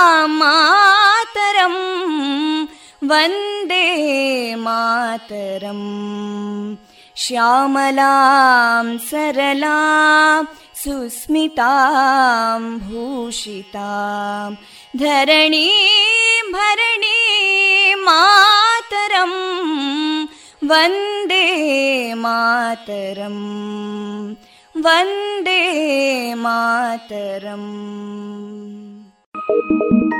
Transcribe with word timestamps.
सुफलां 0.00 0.28
मातरम् 0.40 1.80
वन्दे 3.10 3.86
मातरम् 4.64 5.88
श्यामलां 7.22 8.86
सरलां 9.08 10.44
सुस्मितां 10.82 12.60
भूषितां 12.86 14.50
धरणीं 15.02 16.52
भरणीं 16.56 17.94
मातरम् 18.06 19.38
वन्दे 20.70 21.44
मातरम् 22.24 23.44
वन्दे 24.86 25.62
मातरम् 26.44 27.70
ಇಂದು 29.51 30.17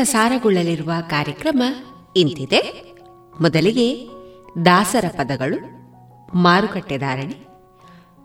ಪ್ರಸಾರಗೊಳ್ಳಲಿರುವ 0.00 0.92
ಕಾರ್ಯಕ್ರಮ 1.10 1.62
ಇಂತಿದೆ. 2.16 2.60
ಮೊದಲಿಗೆ 3.40 3.86
ದಾಸರ 4.64 5.04
ಪದಗಳು, 5.08 5.58
ಮಾರುಕಟ್ಟೆ 6.34 6.98
ಧಾರಣೆ, 6.98 7.36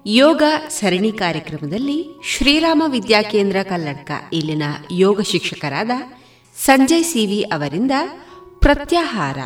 ಯೋಗ 0.06 0.44
ಸರಣಿ 0.70 1.12
ಕಾರ್ಯಕ್ರಮದಲ್ಲಿ 1.12 1.98
ಶ್ರೀರಾಮ 2.24 2.84
ವಿದ್ಯಾಕೇಂದ್ರ 2.88 3.58
ಕಲ್ಲಡ್ಕ, 3.64 4.12
ಇಲ್ಲಿನ 4.34 4.64
ಯೋಗ 4.92 5.22
ಶಿಕ್ಷಕರಾದ 5.22 5.92
ಸಂಜಯ್ 6.58 7.04
ಸಿವಿ 7.04 7.42
ಅವರಿಂದ 7.42 7.92
ಪ್ರತ್ಯಾಹಾರ. 8.60 9.40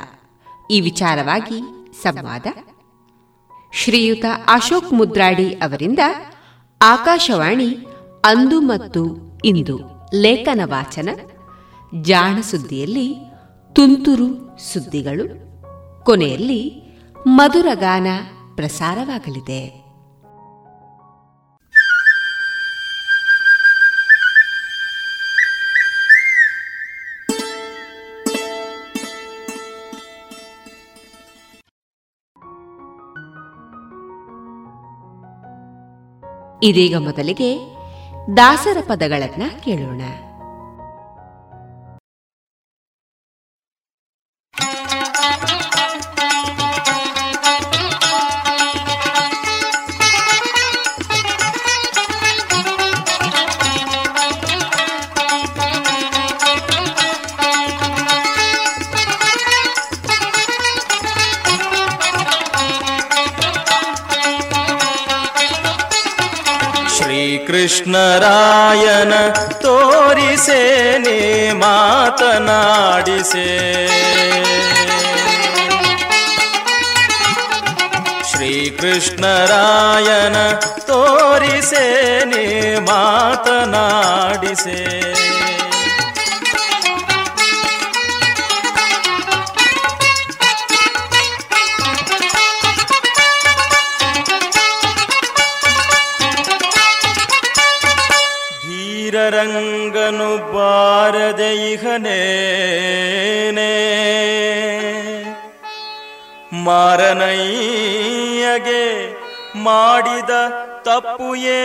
ಈ 0.72 0.82
ವಿಚಾರವಾಗಿ 0.82 1.60
ಸಂವಾದ. 2.04 2.48
ಶ್ರೀಯುತ 3.74 4.26
ಅಶೋಕ್ 4.48 4.94
ಮುದ್ರಾಡಿ 4.94 5.50
ಅವರಿಂದ 5.54 6.00
ಆಕಾಶವಾಣಿ 6.82 7.72
ಅಂದು 8.26 8.62
ಮತ್ತು 8.62 9.04
ಇಂದು 9.46 9.78
ಲೇಖನ 10.22 10.62
ವಾಚನ 10.66 11.10
ಜಾಣ 12.02 12.42
ಸುದ್ದಿಯಲ್ಲಿ 12.42 13.16
ತುಂತುರು 13.74 14.60
ಸುದ್ದಿಗಳು. 14.74 15.50
ಕೊನೆಯಲ್ಲಿ 16.06 16.82
ಮಧುರಗಾನ 17.28 18.08
ಪ್ರಸಾರವಾಗಲಿದೆ. 18.56 19.90
ಇದೀಗ 36.64 36.98
ಮೊದಲಿಗೆ 36.98 37.76
ದಾಸರ 38.38 38.78
ಪದಗಳನ್ನು 38.88 39.64
ಕೇಳೋಣ. 39.64 40.02
ಕೃಷ್ಣರಾಯನ 67.50 69.14
ತೋರಿಸೇನೆ 69.62 71.54
ಮಾತನಾಡಿಸೆ. 71.54 73.48
ಶ್ರೀಕೃಷ್ಣರಾಯನ 78.32 80.36
ತೋರಿಸೇನೆ 80.88 82.80
ಮಾತನಾಡಿಸೆ. 82.80 84.80
ರಂಗನು 99.16 100.54
ಬಾರದೆ 100.54 101.72
ಇಹನೇನೆ 101.72 103.74
ಮಾರನಯ್ಯಗೆ 106.64 108.84
ಮಾಡಿದ 109.56 110.30
ತಪ್ಪು 110.82 111.36
ಏನೇ? 111.36 111.58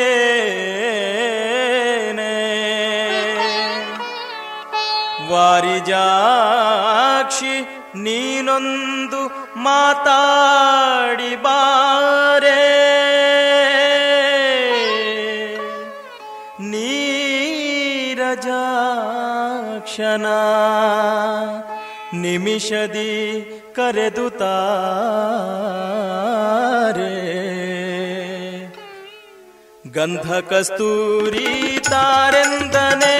ವಾರಿಜಾಕ್ಷಿ 5.28 7.86
ನೀನೊಂದು 7.96 9.52
ಮಾತಾಡಿ 9.56 11.36
ಬಾರೇ. 11.36 12.73
ನಿಮಿಷದಿ 22.14 23.12
ಕರೆದು 23.76 24.30
ತಾರೆ 24.30 24.64
ಗಂಧ 29.92 30.28
ಕಸ್ತೂರಿ 30.32 31.80
ತಾರೆಂದನೆ, 31.90 33.18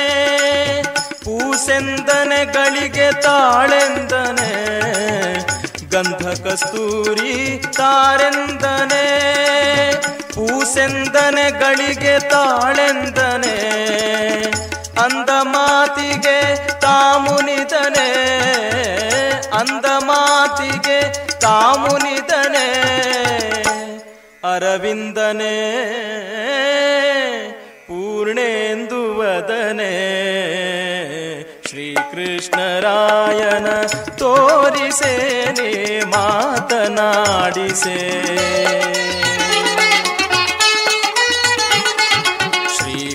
ಪೂಸೆಂದನೆ 1.24 2.44
ಗಳಿಗೆ 2.44 3.08
ತಾಳೆಂದನೆ. 3.22 4.50
ಗಂಧ 5.90 6.24
ಕಸ್ತೂರಿ 6.48 7.62
ತಾರೆಂದನೆ, 7.76 9.04
ಪೂಸೆಂದನೆ 10.34 11.46
ಗಳಿಗೆ 11.50 12.28
ತಾಳೆಂದನೆ. 12.30 13.56
ಅಂದ 15.04 15.30
ಮಾತಿಗೆ 15.42 16.38
ತಾಮುನಿದನೆ 17.14 18.12
ಅಂದ 19.52 19.86
ಮಾತಿಗೆ 20.04 21.00
ತಾಮುನಿದನೆ 21.40 22.68
ಅರವಿಂದನೆ 24.44 25.54
ಪೂರ್ಣೇಂದು 27.86 29.18
ವದನೆ 29.18 29.94
ಶ್ರೀಕೃಷ್ಣರಾಯನ 31.68 33.66
ತೋರಿಸೇನೆ 34.18 35.70
ಮಾತನಾಡಿಸೇ. 36.04 37.98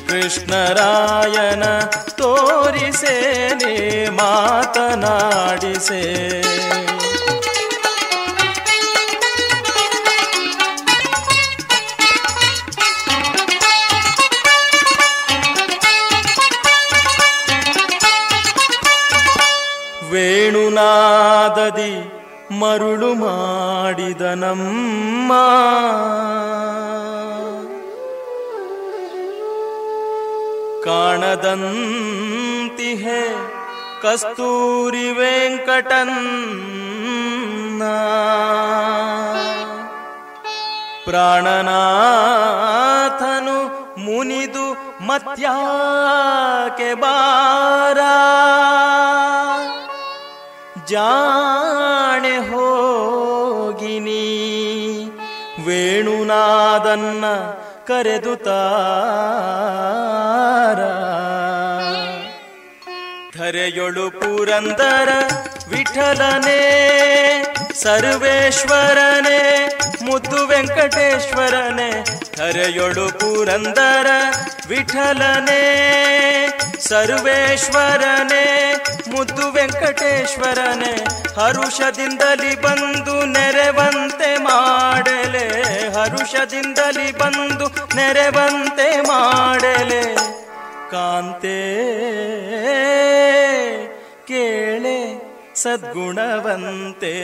ಕೃಷ್ಣರಾಯನ 0.10 1.64
ತೋ 2.30 2.36
ತೋರಿಸೆ 2.36 3.48
ನೀ 3.56 4.06
ಮಾತನಾಡಿಸೆ. 4.10 5.00
ವೇಣುನಾದದಿ 20.12 21.94
ಮರುಳು 22.60 23.14
ಮಾಡಿದ 23.14 24.22
ನಮ್ಮ 24.22 25.32
ಕಾಣದಂತಿಹೆ 30.90 33.22
ಕಸ್ತೂರಿ 34.02 35.12
ವೆಂಕಟನ್ನ. 35.12 37.84
ಪ್ರಾಣನಾಥನು 41.06 43.58
ಮುನಿದು 43.98 44.98
ಮತ್ಯಾಕೆ 45.08 46.94
ಬಾರ? 46.94 47.98
ಜಾಣೆ 50.88 52.38
ಹೋಗಿನಿ 52.38 54.26
ವೇಣುನಾದನ್ನ 55.66 57.26
ಕರೆದು 57.90 58.36
ತಾರ 58.36 60.80
ಪುರಂದರ 64.10 65.10
ವಿಠಲನೆ, 65.70 66.62
ಸರ್ವೇಶ್ವರನೆ, 67.74 69.68
ಮುದ್ದು 70.02 70.48
ವೆಂಕಟೇಶ್ವರನೆ, 70.48 71.90
ಹರೆಯೊಳು 72.42 73.20
ಪುರಂದರ 73.20 74.08
ವಿಠಲನೆ, 74.68 75.62
ಸರ್ವೇಶ್ವರನೆ, 76.80 78.44
ಮುದ್ದು 79.10 79.52
ವೆಂಕಟೇಶ್ವರನೆ, 79.52 80.94
ಹರುಷದಿಂದಲಿ 81.40 82.62
ಬಂದು 82.62 83.26
ನೆರೆವಂತೆ 83.26 84.38
ಮಾಡಲೆ, 84.38 85.48
ಹರುಷದಿಂದಲಿ 85.94 87.18
ಬಂದು 87.18 87.68
ನೆರೆವಂತೆ 87.96 89.02
ಮಾಡಲೆ, 89.02 90.16
ಕಾಂತೆ, 90.92 91.60
ಕೇಳೆ. 94.28 95.19
ಸದ್ಗುಣವಂತೆ 95.64 97.16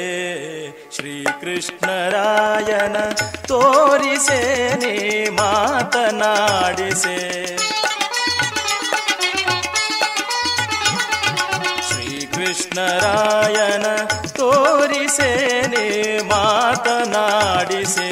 ಶ್ರೀಕೃಷ್ಣರಾಯನ 0.96 2.96
ತೋರಿಸೆ 3.48 4.40
ಮಾತನಾಡಿಸೆ. 5.30 7.18
ಶ್ರೀಕೃಷ್ಣರಾಯನ 11.88 13.86
ತೋರಿಸೆ 14.28 15.68
ನೀ 15.68 16.24
ಮಾತನಾಡಿಸೆ. 16.24 18.12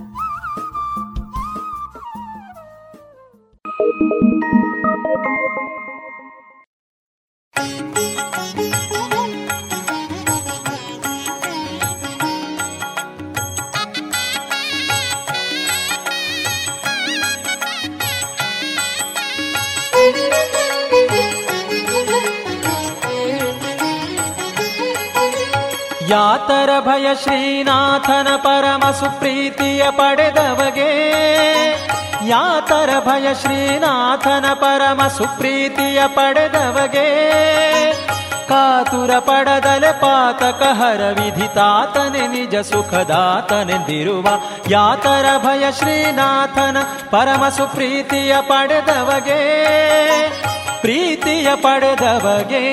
ಯಾತರ 26.11 26.79
ಭಯ 26.79 27.07
ಶ್ರೀನಾಥನ 27.23 28.29
ಪರಮ 28.35 28.83
ಸುಪ್ರೀತಿಯ 28.91 29.83
ಪಡೆದವಗೆ 29.91 30.89
ಯಾತರ 32.27 32.89
ಭಯ 32.99 33.33
ಶ್ರೀನಾಥನ 33.33 34.53
ಪರಮ 34.53 35.07
ಸುಪ್ರೀತಿಯ 35.07 36.01
ಪಡೆದವಗೆ? 36.07 37.07
ಕಾತುರ 38.49 39.19
ಪಡದಲೆ 39.19 39.91
ಪಾತಕ 39.91 40.61
ಹರ 40.63 41.01
ವಿಧಿತಾತನೆ, 41.19 42.27
ನಿಜ 42.27 42.55
ಸುಖದಾತನೆಂದಿರುವ 42.55 44.27
ಯಾತರ 44.69 45.25
ಭಯ 45.37 45.71
ಶ್ರೀನಾಥನ 45.71 46.77
ಪರಮ 47.09 47.49
ಸುಪ್ರೀತಿಯ 47.49 48.35
ಪಡೆದವಗೆ? 48.41 49.41
ಪ್ರೀತಿಯ 50.81 51.55
ಪಡೆದವಗೆ? 51.55 52.65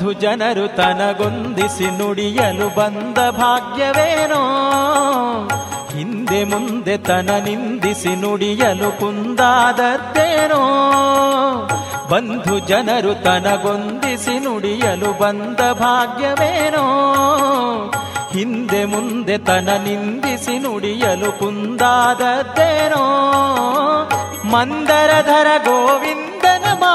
ಬಂಧು 0.00 0.20
ಜನರು 0.20 0.76
ತನಗೊಂದಿಸಿ 0.76 1.98
ನುಡಿಯಲು 1.98 2.74
ಬಂದ 2.74 3.30
ಭಾಗ್ಯವೇನೋ? 3.30 4.42
ಹಿಂದೆ 5.96 6.44
ಮುಂದೆ 6.44 6.98
ತನ 6.98 7.30
ನಿಂದಿಸಿ 7.44 8.08
ನುಡಿಯಲು 8.08 9.00
ಕುಂದಾದದ್ದೇನೋ? 9.00 10.62
ಬಂಧು 12.10 12.58
ಜನರು 12.58 13.22
ತನಗೊಂದಿಸಿ 13.22 14.38
ನುಡಿಯಲು 14.38 15.18
ಬಂದ 15.18 15.72
ಭಾಗ್ಯವೇನೋ? 15.72 16.84
ಹಿಂದೆ 18.32 18.84
ಮುಂದೆ 18.84 19.38
ತನ 19.38 19.68
ನಿಂದಿಸಿ 19.84 20.58
ನುಡಿಯಲು 20.58 21.38
ಕುಂದಾದದ್ದೇನೋ? 21.38 23.04
ಮಂದರಧರ 24.44 25.46
ಗೋವಿಂದನ 25.64 26.29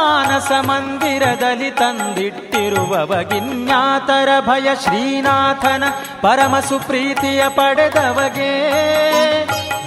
ಮಾನಸ 0.05 0.51
ಮಂದಿರದಲ್ಲಿ 0.61 1.71
ತಂದಿಟ್ಟಿರುವವಗಿನ್ಯಾತರ 1.71 4.29
ಭಯ 4.39 4.69
ಶ್ರೀನಾಥನ 4.83 5.83
ಪರಮ 6.21 6.59
ಸುಪ್ರೀತಿಯ 6.59 7.49
ಪಡೆದವಗೆ. 7.49 8.51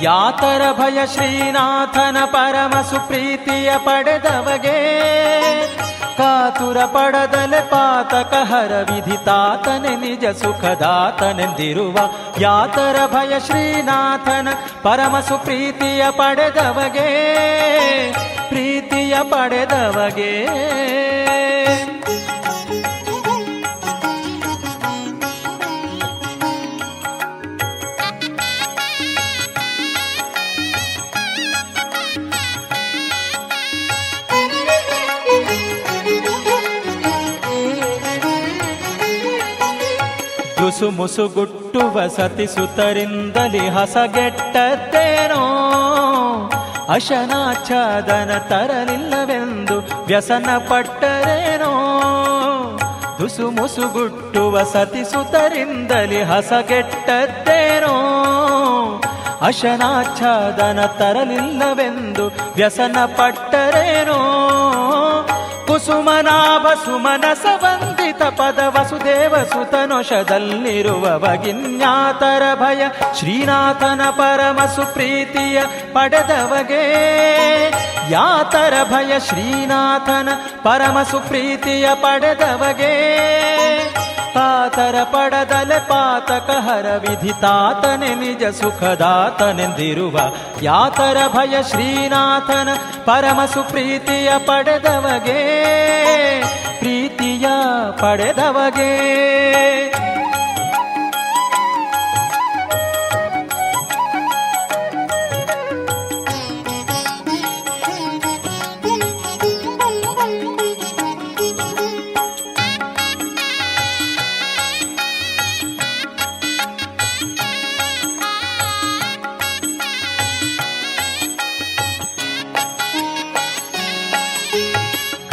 ಯಾತರ 0.03 0.73
ಭಯ 0.73 1.07
ಶ್ರೀನಾಥನ 1.07 2.25
ಪರಮ 2.25 2.75
ಸುಪ್ರೀತಿಯ 2.91 3.73
ಪಡೆದವಗೆ. 3.79 4.79
ಕಾತುರ 6.19 6.79
ಪಡದಲೆ 6.85 7.61
ಪಾತಕ 7.73 8.35
ಹರ 8.51 8.73
ವಿಧಿತಾತನೆ, 8.89 9.93
ನಿಜ 9.97 10.25
ಸುಖದಾತನೆಂದಿರುವ 10.41 11.97
ಯಾತರ 12.39 12.97
ಭಯ 13.13 13.33
ಶ್ರೀನಾಥನ 13.47 14.49
ಪರಮ 14.83 15.15
ಸುಪ್ರೀತಿಯ 15.29 16.05
ಪಡೆದವಗೆ, 16.11 17.09
ಪ್ರೀತಿಯ 18.51 19.15
ಪಡೆದವಗೆ. 19.23 20.33
ತುಸು 40.79 40.91
ಮುಸುಗುಟ್ಟುವ 40.91 42.07
ಸತಿಸುತರಿಂದಲಿ 42.09 43.69
ಹಸಗೆಟ್ಟದ್ದೇನೋ 43.69 45.43
ಅಶನಾಚ್ಛಾದನ 46.89 48.39
ತರಲಿಲ್ಲವೆಂದು 48.39 50.07
ವ್ಯಸನ 50.07 50.47
ಪಟ್ಟರೇನೋ? 50.59 51.73
ತುಸು 53.19 53.51
ಮುಸುಗುಟ್ಟುವ 53.51 54.63
ಸತಿಸುತರಿಂದಲಿ 54.63 56.23
ಹಸಗೆಟ್ಟದ್ದೇನೋ 56.23 57.95
ಅಶನಾಚ್ಛಾದನ 59.41 60.87
ತರಲಿಲ್ಲವೆಂದು 60.87 62.27
ವ್ಯಸನ 62.29 62.97
ಪಟ್ಟರೇನೋ? 63.05 64.19
ಕುಸುಮನಾಭ 65.79 66.67
ಸುಮನ 66.85 67.25
ಸವಂದಿತ 67.43 68.23
ಪದ 68.23 68.59
ವಸುದೇವ 68.67 69.35
ಸುತನುಷದಲ್ಲಿರುವ 69.45 71.19
ಬಗಿನ್ಯಾತರ 71.19 72.43
ಭಯ. 72.55 72.83
ಶ್ರೀನಾಥನ 73.19 74.01
ಪರಮ 74.11 74.65
ಸುಪ್ರೀತಿಯ 74.77 75.63
ಪಡೆದವಗೆ 75.93 76.83
ಯಾತರ 78.11 78.75
ಭಯ. 78.85 79.21
ಶ್ರೀನಾಥನ 79.21 80.29
ಪರಮ 80.63 81.03
ಸುಪ್ರೀತಿಯ 81.03 81.89
ಪಡೆದವಗೆ 81.95 82.95
ಪಾತರ 84.39 84.97
ಪಡದಲೆ 85.03 85.79
ಪಾತಕ 85.79 86.51
ಹರ 86.51 86.87
ವಿಧಿತಾತನೆ 86.97 88.15
ನಿಜ 88.15 88.45
ಸುಖದಾತನೆಂದಿರುವ 88.45 90.19
ಯಾತರ 90.63 91.17
ಭಯ 91.29 91.63
ಶ್ರೀನಾಥನ 91.63 92.69
ಪರಮ 93.05 93.41
ಸುಪ್ರೀತಿಯ 93.55 94.31
ಪಡೆದವಗೆ, 94.39 95.41
ಪ್ರೀತಿಯ 96.79 97.47
ಪಡೆದವಗೆ. 98.01 98.93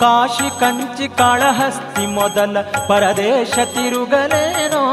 ಕಾಶಿ 0.00 0.60
ಕಂಚಿ 0.60 1.08
ಕಾಳಹಸ್ತಿ 1.08 2.06
ಮೊದಲ 2.06 2.56
ಪರದೇಶ 2.88 3.54
ತಿರುಗಲೇನೋ? 3.54 4.84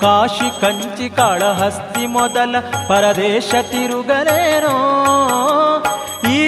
ಕಾಶಿ 0.00 0.60
ಕಂಚಿ 0.60 1.10
ಕಾಳಹಸ್ತಿ 1.10 2.06
ಮೊದಲ 2.06 2.56
ಪರದೇಶ 2.88 3.54
ತಿರುಗಲೇನೋ? 3.70 5.21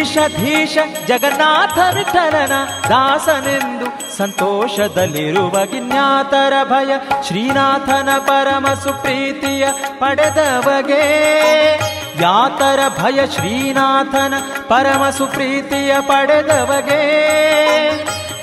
ಈಶಧೀಶ 0.05 0.79
ಜಗನ್ನಾಥ 1.07 1.79
ವಿಠಲನ 1.95 2.53
ದಾಸನೆಂದು 2.89 4.17
ಸಂತೋಷದಲ್ಲಿರುವ 4.17 5.65
ಗಿನ್ಯಾತರ 5.65 6.53
ಭಯ 6.65 6.93
ಶ್ರೀನಾಥನ 7.27 8.09
ಪರಮ 8.19 8.67
ಸುಪ್ರೀತಿಯ 8.75 9.67
ಪಡೆದವಗೆ. 9.99 11.03
ಯಾತರ 12.21 12.81
ಭಯ 13.03 13.27
ಶ್ರೀನಾಥನ 13.27 14.35
ಪರಮ 14.69 15.11
ಸುಪ್ರೀತಿಯ 15.11 15.95
ಪಡೆದವಗೆ. 16.01 17.01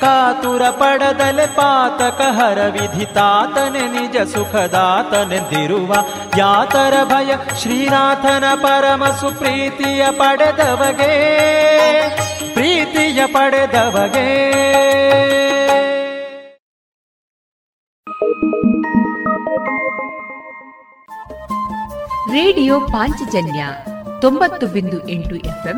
ಕಾತುರ 0.01 0.63
ಪಡದಲೆ 0.69 1.47
ಪಾತಕ 1.47 2.21
ಹರ 2.37 2.59
ವಿಧಿತಾತನೆ, 2.67 3.83
ನಿಜ 3.87 4.17
ಸುಖದಾತನೆಂದಿರುವ 4.33 5.91
ಯಾತರ 6.37 6.93
ಭಯ 7.03 7.31
ಶ್ರೀನಾಥನ 7.61 8.45
ಪರಮ 8.55 9.03
ಸುಪ್ರೀತಿಯ 9.21 10.03
ಪಡೆದವಗೆ, 10.11 11.13
ಪ್ರೀತಿಯ 12.53 13.21
ಪಡೆದವಗೆ. 13.27 14.27
ರೇಡಿಯೋ 22.33 22.75
ಪಾಂಚಜನ್ಯ 22.79 23.61
ತೊಂಬತ್ತು 24.21 24.65
ಬಿಂದು 24.67 24.97
ಎಂಟು 25.09 25.35
ಎಫ್ಎಂ 25.35 25.77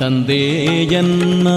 ತಾಯಿ 0.00 0.06
ತಂದೆಯನ್ನ 0.06 1.48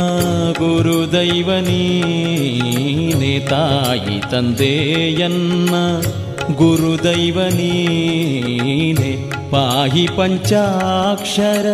ಗುರುದೈವ 0.57 1.49
ನೀನೆ 1.59 3.33
ತಾಯಿ 3.49 4.17
ತಂದೆಯನ್ನ 4.31 5.75
ಗುರುದೈವ 6.53 7.37
ನೀನೆ 7.49 9.11
ಪಾಹಿ 9.51 10.05
ಪಂಚಾಕ್ಷರ 10.17 11.67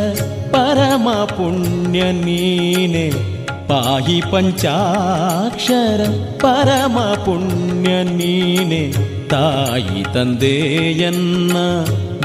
ಪರಮ 0.51 1.07
ಪುಣ್ಯ 1.35 2.03
ನೀನೆ 2.19 3.05
ಪಾಹಿ 3.67 4.19
ಪಂಚಾಕ್ಷರ 4.31 6.01
ಪರಮ 6.37 6.97
ಪುಣ್ಯ 7.25 7.89
ನೀನೆ 8.13 8.83
ತಾಯಿ 9.29 10.13
ತಂದೆಯನ್ನ 10.13 11.57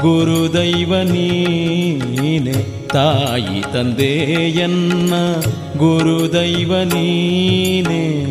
ಗುರುದೈವ 0.01 1.01
ನೀನೆ. 1.01 2.87
ತಾಯಿ 2.87 3.73
ತಂದೆಯನ್ನ 3.73 5.13
ಗುರುದೈವ 5.77 6.77
ನೀನೆ. 6.83 8.25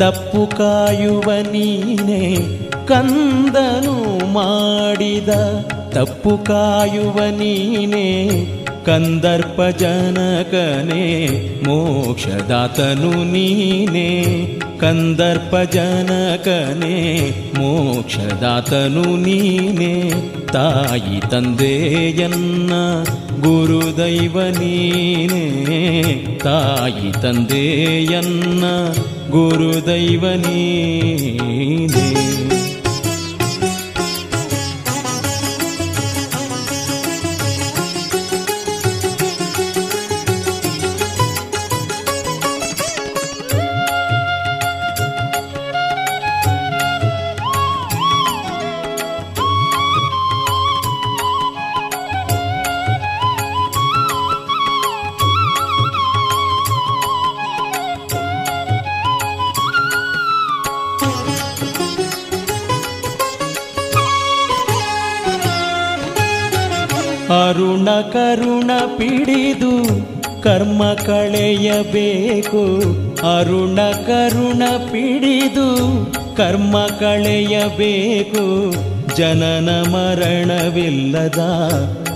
ತಪ್ಪು 0.00 0.56
ಕಾಯುವ 0.56 1.32
ನೀನೆ 1.52 2.36
ಕಂದನು 2.86 4.26
ಮಾಡಿದ. 4.32 5.28
ತಪ್ಪು 5.90 6.38
ಕಾಯುವ 6.38 7.14
ನೀನೆ 7.14 8.30
ಕಂದರ್ಪ 8.84 9.62
ಜನಕನೇ, 9.78 11.28
ಮೋಕ್ಷದಾತನು 11.66 13.32
ನೀನೇ. 13.32 14.24
ಕಂದರ್ಪ 14.80 15.56
ಜನಕನೇ, 15.72 17.30
ಮೋಕ್ಷದಾತನು 17.58 19.16
ನೀನೇ. 19.16 20.12
ತಾಯಿ 20.52 21.30
ತಂದೆಯನ್ನ 21.30 22.72
ಗುರುದೈವ 23.40 24.40
ನೀನೇ. 24.42 25.58
ತಾಯಿ 26.44 27.22
ತಂದೆಯನ್ನ 27.22 28.64
ಗುರುದೈವ 29.30 30.24
ಕರುಣ 68.12 68.70
ಪಿಡಿದು 68.96 69.84
ಕರ್ಮ 70.42 70.82
ಕಳೆಯಬೇಕು. 71.06 72.62
ಅರುಣ 73.38 73.80
ಕರುಣ 74.06 74.62
ಪಿಡಿದು 74.92 75.68
ಕರ್ಮ 76.36 76.86
ಕಳೆಯಬೇಕು. 77.00 78.70
ಜನನ 79.16 79.70
ಮರಣವಿಲ್ಲದ 79.90 81.38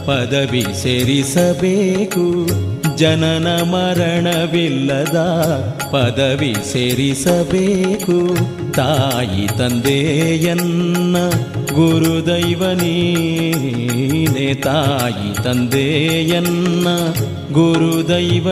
ಪದವಿ 0.06 0.64
ಸೇರಿಸಬೇಕು. 0.82 2.46
ಜನನ 2.96 3.62
ಮರಣವಿಲ್ಲದ 3.62 5.16
ಪದವಿ 5.92 6.54
ಸೇರಿಸಬೇಕು. 6.72 8.34
ತಾಯಿ 8.72 9.58
ತಂದೆಯನ್ನ 9.58 11.16
ಗುರುದೈವ 11.74 12.70
ನೀನೆ. 12.72 14.54
ತಾಯಿ 14.54 15.44
ತಂದೆಯನ್ನ 15.44 16.88
ಗುರುದೈವ 17.52 18.48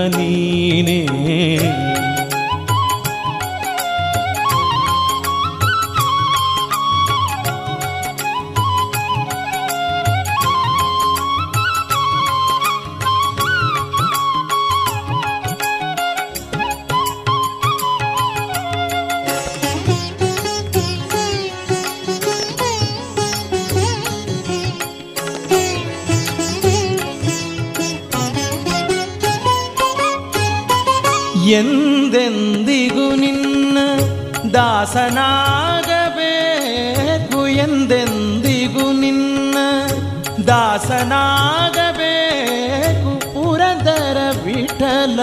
ದಾಸನಾಗಬೇಕು 34.93 35.09
ಎಂದೆಂದಿಗೂ 37.49 38.93
ನಿನ್ನ 38.93 39.57
ದಾಸನಾಗಬೇಕು 40.47 40.95
ಪುರಂದರ 43.35 44.19
ವಿಠಲ 44.45 45.21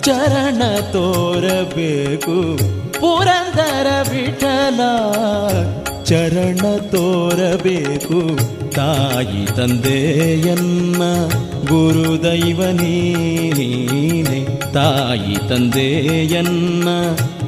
ಚರಣ 0.00 0.62
ತೋರಬೇಕು. 0.92 2.58
ಪುರಂದರ 3.00 4.10
ವಿಠಲ 4.10 4.80
ಚರಣ 6.04 6.78
ತೋರಬೇಕು. 6.78 8.50
ತಾಯಿ 8.70 9.46
ತಂದೆಯನ್ನ 9.46 11.02
ಗುರುದೈವನೇ 11.68 12.96
ತಾಯಿ 14.72 15.48
ತಂದೆಯನ್ನ 15.48 16.88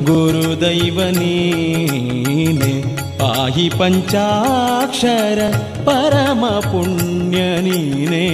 ಗುರುದೈವ 0.05 0.99
ನೀನೆ 1.11 2.73
ಪಾಹಿ 3.19 3.69
ಪಂಚಾಕ್ಷರ 3.79 5.41
ಪರಮ 5.85 6.45
ಪುಣ್ಯ 6.73 7.39
ನೀನೆ 7.59 8.25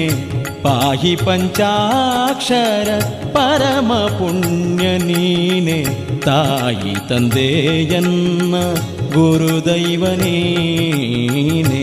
ಪಾಹಿ 0.63 1.15
ಪಂಚಾಕ್ಷರ 1.17 2.89
ಪರಮ 3.33 3.93
ಪುಣ್ಯ 4.19 4.87
ನೀನೆ 4.99 5.79
ತಾಯಿ 6.25 6.95
ತಂದೆಯನ್ನ 7.09 8.55
ಗುರುದೈವ 9.15 10.05
ನೀನೆ 10.15 11.83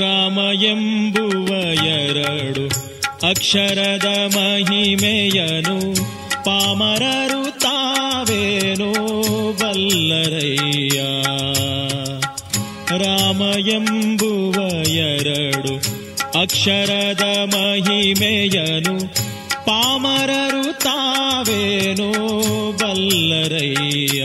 ರಾಮ 0.00 0.62
ಎಂಬುವ 0.62 1.48
ಅಕ್ಷರದ 3.28 4.36
ಮಹಿಮೆಯನು 4.36 5.94
ಪಾಮರರು 6.44 7.58
ತಾವೇನೋ 7.60 8.92
ಬಲ್ಲರಯ್ಯ. 9.52 11.00
ರಾಮ 13.04 13.68
ಎಂಬುವ 13.68 14.86
ಎರಡು 14.86 15.74
ಅಕ್ಷರದ 16.40 17.22
ಮಹಿಮೆಯನು 17.54 19.14
ಪಾಮರರು 19.66 20.78
ತಾವೇನೋ 20.78 22.12
ಬಲ್ಲರಯ್ಯ. 22.72 24.24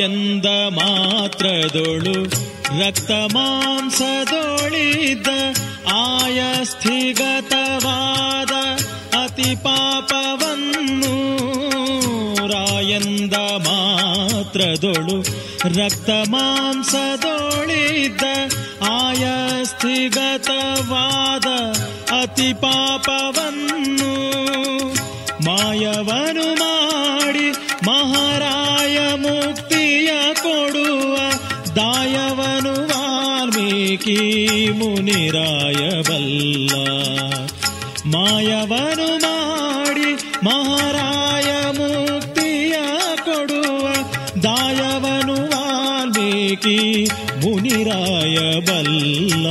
ರಾಯಂದ 0.00 0.48
ಮಾತ್ರದೊಳು 0.76 2.14
ರಕ್ತ 2.80 3.12
ಮಾಂಸದೊಳಿದ 3.34 5.28
ಆಯ 5.94 6.40
ಸ್ಥಿಗತವಾದ 6.64 8.52
ಅತಿ 9.20 9.50
ಪಾಪವನ್ನು 9.64 11.14
ರಾಯಂದ 12.46 13.34
ಮಾತ್ರದೊಳು 13.66 15.16
ರಕ್ತ 15.78 16.10
ಮಾಂಸದೊಳಿದ 16.34 18.24
ಆಯ 18.94 19.24
ಸ್ಥಿಗತವಾದ 19.64 21.48
ಅತಿ 22.20 22.50
ಪಾಪವನ್ನು 22.62 24.12
ಮಾಯವನು 25.44 26.48
ಮಾಡಿ 26.54 26.77
ದಾಯವನು 31.78 32.88
ವಾಲ್ಮೀಕಿ 32.88 34.70
ಮುನಿರಾಯಬಲ್ಲ 34.70 36.72
ಮಾಯವನು 38.06 39.18
ಮಾಡಿ 39.18 40.12
ಮಹಾರಾಯ 40.44 41.70
ಮುಕ್ತಿಯ 41.70 42.76
ಕೊಡುವ 43.24 43.94
ದಾಯವನು 44.42 45.32
ವಾಲ್ಮೀಕಿ 45.32 47.06
ಮುನಿರಾಯಬಲ್ಲ 47.44 49.46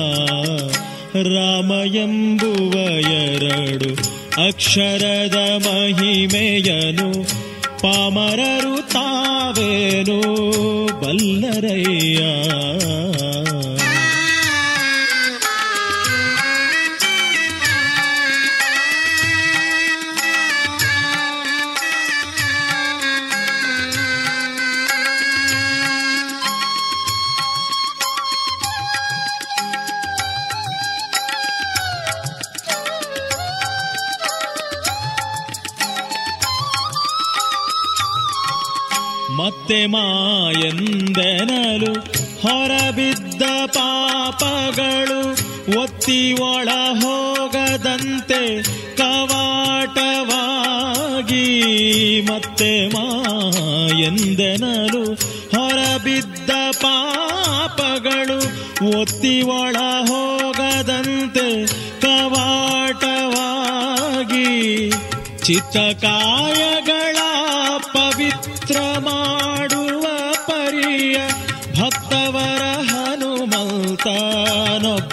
ರಾಮ 1.34 1.96
ಎಂಬುವ 1.96 3.02
ಎರಡು 3.02 4.02
ಅಕ್ಷರದ 4.48 5.58
ಮಹಿಮೆಯನು, 5.58 7.24
ಪಾಮರರು 7.82 8.94
ತಾವೇನು? 8.94 10.67
ಬಲ್ಲರಯ್ಯ 11.08 12.22
ಮತ್ತೆ 39.38 39.78
ಮಾಯಂದೆನಲು 41.20 41.92
ಹೊರಬಿದ್ದ 42.42 43.44
ಪಾಪಗಳು 43.76 45.22
ಒತ್ತಿ 45.80 46.18
ಒಳ 46.42 46.68
ಹೋಗದಂತೆ 47.02 48.42
ಕವಾಟವಾಗಿ 49.00 49.46
ಮತ್ತೆ 52.30 52.70
ಮಾಯಂದೆನಲು 52.96 54.04
ಹೊರಬಿದ್ದ 55.56 56.52
ಪಾಪಗಳು 56.84 58.40
ಒತ್ತಿ 58.94 59.36
ಒಳ 59.52 59.76
ಹೋಗದಂತೆ 60.10 61.48
ಕವಾಟವಾಗಿ 62.02 63.50
ಚಿತ್ತಕಾಯಗಳ 65.44 67.18
ಪವಿತ್ರ 67.94 68.78
ಮಾಡುವ 69.00 69.57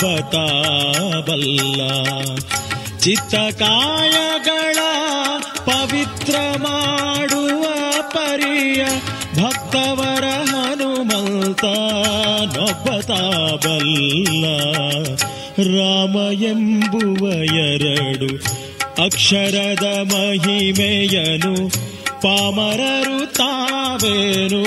ಹನುಮಂತನೊಬ್ಬ 0.04 0.34
ಬಲ್ಲ 1.20 1.80
ಚಿತ್ತಕಾಯಗಳ 2.98 4.78
ಪವಿತ್ರ 5.64 6.34
ಮಾಡುವ 6.56 7.64
ಪರಿಯ 8.10 8.84
ಭಕ್ತವರ 9.42 10.24
ಹನುಮಂತನೊಬ್ಬ 10.24 11.30
ಬಲ್ಲ 13.56 14.44
ರಾಮ 15.78 16.16
ಎಂಬುವ 16.32 17.44
ಎರಡು 17.44 18.36
ಅಕ್ಷರದ 19.04 19.86
ಮಹಿಮೆಯನು 20.12 21.68
ಪಾಮರರು 22.22 23.32
ತಾವೇನು 23.32 24.62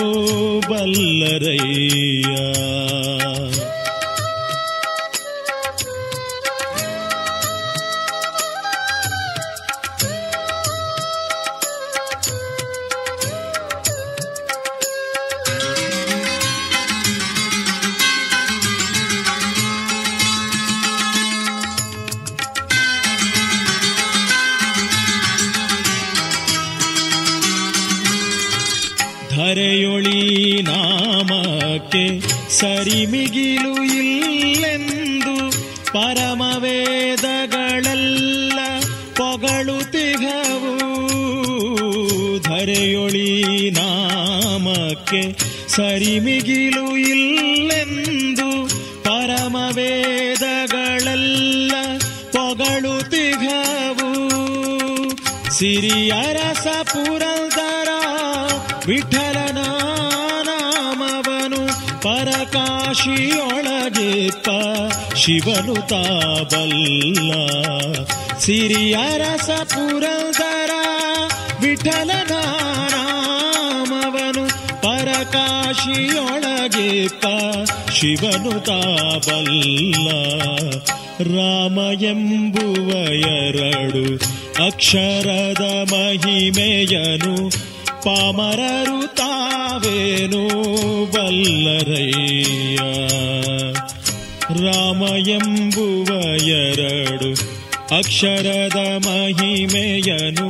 ಬಲ್ಲರಯ್ಯ. 0.72 2.28
ನಾಮಕ್ಕೆ 31.98 32.06
ಸರಿಮಿಗಿಲು 32.58 33.72
ಇಲ್ಲೆಂದು 34.00 35.36
ಪರಮವೇದಗಳೆಲ್ಲ 35.94 36.60
ಪೊಗಳುತಿಹವು 39.20 40.74
ಧರೆಯೊಳಿ 42.48 43.30
ನಾಮಕ್ಕೆ 43.80 45.22
ಸರಿಮಿಗಿಲು 45.70 46.86
ಇಲ್ಲೆಂದು 47.14 48.50
ಪರಮವೇದಗಳೆಲ್ಲ 49.08 49.64
ಪೊಗಳುತಿಹವು 52.32 54.12
ಸಿರಿಯರಸ 55.58 56.68
ಪುರಂದರ 56.94 57.90
ವಿಠಲನ 58.86 59.60
ಪರಕಾಶಿಯೊಳಗಿಪ್ಪ 62.08 64.50
ಶಿವನು 65.16 65.76
ತಾಬಲ್ಲ 65.90 67.32
ಸಿರಿಯರಸ 68.40 69.50
ಪುರಂದರ 69.74 70.72
ವಿಠಲನ 71.62 72.34
ನಾಮವನು 72.94 74.46
ಪರಕಾಶಿಯೊಳಗಿಪ್ಪ 74.86 75.34
ಶಿವನು 77.92 78.62
ತಾಬಲ್ಲ 78.62 80.08
ರಾಮ 81.34 81.78
ಎಂಬುವ 82.08 82.90
ಎರಡು 83.38 84.04
ಅಕ್ಷರದ 84.66 85.64
ಮಹಿಮೆಯನು 85.94 87.34
ಪಾಮರರು 88.04 89.16
ತಾವೇನು 89.16 90.44
ಬಲ್ಲರಯ್ಯ? 91.12 92.78
ರಾಮ 94.66 95.04
ಎಂಬುವ 95.28 96.40
ಎರಡು 96.40 97.32
ಅಕ್ಷರದ 97.98 99.08
ಮಹಿಮೆಯನು 99.08 100.50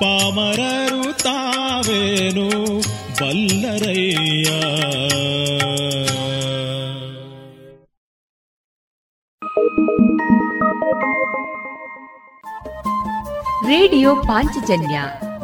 ಪಾಮರರು 0.00 1.22
ತಾವೇನು 1.22 2.78
ಬಲ್ಲರಯ್ಯ? 3.20 4.48
ರೇಡಿಯೋ 13.66 14.16
ಪಾಂಚಜನ್ಯ 14.16 15.02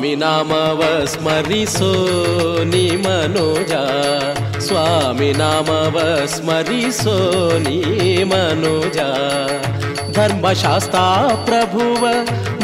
ಸ್ವಾಮಿ 0.00 0.10
ನಾಮವ 0.14 0.82
ಸ್ಮರಿಸೋ 1.04 1.88
ನೀ 2.64 2.84
ಮನೋಜ 2.96 3.72
ಸ್ವಾಮಿ 4.58 5.28
ನಾಮವ 5.32 5.96
ಸ್ಮರಿಸೋ 6.26 7.16
ನೀ 7.56 7.74
ಮನೋಜ 8.22 8.98
ಧರ್ಮಶಾಸ್ತ್ರ 10.12 11.00
ಪ್ರಭುವ 11.44 12.04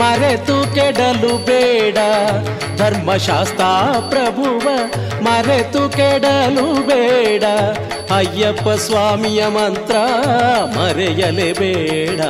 ಮರೆತು 0.00 0.56
ಕೆಡಲು 0.74 1.32
ಬೇಡ 1.44 1.98
ಧರ್ಮಶಾಸ್ತ್ರ 2.76 3.66
ಪ್ರಭುವ 4.08 4.64
ಮರೆತು 5.22 5.82
ಕೆಡಲು 5.90 6.66
ಬೇಡ 6.82 7.44
ಅಯ್ಯಪ್ಪ 8.12 8.68
ಸ್ವಾಮಿಯ 8.86 9.42
ಮಂತ್ರ 9.48 9.96
ಮರೆಯಲೇಬೇಡ 10.76 12.20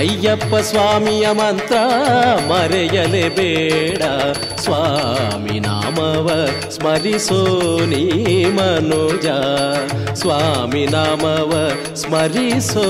ಅಯ್ಯಪ್ಪ 0.00 0.54
ಸ್ವಾಮಿಯ 0.62 1.26
ಮಂತ್ರ 1.32 1.76
ಮರೆಯಲೇಬೇಡ 2.48 4.02
ಸ್ವಾಮಿ 4.64 5.58
ನಾಮವ 5.60 6.28
ಸ್ಮರಿಸೋ 6.70 7.40
ನೀ 7.86 8.02
ಮನೋಜ 8.50 9.26
ಸ್ವಾಮಿ 10.14 10.84
ನಾಮವ 10.86 11.52
ಸ್ಮರಿಸೋ 11.94 12.86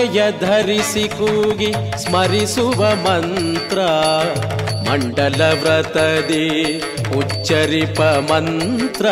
ಮಾಲೆಯ 0.00 0.32
ಧರಿಸಿ 0.40 1.08
ಕೂಗಿ 1.08 1.72
ಸ್ಮರಿಸುವ 2.02 2.94
ಮಂತ್ರ. 2.94 3.78
ಮಂಡಲ 4.90 5.42
ವ್ರತದಿ 5.62 6.82
ಉಚ್ಚರಿಪ 7.16 8.02
ಮಂತ್ರ. 8.02 9.06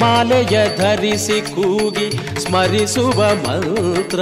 ಮಾಲೆಯ 0.00 0.76
ಧರಿಸಿ 0.76 1.40
ಕೂಗಿ 1.40 2.10
ಸ್ಮರಿಸುವ 2.40 3.34
ಮಂತ್ರ. 3.34 4.20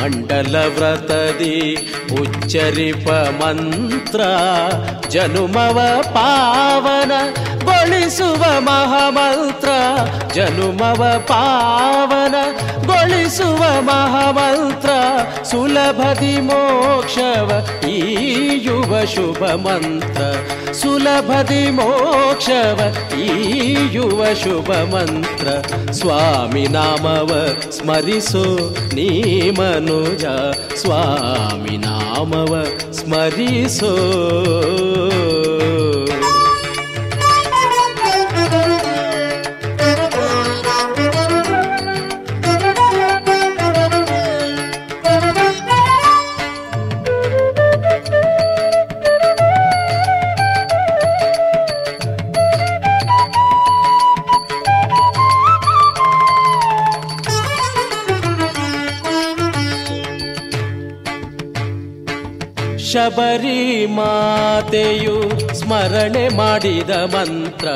ಮಂಡಲ 0.00 0.56
ವ್ರತದಿ 0.78 1.88
ಉಚ್ಚರಿಪ 2.20 3.10
ಮಂತ್ರ. 3.10 4.20
ಜನುಮವ 5.08 6.02
ಪಾವನ 6.02 7.12
ಗೊಳಿಸುವ 7.64 8.60
ಮಹಾಮಂತ್ರ. 8.60 9.68
ಜನುಮವ 10.34 11.14
ಪಾವನ 11.18 12.34
ಗೊಳಿಸುವ 12.85 13.61
ಮಹಾಮಂತ್ರ 13.89 14.89
ಸುಲಭದಿ 15.43 16.35
ಮೋಕ್ಷವ 16.41 17.49
ಈ 17.89 17.99
ಯುವ 18.63 18.93
ಶುಭ 19.05 19.43
ಮಂತ್ರ 19.65 20.21
ಸುಲಭದಿ 20.73 21.63
ಮೋಕ್ಷವ 21.71 22.79
ಈ 23.19 23.29
ಯುವ 23.91 24.21
ಶುಭ 24.43 24.69
ಮಂತ್ರ 24.93 25.47
ಸ್ವಾಮಿ 25.91 26.65
ನಾಮವ 26.67 27.31
ಸ್ಮರಿಸೋ 27.71 28.45
ನೀ 28.93 29.09
ಮನುಜ 29.59 30.25
ಸ್ವಾಮಿ 30.75 31.77
ನಾಮವ 31.77 32.53
ಸ್ಮರಿಸೋ 32.91 33.93
ಶಬರಿ 63.06 63.86
ಮಾತೆಯು 63.86 65.30
ಸ್ಮರಣೆ 65.54 66.28
ಮಾಡಿದ 66.28 66.90
ಮಂತ್ರ 66.90 67.68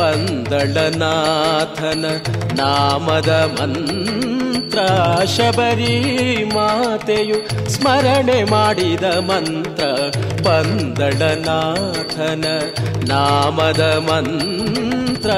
ಪಂದಳನಾಥನ 0.00 2.04
ನಾಮದ 2.54 3.50
ಮಂತ್ರ. 3.60 4.78
ಶಬರಿ 5.24 6.44
ಮಾತೆಯು 6.54 7.70
ಸ್ಮರಣೆ 7.70 8.44
ಮಾಡಿದ 8.44 9.04
ಮಂತ್ರ 9.04 9.84
ಪಂದಳನಾಥನ 10.48 12.44
ನಾಮದ 13.08 13.80
ಮಂತ್ರ. 13.80 15.30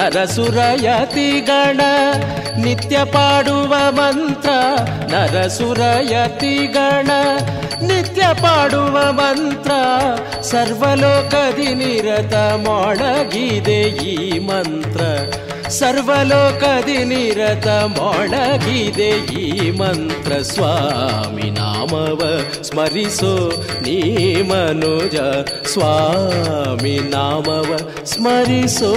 ನರಸುರಯತಿಗಣ 0.00 1.80
ನಿತ್ಯ 2.56 3.04
ಪಾಡುವ 3.04 3.90
ಮಂತ್ರ, 3.90 4.50
ನರಸುರಯತಿಗಣ 5.10 7.10
ನಿತ್ಯ 7.82 8.22
ಪಾಡುವ 8.42 9.12
ಮಂತ್ರ 9.12 9.70
ಸರ್ವಲೋಕದಿ 10.40 11.74
ನಿರತ 11.74 12.34
ಮೊಣಗಿದೆ 12.34 13.80
ಈ 13.82 14.38
ಮಂತ್ರ. 14.38 15.00
ಸರ್ವಲೋಕದಿ 15.68 17.04
ನಿರತ 17.04 17.66
ಮೊಣಗಿದೆ 17.68 19.10
ಈ 19.40 19.70
ಮಂತ್ರ. 19.70 20.32
ಸ್ವಾಮಿ 20.42 21.50
ನಾಮವ 21.50 22.40
ಸ್ಮರಿಸೋ 22.62 23.64
ನೀ 23.80 24.00
ಮನುಜ, 24.42 25.16
ಸ್ವಾಮಿ 25.66 26.98
ನಾಮವ 26.98 27.76
ಸ್ಮರಿಸೋ. 28.04 28.92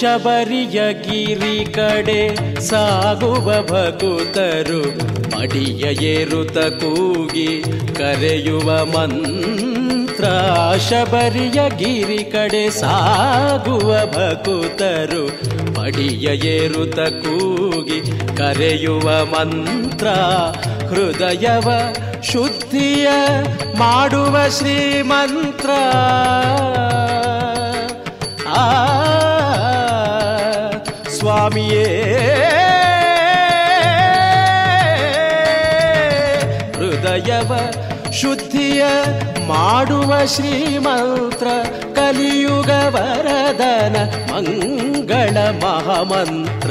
ಶಬರಿಯ 0.00 0.80
ಗಿರಿ 0.92 1.72
ಕಡೆ 1.72 2.36
ಸಾಗುವ 2.60 3.62
ಭಕುತರು, 3.62 4.82
ಮಡಿಯ 5.38 6.04
ಏರುತ 6.04 6.58
ಕೂಗಿ 6.58 7.62
ಕರೆಯುವ 7.96 8.84
ಮಂತ್ರ. 8.84 10.24
ಶಬರಿಯ 10.90 11.60
ಗಿರಿ 11.76 12.24
ಕಡೆ 12.24 12.70
ಸಾಗುವ 12.70 13.94
ಭಕುತರು, 14.06 15.26
ಮಡಿಯ 15.80 16.28
ಏರುತ 16.46 16.98
ಕೂಗಿ 16.98 18.00
ಕರೆಯುವ 18.36 19.24
ಮಂತ್ರ. 19.24 20.06
ಹೃದಯವ 20.86 21.70
ಶುದ್ಧಿಯ 22.22 23.06
ಮಾಡುವ 23.78 24.36
ಶ್ರೀಮಂತ್ರ. 24.58 25.70
ಆ 28.48 28.62
ಸ್ವಾಮಿಯೇ. 31.46 31.84
ಹೃದಯವ 36.76 37.52
ಶುದ್ಧಿಯ 38.12 38.84
ಮಾಡುವ 39.46 40.24
ಶ್ರೀಮಂತ್ರ 40.26 41.48
ಕಲಿಯುಗ 41.94 42.70
ವರದನ 42.88 43.96
ಮಂಗಳ 44.32 45.36
ಮಹಾಮಂತ್ರ. 45.62 46.70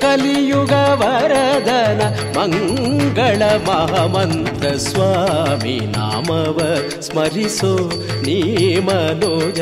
ಕಲಿಯುಗ 0.00 0.72
ವರದನ 0.72 2.02
ಮಂಗಳ 2.38 3.42
ಮಹಾಮಂತ್ರ 3.42 4.68
ಸ್ವಾಮಿ 4.68 5.80
ನಾಮವ 5.80 6.58
ಸ್ಮರಿಸೋ 7.00 7.76
ನೀ 8.22 8.42
ಮನೋಜ. 8.78 9.60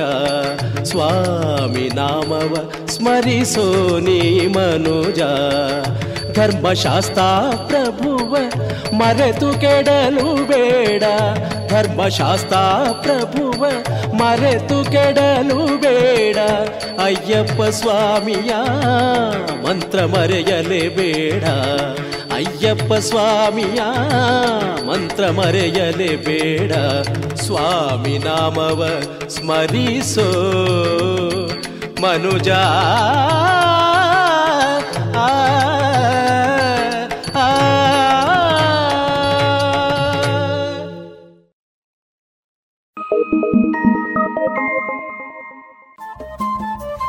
ಸ್ವಾಮಿ 0.83 1.89
ನಾಮವ 1.95 2.71
ಸ್ಮರಿಸೋ 2.87 3.99
ನೀ 3.99 4.47
ಮನೋಜ. 4.47 5.21
ಧರ್ಮಶಾಸ್ತ್ರ 6.37 7.21
ಪ್ರಭುವ 7.67 8.37
ಮರೆತು 8.93 9.61
ಕೆಡಲು 9.61 10.47
ಬೇಡ. 10.47 11.03
ಧರ್ಮಶಾಸ್ತ್ರ 11.69 12.57
ಪ್ರಭುವ 12.93 13.67
ಮರೆತು 14.13 14.91
ಕೆಡಲು 14.91 15.81
ಬೇಡ. 15.81 16.37
ಅಯ್ಯಪ್ಪ 17.01 17.63
ಸ್ವಾಮಿಯ 17.63 18.55
ಮಂತ್ರ 19.67 20.05
ಮರೆಯಲೇ 20.05 20.89
ಬೇಡ. 20.89 21.45
ಅಯ್ಯಪ್ಪ 22.35 22.95
ಸ್ವಾಮಿಯ 22.95 23.81
ಮಂತ್ರ 24.87 25.31
ಮರೆಯಲೇ 25.31 26.17
ಬೇಡ. 26.17 26.73
ಸ್ವಾಮಿ 27.35 28.19
ನಾಮವ 28.19 28.89
ಸ್ಮರಿಸೋ 29.29 30.31
ಮನುಜ. 32.03 32.49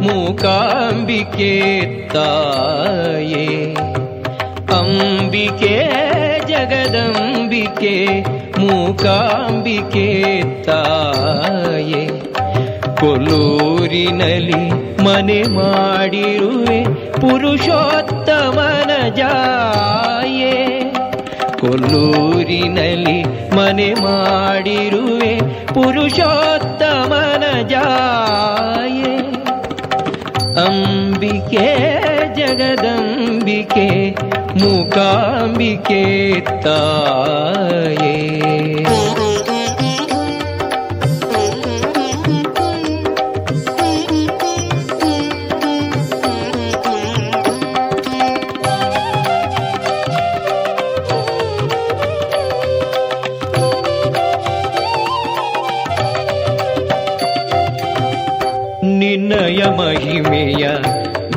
ಮೂಕಾಂಬಿಕೆ 0.00 1.80
ತಾಯೇ 2.08 3.74
ಅಂಬಿಕೆ 4.72 5.92
ಜಗದಂಬಿಕೆ 6.48 8.22
ಮೂಕಾಂಬಿಕೆ 8.58 10.32
ತಾಯೇ 10.62 12.08
ಕೊಲ್ಲೂರಿನಲ್ಲಿ 13.00 14.90
ಮನೆ 15.02 15.42
ಮಾಡಿರುವೆ 15.42 17.12
ಪುರುಷೋತ್ತಮನ 17.12 19.08
ಜಾಯೇ. 19.08 20.90
ಕೊಲ್ಲೂರಿನಲ್ಲಿ 21.60 23.56
ಮನೆ 23.56 23.94
ಮಾಡಿರುವೆ 23.94 25.40
ಪುರುಷೋತ್ತಮನ 25.66 27.66
ಜಾಯೇ. 27.66 29.09
ಅಂಬಿಕೆ 30.64 31.66
ಜಗದಂಬಿಕೆ 32.34 33.88
ಮೂಕಾಂಬಿಕೆ 34.60 36.02
ತಾಯೇ. 36.62 38.16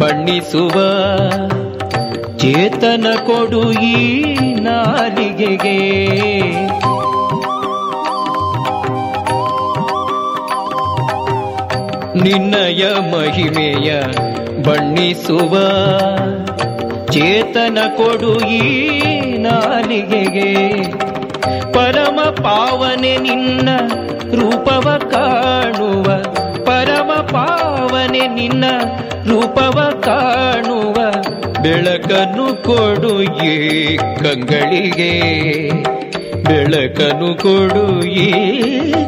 ಬಣ್ಣಿಸುವ 0.04 0.72
ಚೇತನ 2.38 3.06
ಕೊಡು 3.26 3.72
ಈ 3.72 4.24
ನಾಲಿಗೆಗೆ. 4.54 5.80
ನಿನ್ನಯ 12.22 12.84
ಮಹಿಮೆಯ 13.12 14.02
ಬಣ್ಣಿಸುವ 14.64 15.58
ಚೇತನ 17.06 17.78
ಕೊಡು 17.98 18.40
ಈ 18.40 18.92
ನಾಲಿಗೆಗೆ. 19.38 20.84
ಪರಮ 21.74 22.20
ಪಾವನೆ 22.22 23.18
ನಿನ್ನ 23.18 23.70
ರೂಪವ 24.36 24.98
ಕಾಣುವ 25.12 26.13
ನಿನ್ನ 28.34 28.66
ರೂಪವ 29.28 30.02
ಕಾಣುವ 30.04 30.94
ಬೆಳಕನ್ನು 31.62 32.64
ಕೊಡು 32.64 33.44
ಏ 33.46 33.98
ಕಂಗಳಿಗೆ. 33.98 35.14
ಬೆಳಕನ್ನು 36.44 37.42
ಕೊಡು 37.42 38.06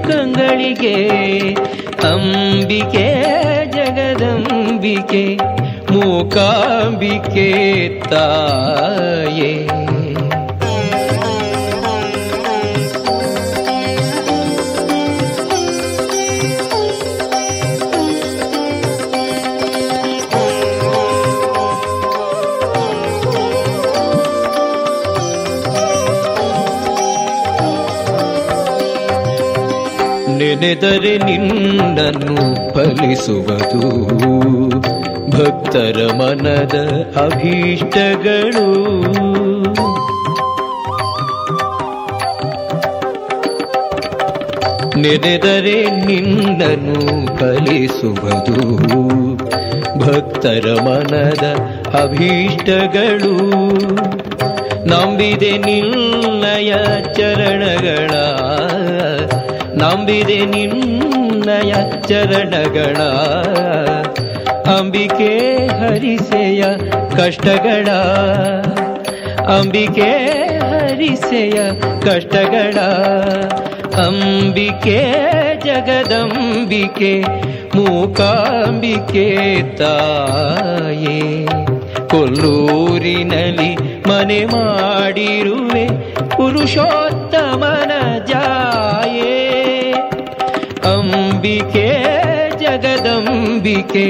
ಕಂಗಳಿಗೆ. 0.09 0.95
ಅಂಬಿಕೆ 2.03 3.07
ಜಗದಂಬಿಕೆ 3.71 5.37
ಮೂಕಾಂಬಿಕೆ 5.91 7.49
ತಾಯೇ. 8.09 9.67
ನೆನೆದರೆ 30.65 31.17
ನಿನ್ನನ್ನು 31.17 32.73
ಫಲಿಸುವುದು. 32.73 34.05
ಭಕ್ತರ 35.29 36.11
ಮನದ 36.15 36.89
ಅಭೀಷ್ಟಗಳು. 37.25 38.75
ನೆನೆದರೆ 44.99 46.05
ನಿನ್ನನ್ನು 46.05 47.37
ಫಲಿಸುವುದು. 47.37 48.77
ಭಕ್ತರ 49.99 50.81
ಮನದ 50.81 51.55
ಅಭೀಷ್ಟಗಳು. 52.03 53.35
ನಂಬಿದೆ 54.87 55.57
ನಿನ್ನಯ 55.57 56.73
ಚರಣಗಳ 57.13 58.11
ನಂಬಿದೆ 59.79 60.39
ನಿನ್ನಯ 60.53 61.71
ಚರಣಗಳ 62.07 62.99
ಅಂಬಿಕೆ 64.73 65.31
ಹರಿಸೆಯ 65.79 66.61
ಕಷ್ಟಗಳ 67.17 67.87
ಅಂಬಿಕೆ 69.55 70.09
ಹರಿಸೆಯ 70.63 71.57
ಕಷ್ಟಗಳ 72.05 72.77
ಅಂಬಿಕೆ 74.05 74.97
ಜಗದಂಬಿಕೆ 75.65 77.11
ಮೂಕಾಂಬಿಕೆ 77.75 79.27
ತಾಯೇ 79.77 81.19
ಕೊಲ್ಲೂರಿನಲ್ಲಿ 82.11 83.71
ಮನೆ 84.09 84.41
ಮಾಡಿರುವೆ 84.53 85.85
ಪುರುಷೋತ್ತಮನ 86.35 87.74
ಜಗದಂಬಿಕೆ 93.65 94.07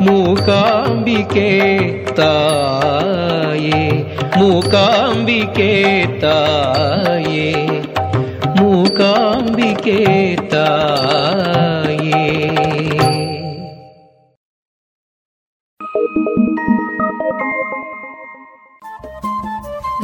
ಮೂಕಾಂಬಿಕೆ 0.00 1.48
ತಾಯೇ 2.14 3.80
ಮೂಕಾಂಬಿಕೆ 4.38 5.70
ತಾಯೇ 6.20 7.48
ಮೂಕಾಂಬಿಕೆ 8.58 9.98
ತಾಯೇ 10.50 12.22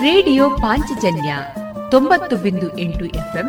ರೇಡಿಯೋ 0.01 0.45
ಪಾಂಚಜನ್ಯ 0.57 1.32
ತೊಂಬತ್ತು 1.91 2.36
ಬಿಂದು 2.36 2.78
ಎಂಟು 2.78 3.05
ಎಫ್ಎಂ 3.07 3.49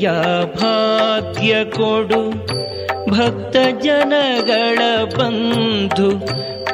ಸೇವೆಯ 0.00 0.44
ಭಾಗ್ಯ 0.44 1.64
ಕೊಡು. 1.64 2.30
ಭಕ್ತ 3.10 3.56
ಜನಗಳ 3.82 5.04
ಬಂಧು, 5.04 6.10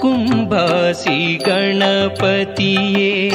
ಕುಂಭಾಸಿ 0.00 1.36
ಗಣಪತಿಯೇ. 1.36 3.30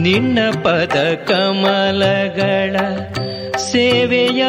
ನಿನ್ನ 0.00 0.38
ಪದ 0.64 1.14
ಕಮಲಗಳ 1.28 2.76
ಸೇವೆಯ 3.56 4.44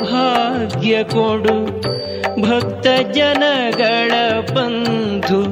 ಭಾಗ್ಯ 0.00 1.02
ಕೊಡು. 1.02 1.80
ಭಕ್ತ 2.42 3.12
ಜನಗಳ 3.12 4.12
ಬಂಧು, 4.54 5.44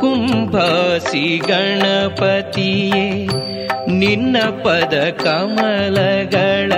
ಕುಂಭಾಸಿ 0.00 1.38
ಗಣಪತಿಯೇ. 1.38 3.23
ನಿನ್ನ 3.98 4.36
ಪದ 4.62 4.94
ಕಮಲಗಳ 5.22 6.72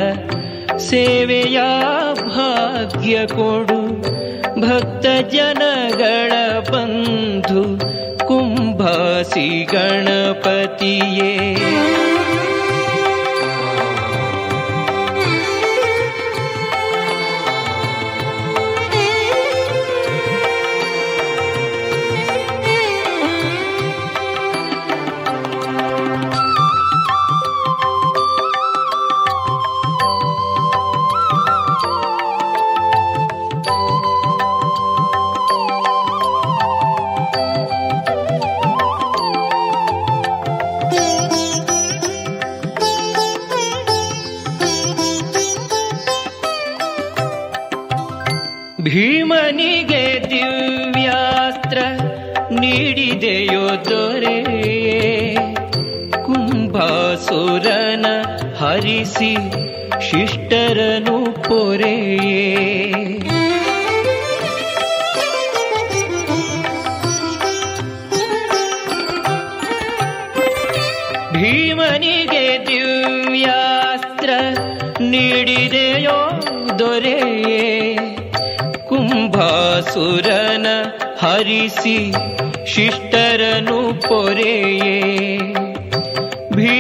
ಸೇವೆಯ 0.77 1.61
ಭಾಗ್ಯ 2.15 3.27
ಕೊಡು. 3.27 3.81
ಭಕ್ತ 4.61 5.07
ಜನಗಳ 5.33 6.33
ಬಂಧು 6.71 7.63
ಕುಂಭಾಸಿ 8.27 9.65
ಗಣಪತಿಯೇ. 9.65 11.57
ಕುಂಭಾಸುರನ 57.27 58.07
ಹರಿಸಿ 58.59 59.37
ಶಿಷ್ಟರನು 60.11 61.43
ಪೊರೆಯೇ. 61.43 62.57
ಭೀಮನಿಗೆ 71.33 72.67
ದಿವ್ಯಾಸ್ತ್ರ 72.67 74.31
ನೀಡಿದೆಯೋ 75.01 76.43
ದೊರೆಯೇ. 76.79 77.97
ಕುಂಭಾಸುರನ 78.89 80.67
ಹರಿಸಿ 81.19 82.13
ಶಿಷ್ಟರನು 82.67 84.03
ಪೊರೆಯೇ. 84.09 85.66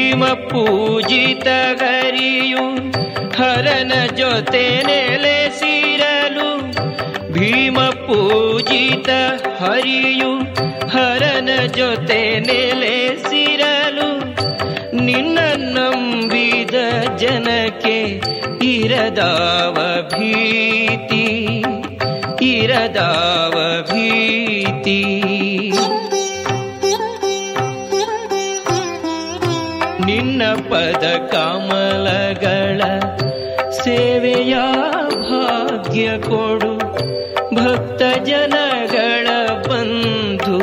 ಭೀಮ 0.07 0.24
ಪೂಜಿತ 0.24 1.46
ಗರಿಯು 1.72 2.64
ಹರನ 3.36 3.92
ಜೊತೆ 4.07 4.82
ನೆಲೆಸಿರಲು. 4.82 6.72
ಭೀಮ 7.32 7.80
ಪೂಜಿತ 7.80 9.09
ಹರಿಯು, 9.62 10.38
ಹರನ 10.88 11.48
ಜೊತೆ 11.66 12.40
ನೆಲೆಸಿರಲು. 12.40 14.11
ನಿನ್ನ 14.96 15.38
ನಂಬಿದ 15.57 16.74
ಜನಕ್ಕೆ 17.16 18.22
ಇರದಾವ 18.66 19.74
ಭೀತಿ 20.18 21.64
ಇರದಾವ 22.42 23.82
ಭೀತಿ. 23.92 25.22
ನಿನ್ನ 30.37 30.55
ಪದ 30.55 31.05
ಕಮಲಗಳ 31.32 32.82
ಸೇವೆಯ 33.70 34.55
ಭಾಗ್ಯ 35.14 36.11
ಕೊಡು. 36.18 36.76
ಭಕ್ತ 37.55 38.03
ಜನಗಳ 38.24 39.28
ಬಂಧು 39.68 40.59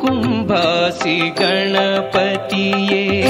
ಕುಂಭಾಸಿ 0.00 1.18
ಗಣಪತಿಯೇ. 1.38 3.24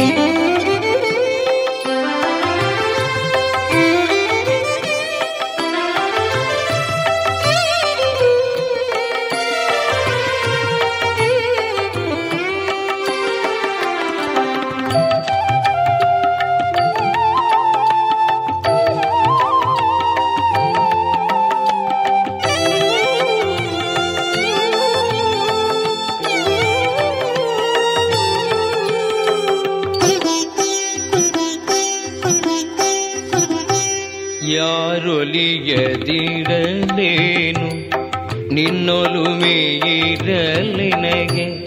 ನಿನ್ನೊಲುಮೆಯಿರಲಿನಗೆ 38.84 41.66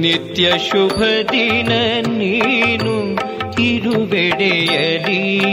ನಿತ್ಯ 0.00 0.58
ಶುಭ 0.58 1.02
ದಿನ 1.32 1.72
ನೀನು 2.06 3.18
ಇರುವೆಡೆಯಲಿ. 3.62 5.44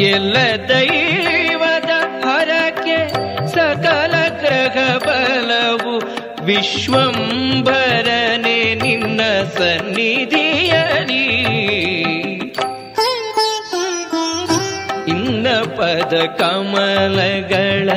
ಎಲ್ಲ 0.00 0.36
ದೈವದ 0.68 1.90
ಹರಕ್ಕೆ 2.24 3.08
ಸಕಲ 3.52 4.28
ಗ್ರಹ 4.28 4.96
ಬಲವು. 4.96 6.00
ವಿಶ್ವಂಭರನೆ 6.44 8.74
ನಿನ್ನ 8.74 9.20
ಸನ್ನಿಧಿಯಲಿ. 9.58 11.24
ಇನ್ನ 15.08 15.62
ಪದ 15.62 16.38
ಕಮಲಗಳ 16.38 17.90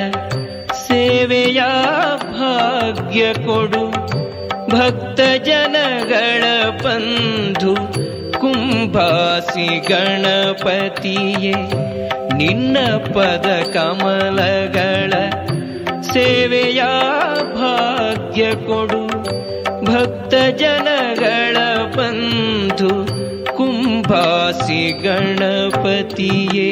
ಭಾಗ್ಯ 2.98 3.34
ಕೊಡು. 3.34 3.90
ಭಕ್ತ 4.70 5.20
ಜನಗಳ 5.46 6.44
ಬಂಧು 6.70 7.76
ಕುಂಭಾಸಿ 8.40 9.80
ಗಣಪತಿಯೇ 9.90 11.54
ನಿನ್ನ 12.38 12.78
ಪದ 12.96 13.48
ಕಮಲಗಳ 13.74 15.14
ಸೇವೆಯ 16.02 16.82
ಭಾಗ್ಯ 17.56 18.52
ಕೊಡು. 18.52 19.08
ಭಕ್ತ 19.86 20.34
ಜನಗಳ 20.36 21.58
ಬಂಧು 21.98 22.90
ಕುಂಭಾಸಿ 23.58 24.92
ಗಣಪತಿಯೇ 24.92 26.72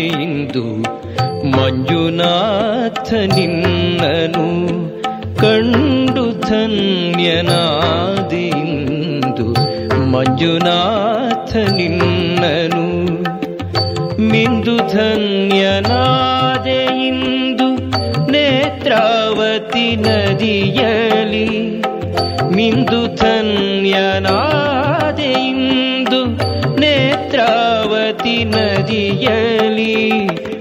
ಇಂದು 0.00 0.62
ಮಂಜುನಾಥ 1.54 3.08
ನಿನ್ನನು 3.34 4.44
ಕಂಡು 5.40 6.24
ಧನ್ಯನಾದೆ 6.50 8.42
ಇಂದು 8.60 9.46
ಮಂಜುನಾಥ 10.12 11.52
ನಿನ್ನನು 11.78 12.86
ಮಿಂದು 14.30 14.76
ಧನ್ಯನಾದೆಯಿಂದು 14.94 15.28
ನೇತ್ರಾವತಿ 18.34 19.88
ನದಿಯಲಿ 20.06 21.48
ಮಿಂದು 22.56 23.00
ಧನ್ಯನಾದೆಯಿಂದು 23.16 23.50
ನೇತ್ರಾವತಿ 26.96 28.36
ನದಿಯಲಿ 28.52 29.94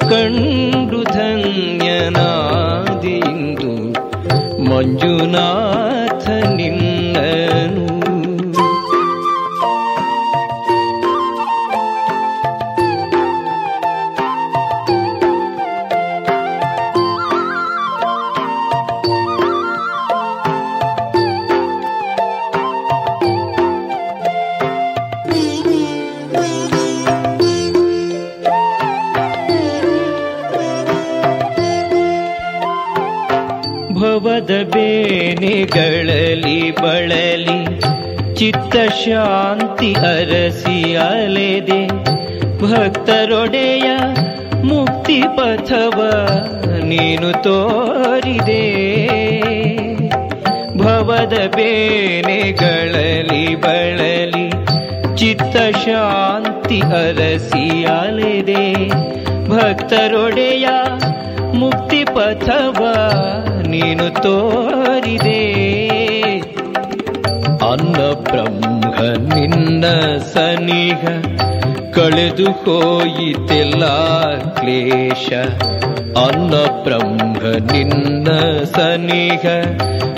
ಕಂಡು 0.10 1.00
ಧನ್ಯನಾದೆ 1.14 3.14
ಇಂದು 3.32 3.72
ಬೇನೆಗಳಲ್ಲಿ 35.76 36.72
ಬಳಲಿ, 36.72 37.80
ಚಿತ್ತ 38.36 38.76
ಶಾಂತಿ 39.06 39.94
ಅರಸಿ 39.94 40.96
ಅಲೆದೆ. 40.96 41.88
ಭಕ್ತರೊಡೆಯ 42.62 43.84
ಮುಕ್ತಿ 44.64 45.22
ಪಥವ 45.22 46.10
ನೀನು 46.84 47.44
ತೋರಿದೆ. 47.44 48.66
ಭವದ 50.78 51.52
ಬೇನೆಗಳಲ್ಲಿ 51.56 53.56
ಬಳಲಿ, 53.56 54.52
ಚಿತ್ತ 55.18 55.88
ಶಾಂತಿ 55.88 56.80
ಅರಸಿ 56.80 57.86
ಅಲೆದೆ. 57.86 58.90
ಭಕ್ತರೊಡೆಯ 59.50 60.68
ಮುಕ್ತಿ 61.54 62.04
ಪಥವ 62.04 62.86
ನೀನು 63.76 64.22
ತೋರಿದೆ. 64.22 65.40
ಅನ್ನ 67.72 68.14
ಬ್ರಹ್ಮ 68.14 69.02
ನಿನ್ನ 69.36 69.86
ಸನಿಹ, 70.34 71.08
ಕಳೆದು 71.94 72.52
ಹೋಯಿತೆಲ್ಲ 72.52 73.86
ಕ್ಲೇಶ. 74.52 75.34
ಅನ್ನ 76.18 76.54
ಬ್ರಹ್ಮ 76.84 77.38
ನಿನ್ನ 77.72 78.28
ಸನಿಹ, 78.64 79.42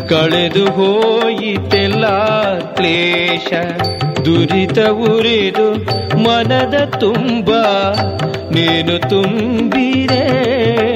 ಕಳೆದು 0.08 0.66
ಹೋಯಿತೆಲ್ಲ 0.66 2.06
ಕ್ಲೇಶ. 2.60 3.54
ದುರಿತ 4.26 4.80
ಉರಿದು 4.80 5.74
ಮನದ 6.18 6.94
ತುಂಬ, 7.00 7.50
ನೀನು 8.52 9.10
ತುಂಬಿರೆ. 9.10 10.87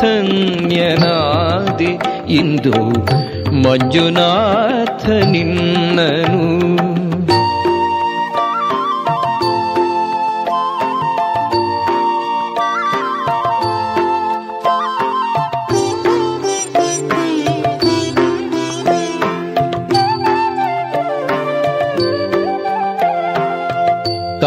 ಧನ್ಯನಾದಿ 0.00 1.92
ಇಂದು 2.32 2.76
ಮಂಜುನಾಥ 3.52 5.08
ನಿನ್ನನು. 5.08 6.46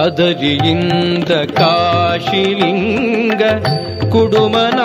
ಕದರಿಯಿಂದ 0.09 1.31
ಕಾಶಿಲಿಂಗ 1.57 3.41
ಕುಡುಮನ 4.11 4.78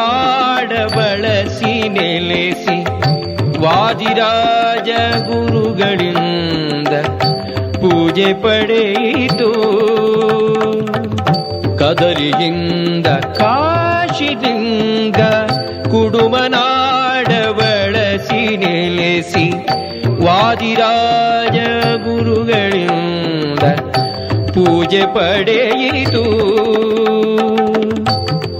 ನೆಲೆಸಿ 2.35 2.85
ವಾದಿರಾಜ 3.61 4.89
ಗುರುಗಳಿಂದ 5.23 6.89
ಪೂಜೆ 7.77 8.35
ಪಡೆಯಿತು. 8.35 9.51
ಕದರಿಯಿಂದ 11.79 13.07
ಕಾಶಿದಿಂದ 13.07 15.17
ಕುಡುಮನಾಡ 15.91 17.53
ಬಳಸಿ 17.53 18.57
ನೆಲೆಸಿ 18.57 19.53
ವಾದಿರಾಜ 20.25 21.59
ಗುರುಗಳಿಂದ 22.07 23.63
ಪೂಜೆ 24.55 25.03
ಪಡೆಯಿತು. 25.15 26.25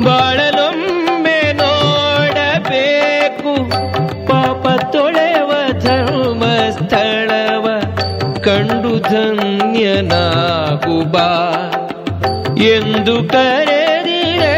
ಬಾಳಲೊಮ್ಮೆ 0.05 0.44
ಧನ್ಯನಾಗುಬಾ 9.97 11.27
ಎಂದು 12.69 13.15
ಕರೆದಿರೆ 13.33 14.57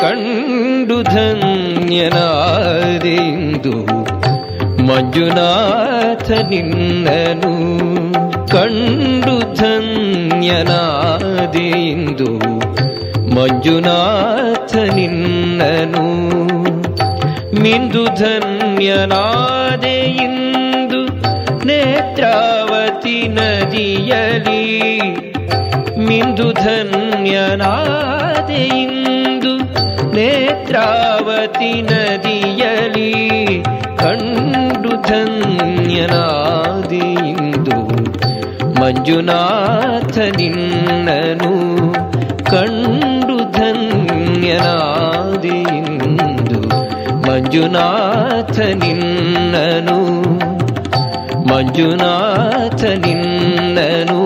ಕಂಡು 0.00 0.96
ಧನ್ಯನಾದೆಂದು 1.14 2.04
ಮಂಜುನಾಥ 4.88 6.28
ನಿನ್ನನು 6.52 7.54
ಕಂಡು 8.54 9.36
ಧನ್ಯನಾದೆಂದು 9.62 10.70
ಮಂಜುನಾಥ 13.36 14.74
ನಿನ್ನನು 14.98 16.06
ನಿಂದು 17.62 18.04
ಧನ್ಯನಾದೆಯಿಂದು 18.20 18.60
ನೇತ್ರಾವತಿ 23.02 23.18
ನದಿಯಲಿ 23.36 24.62
ಮಿಂದು 26.06 26.46
ಧನ್ಯನಾದೆಯಿಂದು 26.62 27.62
ನೇತ್ರಾವತಿ 30.16 31.70
ನದಿಯಲಿ 31.88 33.12
ಕಂಡು 34.02 34.92
ಧನ್ಯನಾದೆಯಿಂದು 35.10 36.08
ಮಂಜುನಾಥ 38.80 40.16
ನಿನ್ನನು 40.38 41.52
ಕಂಡು 42.52 43.38
ಧನ್ಯನಾದೆಯಿಂದು 43.58 44.60
ಮಂಜುನಾಥ 47.26 48.58
ನಿನ್ನನು 48.84 49.98
ಮಂಜುನಾಥ 51.50 52.84
ನಿನ್ನನು 52.84 54.24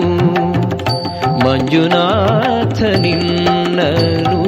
ಮಂಜುನಾಥ 1.47 2.81
ನಿನ್ನನು 2.81 4.45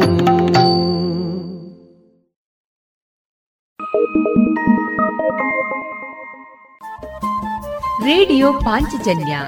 ರೇಡಿಯೋ 8.05 8.53
ಪಾಂಚಜನ್ಯ 8.53 9.39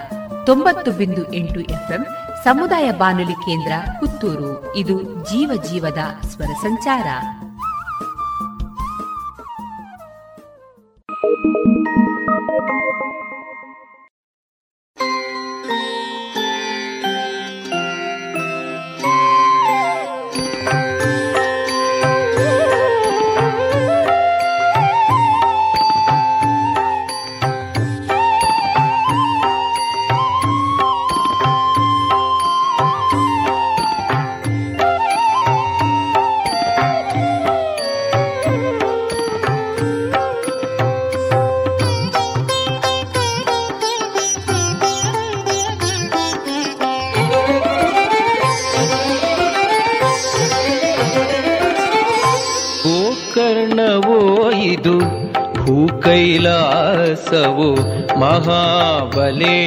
ತೊಂಬತ್ತು 0.45 0.91
ಬಿಂದು 0.91 1.33
ಎಂಟು 1.33 1.59
ಎಫ್ಎಂ 1.59 2.05
ಸಮುದಾಯ 2.43 2.91
ಬಾನುಲಿ 2.91 3.33
ಕೇಂದ್ರ 3.33 3.71
ಪುತ್ತೂರು. 3.99 4.75
ಇದು 4.75 5.03
ಜೀವ 5.03 5.61
ಜೀವದ 5.71 6.25
ಸ್ವರ 6.25 6.45
ಸಂಚಾರ. 6.45 7.07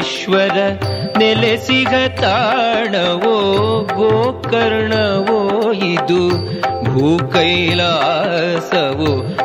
ಮಹಾಬಲೇಶ್ವರ 0.02 0.58
ನೆಲೆಸಿಗ 1.18 1.94
ತಾಣವೋ 2.20 3.34
ಗೋಕರ್ಣವೋ 3.96 5.40
ಇದು 5.72 6.22
ಭೂಕೈಲಾಸವು. 6.84 7.50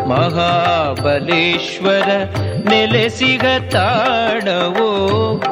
ಮಹಾಬಲೇಶ್ವರ 0.09 2.09
ನೆಲೆಸಿಗ 2.69 3.45
ತಾಣವೋ 3.71 4.89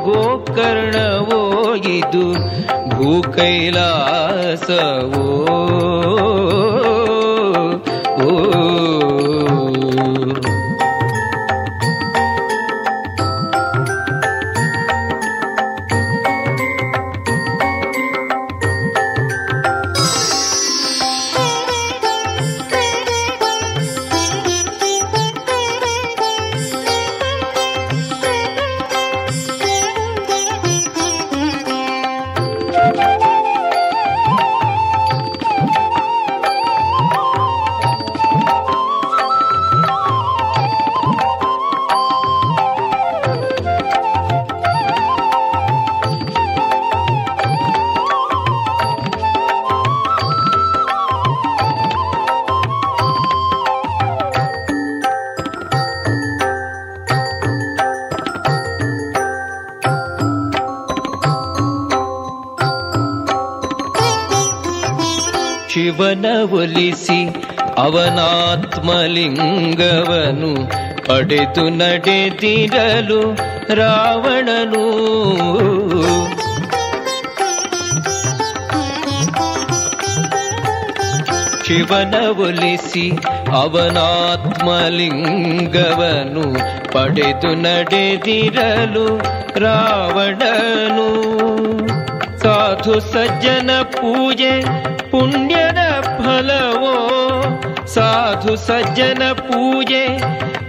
ಗೋಕರ್ಣವೋ 0.06 1.42
ಇದು 1.76 2.26
ಭೂಕೈಲಾಸವೋ. 2.90 3.86
ಅವನಾತ್ಮಲಿಂಗವನು 69.18 70.52
ಪಡೆದು 71.08 71.66
ನಡೆದಿರಲು 71.80 73.20
ರಾವಣನು 73.80 74.84
ಶಿವನ 81.66 82.16
ಒಲಿಸಿ 82.40 83.06
ಅವನಾತ್ಮಲಿಂಗವನು 83.62 83.96
ಪಡೆದು 86.94 87.52
ನಡೆದಿರಲು 87.64 89.06
ರಾವಣನು 89.64 91.08
ಸಾಧು 92.44 92.98
ಸಜ್ಜನ 93.12 93.70
ಪೂಜೆ 93.96 94.54
ಪುಣ್ಯದ 95.12 95.55
ಫಲವೋ 95.55 95.55
ಸಾಧು 98.46 98.56
ಸಜ್ಜನ 98.56 99.32
ಪೂಜೆ, 99.32 100.20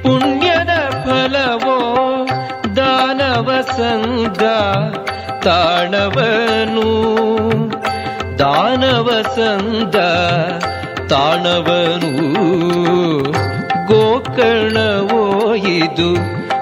ಪುಣ್ಯದ 0.02 0.90
ಫಲವೋ, 0.90 2.26
ದಾನವ 2.76 3.52
ಸಂಘ, 3.76 4.42
ತಾಣವನು. 5.42 6.88
ದಾನವ 8.38 9.22
ಸಂದ 9.22 9.94
ತಾಣವನು. 11.06 12.12
ಗೋಕರ್ಣವೋ 13.86 15.54
ಇದು 15.54 16.14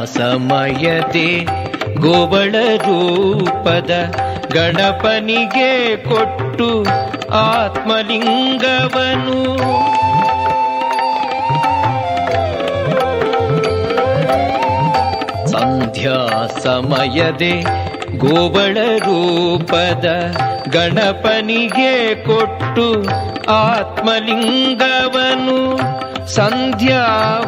ಸಮಯದೆ 0.04 1.44
ಗೋಬಳ 1.94 2.76
ರೂಪದ 2.76 3.90
ಗಣಪನಿಗೆ 4.52 5.96
ಕೊಟ್ಟು 5.96 6.84
ಆತ್ಮಲಿಂಗವನು. 7.30 9.58
ಸಂಧ್ಯಾ 15.48 16.46
ಸಮಯದೆ 16.46 17.64
ಗೋಬಳ 18.18 18.98
ರೂಪದ 18.98 20.34
ಗಣಪನಿಗೆ 20.68 22.14
ಕೊಟ್ಟು 22.14 23.08
ಆತ್ಮಲಿಂಗವನು. 23.50 25.93
ಸಂಧ್ಯಾ 26.27 27.07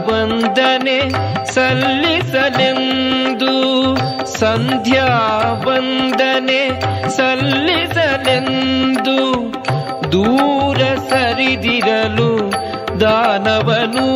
ವಂದನೆ 0.08 1.10
ಸಲ್ಲಿಸಲೆಂದು. 1.54 2.36
ಸಂಧ್ಯಾ 4.38 5.16
ವಂದನೆ 5.66 6.80
ಸಲ್ಲಿಸಲೆಂದು. 7.10 7.92
ದೂರ 10.12 10.76
ಸರಿದಿರಲು 11.10 12.52
ದಾನವನು. 13.00 14.06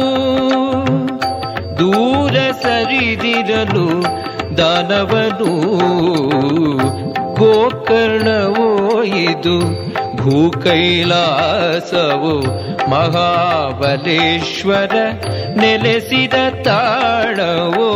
ದೂರ 1.79 2.37
ಸರಿದಿರಲು 2.63 4.03
ದಾನವನು. 4.59 5.51
ಗೋಕರ್ಣವೋ 7.35 9.03
ಇದು 9.03 9.90
ಭೂಕೈಲಾಸವು 10.23 12.35
ಮಹಾಬಲೇಶ್ವರ 12.91 14.97
ನೆಲೆಸಿದ 15.57 16.35
ತಾಣವೋ 16.65 17.91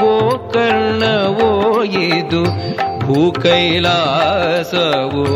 ಗೋಕರ್ಣವೋ 0.00 1.84
ಇದು 1.84 2.44
ಭೂಕೈಲಾಸವೋ. 3.06 5.26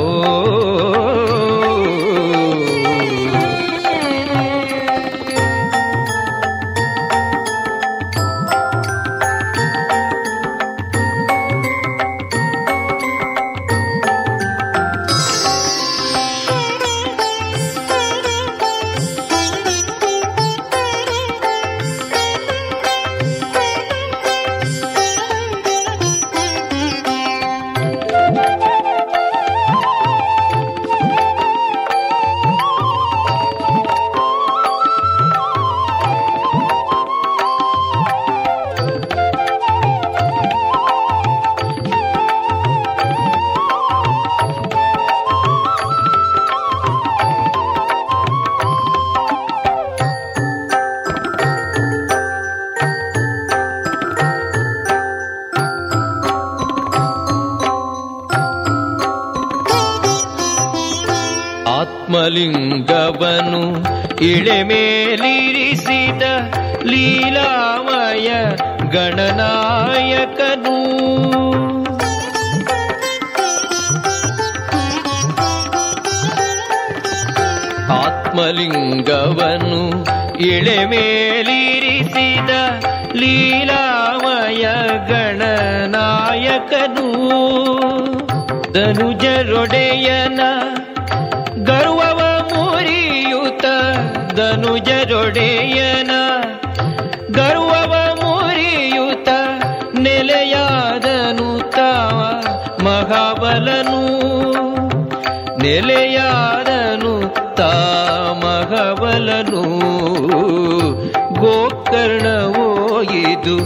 ಇಳೆಮೇಲಿರಿಸಿದ 64.30 66.22
ಲೀಲಾಮಯ 66.84 68.32
ಗಣನಾಯಕನು. 68.90 70.80
ಆತ್ಮಲಿಂಗವನು 77.92 80.04
ಇಳೆಮೇಲಿರಿಸಿದ 80.38 82.50
ಲೀಲಾಮಯ 83.14 84.68
ಗಣನಾಯಕನು. 85.08 87.10
ಧನುಜರೊಡೆಯನ 88.72 90.40
ಧನುಜರೊಡೆಯನ 94.60 96.10
ಗರ್ವವ 97.32 98.22
ಮುರಿಯುತ 98.22 99.28
ನೆಲೆಯಾದನು 99.98 101.70
ತಾವ 101.70 102.44
ಮಹಾಬಲನು. 102.84 104.20
ನೆಲೆಯಾದನು 105.58 107.56
ತಾ 107.56 107.72
ಮಹಾಬಲನು. 108.44 109.80
ಗೋಕರ್ಣವೋ 111.40 113.02
ಇದು 113.02 113.58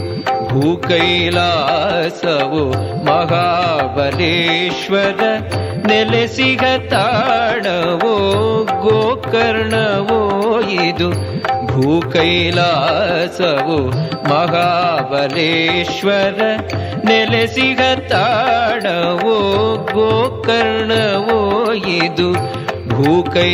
ಭೂಕೈಲಾಸವು 0.49 3.05
ಮಹಾಬಲೇಶ್ವರ. 3.05 5.21
ನೆಲೆಸಿಗ 5.87 6.65
ತಾಣವೋ 6.91 8.15
ಗೋಕರ್ಣವೋ 8.83 10.24
ಇದು 10.94 11.10
ಭೂಕೈಲಾಸವು 11.72 12.60
ಮಹಾಬಲೇಶ್ವರ 14.30 15.30
ನೆಲೆಸಿಗ 17.08 17.82
ತಾಣವೋ 18.12 19.38
ಗೋಕರ್ಣವೋ 19.94 21.40
ಇದು 21.96 22.30
ಭೂಕೈಲಾಸವೋ 22.94 23.54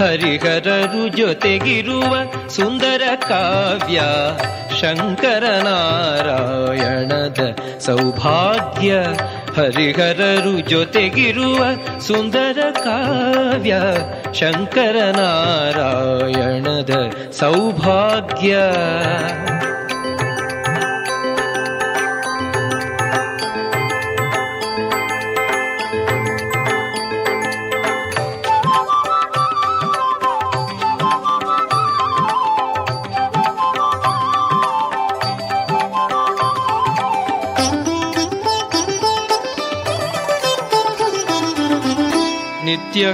ಹರಿಹರರು 0.00 1.08
ಜೊತೆಗಿರುವ 1.08 2.16
ಸುಂದರ 2.48 3.02
ಕಾವ್ಯ 3.16 4.00
ಶಂಕರನಾರಾಯಣದ 4.80 5.38
ಸೌಭಾಗ್ಯ. 7.78 8.92
ಹರಿಹರರು 9.56 10.60
ಜೊತೆಗಿರುವ 10.60 11.64
ಸುಂದರ 12.00 12.58
ಕಾವ್ಯ 12.70 13.76
ಶಂಕರನಾರಾಯಣದ 14.34 15.20
ಸೌಭಾಗ್ಯ. 17.32 18.56
ನಿತ್ಯ 42.90 43.10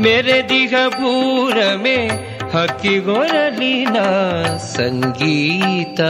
ಮೆರೆದಿಹ 0.00 0.74
ಭೂರಮೆ 0.88 1.98
ಹಕ್ಕಿಗೊರಲಿನ 2.52 3.96
ಸಂಗೀತ. 4.58 6.00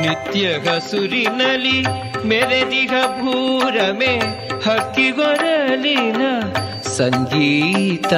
ನಿತ್ಯ 0.00 0.48
ಹಸುರಿನಲಿ 0.70 1.78
ಮೆರೆದಿಗ 2.24 2.94
ಭೂರಮೆ 3.20 4.18
ಹಕ್ಕಿಗೊರಲಿನ 4.64 6.22
ಸಂಗೀತ. 6.82 8.12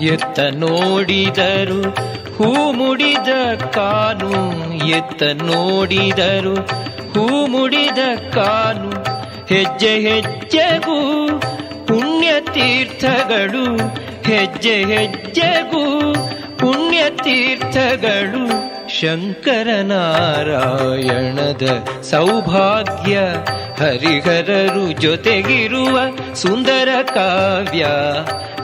ಎತ್ತ 0.00 0.38
ನೋಡಿದರು 0.54 2.15
ಹೂ 2.36 2.72
ಮುಡಿದ 2.72 3.54
ಕಾನು 3.54 4.86
ಎತ್ತ 4.86 5.22
ನೋಡಿದರು. 5.22 6.68
ಹೂ 7.12 7.46
ಮುಡಿದ 7.46 7.98
ಕಾನು 8.34 9.06
ಹೆಜ್ಜೆ 9.46 9.98
ಹೆಜ್ಜೆಗೂ 9.98 11.28
ಪುಣ್ಯ 11.86 12.40
ತೀರ್ಥಗಳು. 12.40 13.94
ಹೆಜ್ಜೆ 14.22 14.84
ಹೆಜ್ಜೆಗೂ 14.84 16.14
ಪುಣ್ಯ 16.58 17.10
ತೀರ್ಥಗಳು. 17.10 18.76
ಶಂಕರನಾರಾಯಣದ 19.00 21.88
ಸೌಭಾಗ್ಯ 22.02 23.18
ಹರಿಹರರು 23.84 24.92
ಜೊತೆಗಿರುವ 24.92 25.98
ಸುಂದರ 26.34 26.88
ಕಾವ್ಯ. 27.02 27.86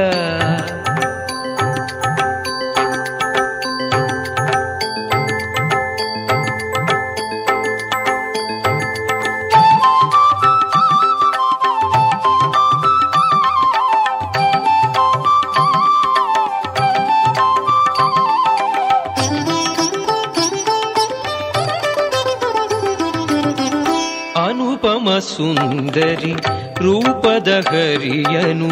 ಅನುಪಮ 24.83 25.19
ಸುಂದರಿ, 25.19 26.35
ರೂಪದ 26.79 27.49
ಹರಿಯನು 27.49 28.69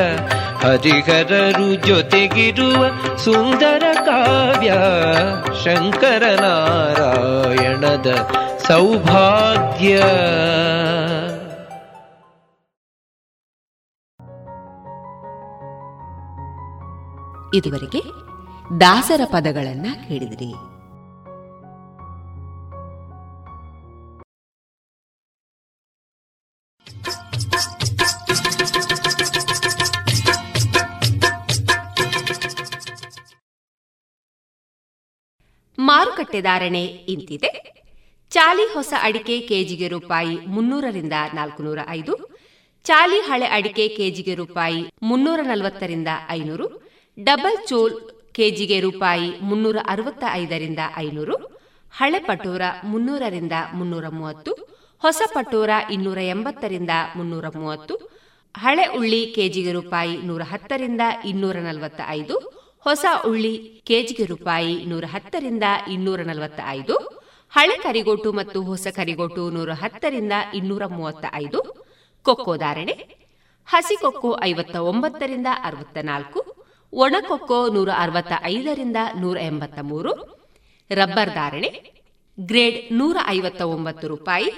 ಹರಿಹರರು 0.65 1.75
ಜೊತೆಗಿರುವ 1.75 2.85
ಸುಂದರ 3.17 3.83
ಕಾವ್ಯ 4.05 4.73
ಶಂಕರನಾರಾಯಣದ 5.63 8.07
ಸೌಭಾಗ್ಯ. 8.67 9.95
ಇದುವರೆಗೆ 17.57 18.01
ದಾಸರ 18.81 19.21
ಪದಗಳನ್ನ 19.25 19.87
ಕೇಳಿದಿರಿ. 20.07 20.74
ಮಾರುಕಟ್ಟೆ 35.79 36.41
ಧಾರಣೆ 36.41 36.85
ಇಂತಿದೆ. 36.85 37.75
ಚಾಲಿ 38.29 38.73
ಹೊಸ 38.73 38.93
ಅಡಿಕೆ 39.01 39.39
ಕೆಜಿಗೆ 39.39 39.87
ರೂಪಾಯಿ 39.87 40.35
ಮುನ್ನೂರರಿಂದ 40.47 41.13
ನಾಲ್ಕುನೂರ 41.33 41.79
ಐದು. 41.89 42.35
ಚಾಲಿ 42.83 43.19
ಹಳೆ 43.19 43.45
ಅಡಿಕೆ 43.45 43.87
ಕೆಜಿಗೆ 43.87 44.35
ರೂಪಾಯಿ 44.35 44.85
ಮುನ್ನೂರ 45.01 45.39
ನಲವತ್ತರಿಂದ 45.43 46.07
ಐನೂರು. 46.29 46.89
ಡಬಲ್ 47.23 47.67
ಚೋಲ್ 47.67 47.93
ಕೆಜಿಗೆ 48.33 48.79
ರೂಪಾಯಿ 48.79 49.31
ಮುನ್ನೂರ 49.41 49.77
ಅರವತ್ತ 49.87 50.23
ಐದರಿಂದ 50.31 50.79
ಐನೂರು. 50.97 51.35
ಹಳೆ 51.97 52.19
ಪಟೋರ 52.19 52.61
ಮುನ್ನೂರರಿಂದ 52.83 53.51
ಮುನ್ನೂರ 53.73 54.07
ಮೂವತ್ತು. 54.07 54.53
ಹೊಸ 55.01 55.21
ಪಟೋರ 55.33 55.69
ಇನ್ನೂರ 55.91 56.17
ಎಂಬತ್ತರಿಂದ 56.17 56.89
ಮುನ್ನೂರ 57.15 57.45
ಮೂವತ್ತು. 57.55 57.95
ಹಳೆ 58.57 58.85
ಉಳ್ಳಿ 58.85 59.33
ಕೆಜಿಗೆ 59.35 59.71
ರೂಪಾಯಿ 59.71 60.17
ನೂರ 60.17 60.41
ಹತ್ತರಿಂದ 60.41 61.01
ಇನ್ನೂರ 61.25 61.55
ನಲವತ್ತ 61.55 62.01
ಐದು. 62.07 62.64
ಹೊಸ 62.85 63.05
ಉಳ್ಳಿ, 63.27 63.83
ಕೆಜಿಗೆ 63.87 64.25
ರೂಪಾಯಿ 64.25 64.85
ನೂರ 64.85 65.05
ಹತ್ತರಿಂದ 65.13 65.63
ಇನ್ನೂರ 65.91 66.19
ನಲವತ್ತ 66.21 66.59
ಐದು 66.69 66.95
ಹಳೆ 67.53 67.77
ಕರಿಗೋಟು 67.77 68.29
ಮತ್ತು 68.33 68.61
ಹೊಸ 68.61 68.87
ಕರಿಗೋಟು 68.95 69.43
ನೂರ 69.49 69.71
ಹತ್ತರಿಂದ 69.73 70.33
ಇನ್ನೂರ 70.53 70.83
ಮೂವತ್ತ 70.85 71.25
ಐದು 71.33 71.59
ಕೊಕ್ಕೋ 72.25 72.57
ಧಾರಣೆ, 72.57 72.95
ಹಸಿ 73.67 73.95
ಕೊಕ್ಕೋ 73.95 74.31
ಐವತ್ತ 74.43 74.75
ಒಂಬತ್ತರಿಂದ 74.75 75.47
ಅರವತ್ತ 75.63 75.97
ನಾಲ್ಕು 76.03 76.39
ಒಣಕೊಕ್ಕೋ 76.93 77.59
ನೂರ 77.69 77.89
ಅರವತ್ತ 77.97 78.33
ಐದರಿಂದ 78.43 78.99
ನೂರ 79.17 79.37
ಎಂಬತ್ತ 79.41 79.79
ಮೂರು, 79.81 80.13
ರಬ್ಬರ್ 80.91 81.33
ಧಾರಣೆ, 81.33 81.71
ಗ್ರೇಡ್ 82.37 82.79
ನೂರ 82.91 83.17
ಐವತ್ತ 83.27 83.61
ಒಂಬತ್ತು 83.61 84.07
ರೂಪಾಯಿ, 84.07 84.49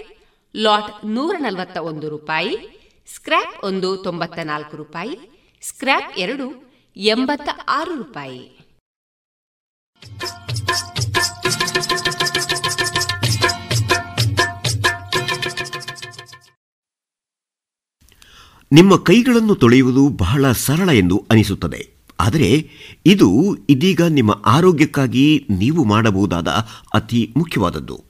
ಲಾಟ್ 0.55 0.91
ನೂರ 1.05 1.36
ನಲವತ್ತ 1.39 1.78
ಒಂದು 1.78 2.09
ರೂಪಾಯಿ, 2.09 2.53
ಸ್ಕ್ರ್ಯಾಪ್ 3.15 3.63
ಒಂದು 3.63 3.97
ತೊಂಬತ್ತ 3.97 4.39
ನಾಲ್ಕು 4.43 4.78
ರೂಪಾಯಿ, 4.78 5.15
ಸ್ಕ್ರ್ಯಾಪ್ 5.63 6.11
ಎರಡು 6.19 6.66
ಎಂಬತ್ತ 6.99 7.49
ಆರು 7.67 7.95
ರೂಪಾಯಿ. 7.95 8.57
ನಿಮ್ಮ 18.71 18.97
ಕೈಗಳನ್ನು 18.97 19.55
ತೊಳೆಯುವುದು 19.55 20.09
ಬಹಳ 20.09 20.51
ಸರಳ 20.51 20.89
ಎಂದು 20.89 21.25
ಅನಿಸುತ್ತದೆ. 21.31 21.89
ಆದರೆ 22.19 22.69
ಇದು 23.05 23.57
ಇದೀಗ 23.69 24.01
ನಿಮ್ಮ 24.01 24.41
ಆರೋಗ್ಯಕ್ಕಾಗಿ 24.45 25.45
ನೀವು 25.49 25.83
ಮಾಡಬಹುದಾದ 25.83 26.47
ಅತಿ 26.93 27.33
ಮುಖ್ಯವಾದದ್ದು. 27.37 28.03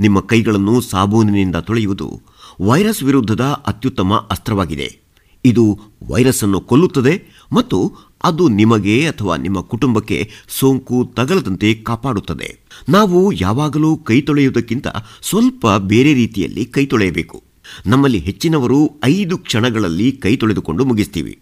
ನಿಮ್ಮ 0.00 0.20
ಕೈಗಳನ್ನು 0.20 0.80
ಸಾಬೂನಿನಿಂದ 0.80 1.56
ತೊಳೆಯುವುದು 1.56 2.22
ವೈರಸ್ 2.60 3.02
ವಿರುದ್ಧದ 3.02 3.44
ಅತ್ಯುತ್ತಮ 3.66 4.14
ಅಸ್ತ್ರವಾಗಿದೆ. 4.14 5.08
ಇದು 5.44 5.78
ವೈರಸ್ 6.08 6.42
ಅನ್ನು 6.42 6.60
ಕೊಲ್ಲುತ್ತದೆ 6.60 7.26
ಮತ್ತು 7.52 8.07
ಅದು 8.24 8.48
ನಿಮಗೆ 8.48 9.08
ಅಥವಾ 9.08 9.36
ನಿಮ್ಮ 9.36 9.60
ಕುಟುಂಬಕ್ಕೆ 9.60 10.30
ಸೋಂಕು 10.48 11.12
ತಗಲದಂತೆ 11.14 11.74
ಕಾಪಾಡುತ್ತದೆ. 11.74 12.58
ನಾವು 12.88 13.32
ಯಾವಾಗಲೂ 13.32 13.96
ಕೈ 13.96 14.20
ತೊಳೆಯುವುದಕ್ಕಿಂತ 14.20 14.86
ಸ್ವಲ್ಪ 15.22 15.66
ಬೇರೆ 15.78 16.14
ರೀತಿಯಲ್ಲಿ 16.14 16.64
ಕೈ 16.64 16.86
ತೊಳೆಯಬೇಕು. 16.86 17.42
ನಮ್ಮಲ್ಲಿ 17.86 18.18
ಹೆಚ್ಚಿನವರು 18.18 18.90
ಐದು 19.04 19.38
ಕ್ಷಣಗಳಲ್ಲಿ 19.38 20.12
ಕೈ 20.12 20.36
ತೊಳೆದುಕೊಂಡು 20.36 20.84
ಮುಗಿಸ್ತೀವಿ. 20.84 21.38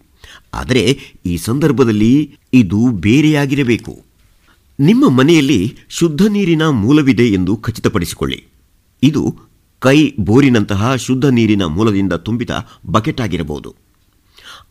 ಆದರೆ 0.53 0.99
ಈ 1.25 1.37
ಸಂದರ್ಭದಲ್ಲಿ 1.37 2.35
ಇದು 2.53 2.87
ಬೇರೆಯಾಗಿರಬೇಕು. 2.91 4.01
ನಿಮ್ಮ 4.79 5.09
ಮನೆಯಲ್ಲಿ 5.09 5.77
ಶುದ್ಧ 5.89 6.21
ನೀರಿನ 6.21 6.67
ಮೂಲವಿದೆ 6.67 7.27
ಎಂದು 7.27 7.57
ಖಚಿತಪಡಿಸಿಕೊಳ್ಳಿ. 7.57 8.43
ಇದು 9.03 9.35
ಕೈ 9.79 10.13
ಬೋರಿನಂತಹ 10.19 10.95
ಶುದ್ಧ 10.95 11.25
ನೀರಿನ 11.25 11.65
ಮೂಲದಿಂದ 11.65 12.13
ತುಂಬಿದ 12.13 12.49
ಬಕೆಟ್ 12.85 13.21
ಆಗಿರಬಹುದು. 13.21 13.86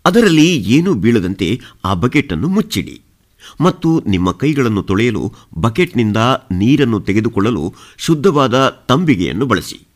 ಅದರಲ್ಲಿ 0.07 0.57
ಏನೂ 0.57 0.95
ಬೀಳದಂತೆ 0.95 1.61
ಆ 1.85 1.95
ಬಕೆಟ್ 1.95 2.33
ಅನ್ನು 2.33 2.49
ಮುಚ್ಚಿಡಿ. 2.49 3.01
ಮತ್ತು 3.61 4.03
ನಿಮ್ಮ 4.07 4.33
ಕೈಗಳನ್ನು 4.33 4.83
ತೊಳೆಯಲು 4.83 5.33
ಬಕೆಟ್ನಿಂದ 5.59 6.17
ನೀರನ್ನು 6.53 7.01
ತೆಗೆದುಕೊಳ್ಳಲು 7.01 7.75
ಶುದ್ಧವಾದ 7.97 8.85
ತಂಬಿಗೆಯನ್ನು 8.89 9.47
ಬಳಸಿ. 9.47 9.87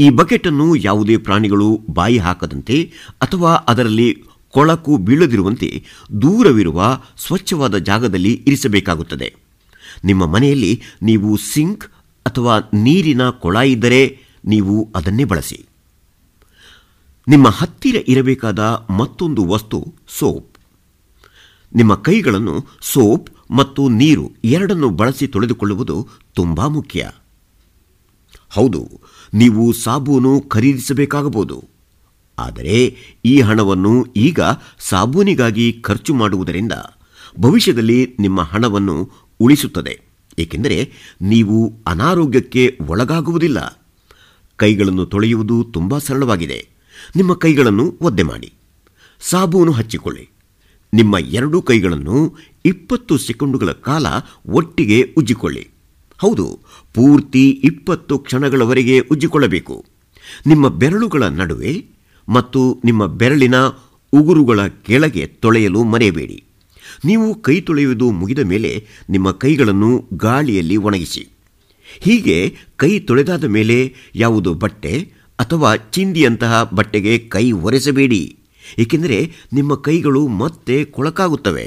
ಈ 0.00 0.10
ಬಕೆಟ್ 0.10 0.46
ಅನ್ನು 0.46 0.76
ಯಾವುದೇ 0.76 1.16
ಪ್ರಾಣಿಗಳು 1.16 1.80
ಬಾಯಿ 1.90 2.18
ಹಾಕದಂತೆ 2.18 2.92
ಅಥವಾ 3.22 3.52
ಅದರಲ್ಲಿ 3.52 4.24
ಕೊಳಕು 4.50 4.96
ಬೀಳದಿರುವಂತೆ 4.96 5.84
ದೂರವಿರುವ 6.22 7.00
ಸ್ವಚ್ಛವಾದ 7.26 7.76
ಜಾಗದಲ್ಲಿ 7.76 8.42
ಇರಿಸಬೇಕಾಗುತ್ತದೆ. 8.46 9.34
ನಿಮ್ಮ 10.04 10.26
ಮನೆಯಲ್ಲಿ 10.26 10.82
ನೀವು 11.02 11.36
ಸಿಂಕ್ 11.36 11.84
ಅಥವಾ 12.26 12.58
ನೀರಿನ 12.58 13.30
ಕೊಳ 13.30 13.56
ಇದ್ದರೆ 13.56 14.18
ನೀವು 14.44 14.88
ಅದನ್ನೇ 14.94 15.24
ಬಳಸಿ. 15.24 15.66
ನಿಮ್ಮ 17.28 17.48
ಹತ್ತಿರ 17.48 17.96
ಇರಬೇಕಾದ 18.08 18.58
ಮತ್ತೊಂದು 18.98 19.44
ವಸ್ತು, 19.44 19.78
ಸೋಪ್. 20.08 20.58
ನಿಮ್ಮ 21.74 21.94
ಕೈಗಳನ್ನು 21.94 22.54
ಸೋಪ್ 22.80 23.30
ಮತ್ತು 23.50 23.88
ನೀರು 23.88 24.32
ಎರಡನ್ನು 24.44 24.88
ಬಳಸಿ 24.90 25.26
ತೊಳೆದುಕೊಳ್ಳುವುದು 25.26 25.96
ತುಂಬಾ 26.34 26.66
ಮುಖ್ಯ. 26.68 27.10
ಹೌದು, 28.48 28.82
ನೀವು 29.34 29.72
ಸಾಬೂನು 29.72 30.40
ಖರೀದಿಸಬೇಕಾಗಬಹುದು. 30.40 31.58
ಆದರೆ 32.38 32.76
ಈ 33.24 33.40
ಹಣವನ್ನು 33.40 34.06
ಈಗ 34.16 34.40
ಸಾಬೂನಿಗಾಗಿ 34.78 35.72
ಖರ್ಚು 35.72 36.14
ಮಾಡುವುದರಿಂದ 36.14 36.72
ಭವಿಷ್ಯದಲ್ಲಿ 37.40 38.16
ನಿಮ್ಮ 38.20 38.40
ಹಣವನ್ನು 38.42 39.10
ಉಳಿಸುತ್ತದೆ. 39.40 40.00
ಏಕೆಂದರೆ 40.38 40.92
ನೀವು 41.22 41.58
ಅನಾರೋಗ್ಯಕ್ಕೆ 41.86 42.78
ಒಳಗಾಗುವುದಿಲ್ಲ. 42.88 43.58
ಕೈಗಳನ್ನು 44.56 45.06
ತೊಳೆಯುವುದು 45.06 45.64
ತುಂಬ 45.64 45.98
ಸರಳವಾಗಿದೆ. 45.98 46.75
ನಿಮ್ಮ 47.16 47.34
ಕೈಗಳನ್ನು 47.34 47.94
ಒದ್ದೆ 48.00 48.22
ಮಾಡಿ. 48.22 48.52
ಸಾಬೂನು 49.20 49.72
ಹಚ್ಚಿಕೊಳ್ಳಿ. 49.72 50.28
ನಿಮ್ಮ 50.94 51.16
ಎರಡೂ 51.18 51.62
ಕೈಗಳನ್ನು 51.62 52.36
ಇಪ್ಪತ್ತು 52.64 53.18
ಸೆಕೆಂಡುಗಳ 53.18 53.72
ಕಾಲ 53.72 54.06
ಒಟ್ಟಿಗೆ 54.46 55.14
ಉಜ್ಜಿಕೊಳ್ಳಿ. 55.16 55.68
ಹೌದು, 56.18 56.60
ಪೂರ್ತಿ 56.94 57.50
ಇಪ್ಪತ್ತು 57.50 58.18
ಕ್ಷಣಗಳವರೆಗೆ 58.18 59.00
ಉಜ್ಜಿಕೊಳ್ಳಬೇಕು. 59.00 59.84
ನಿಮ್ಮ 60.46 60.68
ಬೆರಳುಗಳ 60.68 61.22
ನಡುವೆ 61.22 61.86
ಮತ್ತು 62.28 62.80
ನಿಮ್ಮ 62.84 63.06
ಬೆರಳಿನ 63.06 63.54
ಉಗುರುಗಳ 64.12 64.66
ಕೆಳಗೆ 64.66 65.26
ತೊಳೆಯಲು 65.26 65.84
ಮರೆಯಬೇಡಿ. 65.84 66.44
ನೀವು 67.04 67.34
ಕೈ 67.34 67.60
ತೊಳೆಯುವುದು 67.60 68.10
ಮುಗಿದ 68.10 68.38
ಮೇಲೆ 68.38 68.86
ನಿಮ್ಮ 69.10 69.30
ಕೈಗಳನ್ನು 69.30 70.04
ಗಾಳಿಯಲ್ಲಿ 70.14 70.76
ಒಣಗಿಸಿ. 70.76 71.28
ಹೀಗೆ 72.00 72.56
ಕೈ 72.76 72.98
ತೊಳೆದಾದ 72.98 73.44
ಮೇಲೆ 73.44 73.94
ಯಾವುದು 74.14 74.54
ಬಟ್ಟೆ 74.54 75.12
ಅಥವಾ 75.38 75.70
ಚಿಂದಿಯಂತಹ 75.76 76.62
ಬಟ್ಟೆಗೆ 76.78 77.14
ಕೈ 77.18 77.44
ಒರೆಸಬೇಡಿ, 77.52 78.22
ಏಕೆಂದರೆ 78.78 79.18
ನಿಮ್ಮ 79.52 79.74
ಕೈಗಳು 79.74 80.22
ಮತ್ತೆ 80.28 80.84
ಕೊಳಕಾಗುತ್ತವೆ. 80.84 81.66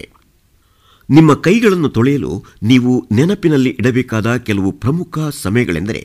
ನಿಮ್ಮ 1.10 1.34
ಕೈಗಳನ್ನು 1.34 1.90
ತೊಳೆಯಲು 1.90 2.34
ನೀವು 2.64 2.92
ನೆನಪಿನಲ್ಲಿ 3.12 3.70
ಇಡಬೇಕಾದ 3.70 4.36
ಕೆಲವು 4.48 4.72
ಪ್ರಮುಖ 4.72 5.20
ಸಮಯಗಳೆಂದರೆ, 5.42 6.02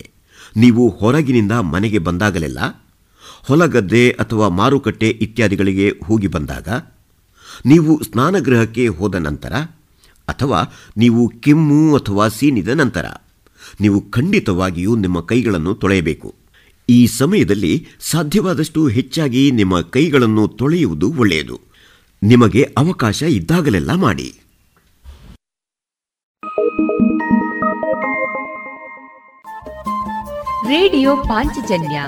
ನೀವು 0.57 0.83
ಹೊರಗಿನಿಂದ 0.89 1.53
ಮನೆಗೆ 1.53 1.99
ಬಂದಾಗಲೆಲ್ಲ, 1.99 2.61
ಹೊಲಗದ್ದೆ 3.49 4.05
ಅಥವಾ 4.11 4.49
ಮಾರುಕಟ್ಟೆ 4.49 5.09
ಇತ್ಯಾದಿಗಳಿಗೆ 5.09 5.89
ಹೋಗಿ 6.05 6.27
ಬಂದಾಗ, 6.27 6.69
ನೀವು 7.67 7.93
ಸ್ನಾನಗೃಹಕ್ಕೆ 8.05 8.87
ಹೋದ 8.89 9.15
ನಂತರ, 9.15 9.55
ಅಥವಾ 10.29 10.61
ನೀವು 10.97 11.23
ಕೆಮ್ಮು 11.29 11.83
ಅಥವಾ 11.97 12.29
ಸೀನಿದ 12.29 12.69
ನಂತರ, 12.69 13.07
ನೀವು 13.81 14.01
ಖಂಡಿತವಾಗಿಯೂ 14.11 14.97
ನಿಮ್ಮ 14.97 15.21
ಕೈಗಳನ್ನು 15.21 15.75
ತೊಳೆಯಬೇಕು. 15.75 16.31
ಈ 16.89 17.07
ಸಮಯದಲ್ಲಿ 17.07 17.87
ಸಾಧ್ಯವಾದಷ್ಟು 18.01 18.89
ಹೆಚ್ಚಾಗಿ 18.89 19.51
ನಿಮ್ಮ 19.51 19.81
ಕೈಗಳನ್ನು 19.81 20.49
ತೊಳೆಯುವುದು 20.49 21.15
ಒಳ್ಳೆಯದು. 21.19 21.61
ನಿಮಗೆ 22.23 22.63
ಅವಕಾಶ 22.77 23.23
ಇದ್ದಾಗಲೆಲ್ಲ 23.23 23.95
ಮಾಡಿ. 23.95 24.41
ರೇಡಿಯೋ 30.69 31.17
ಪಾಂಚಜನ್ಯ 31.17 32.05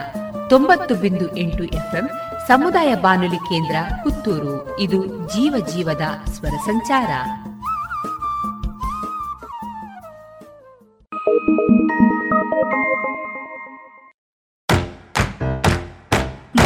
ತೊಂಬತ್ತು 0.49 0.95
ಬಿಂದು 0.95 1.37
ಎಂಟು 1.37 1.65
ಎಫ್ಎಂ 1.65 2.09
ಸಮುದಾಯ 2.49 2.95
ಬಾನುಲಿ 2.95 3.37
ಕೇಂದ್ರ 3.37 3.77
ಪುತ್ತೂರು. 4.05 4.81
ಇದು 4.81 5.07
ಜೀವ 5.07 5.67
ಜೀವದ 5.75 6.31
ಸ್ವರ 6.33 6.57
ಸಂಚಾರ. 6.67 7.09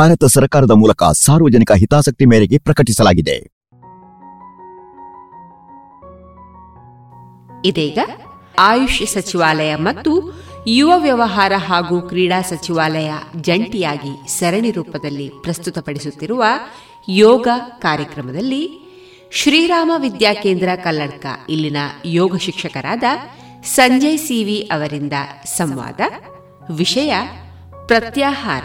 ಭಾರತ 0.00 0.24
ಸರ್ಕಾರದ 0.24 0.70
ಮೂಲಕ 0.70 1.02
ಸಾರ್ವಜನಿಕ 1.04 1.72
ಹಿತಾಸಕ್ತಿ 1.72 2.24
ಮೇರೆಗೆ 2.24 2.58
ಪ್ರಕಟಿಸಲಾಗಿದೆ. 2.58 3.36
ಇದೀಗ 7.64 7.98
ಆಯುಷ್ 8.58 9.06
ಸಚಿವಾಲಯ 9.06 9.74
ಮತ್ತು 9.74 10.12
ಯುವ 10.66 10.92
ವ್ಯವಹಾರ 10.96 11.52
ಹಾಗೂ 11.56 12.00
ಕ್ರೀಡಾ 12.00 12.42
ಸಚಿವಾಲಯ 12.42 13.12
ಜಂಟಿಯಾಗಿ 13.40 14.28
ಸರಣಿ 14.28 14.70
ರೂಪದಲ್ಲಿ 14.70 15.28
ಪ್ರಸ್ತುತಪಡಿಸುತ್ತಿರುವ 15.42 16.44
ಯೋಗ 17.08 17.48
ಕಾರ್ಯಕ್ರಮದಲ್ಲಿ 17.78 18.62
ಶ್ರೀರಾಮ 19.32 19.92
ವಿದ್ಯಾಕೇಂದ್ರ 19.96 20.68
ಕಲ್ಲಡ್ಕ 20.84 21.26
ಇಲ್ಲಿನ 21.48 21.76
ಯೋಗ 22.04 22.36
ಶಿಕ್ಷಕರಾದ 22.36 23.02
ಸಂಜಯ್ 23.64 24.18
ಸಿವಿ 24.18 24.60
ಅವರಿಂದ 24.60 25.12
ಸಂವಾದ, 25.44 26.00
ವಿಷಯ 26.70 27.14
ಪ್ರತ್ಯಾಹಾರ. 27.86 28.64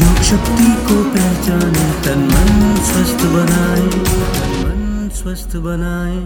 योग 0.00 0.22
शक्ति 0.22 0.70
को 0.88 1.02
पहचाने 1.14 1.86
तन 2.04 2.26
मन 2.32 2.52
स्वस्थ 2.84 3.24
बनाए 3.34 3.88
तन 4.34 4.52
मन 4.62 5.08
स्वस्थ 5.14 5.56
बनाए 5.64 6.18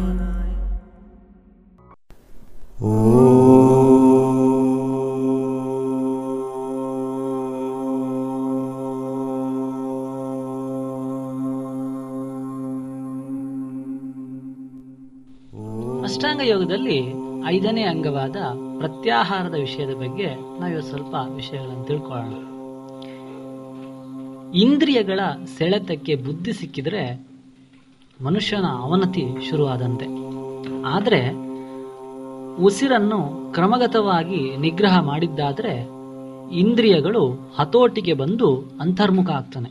ಅಷ್ಟಾಂಗ 16.06 16.42
ಯೋಗದಲ್ಲಿ 16.44 16.98
ಐದನೇ 17.46 17.84
ಅಂಗವಾದ 17.84 18.36
ಪ್ರತ್ಯಾಹಾರದ 18.78 19.56
ವಿಷಯದ 19.56 19.94
ಬಗ್ಗೆ 19.94 20.28
ನಾವು 20.60 20.82
ಸ್ವಲ್ಪ 20.82 21.14
ವಿಷಯಗಳನ್ನು 21.36 21.84
ತಿಳ್ಕೊಳ್ಳೋಣ 21.84 22.34
ಇಂದ್ರಿಯಗಳ 24.53 25.19
ಸೆಳೆತಕ್ಕೆ 25.57 26.15
ಬುದ್ಧಿ 26.15 26.53
ಸಿಕ್ಕಿದ್ರೆ 26.53 27.27
ಮನುಷ್ಯನ 28.23 28.63
ಅವನತಿ 28.63 29.49
ಶುರುವಾದಂತೆ. 29.49 30.05
ಆದರೆ 30.83 31.31
ಉಸಿರನ್ನು 32.63 33.51
ಕ್ರಮಗತವಾಗಿ 33.53 34.57
ನಿಗ್ರಹ 34.57 34.99
ಮಾಡಿದ್ದಾದ್ರೆ 34.99 35.89
ಇಂದ್ರಿಯಗಳು 36.55 37.51
ಹತೋಟಿಗೆ 37.55 38.13
ಬಂದು 38.13 38.71
ಅಂತರ್ಮುಖ 38.81 39.29
ಆಗ್ತಾನೆ 39.29 39.69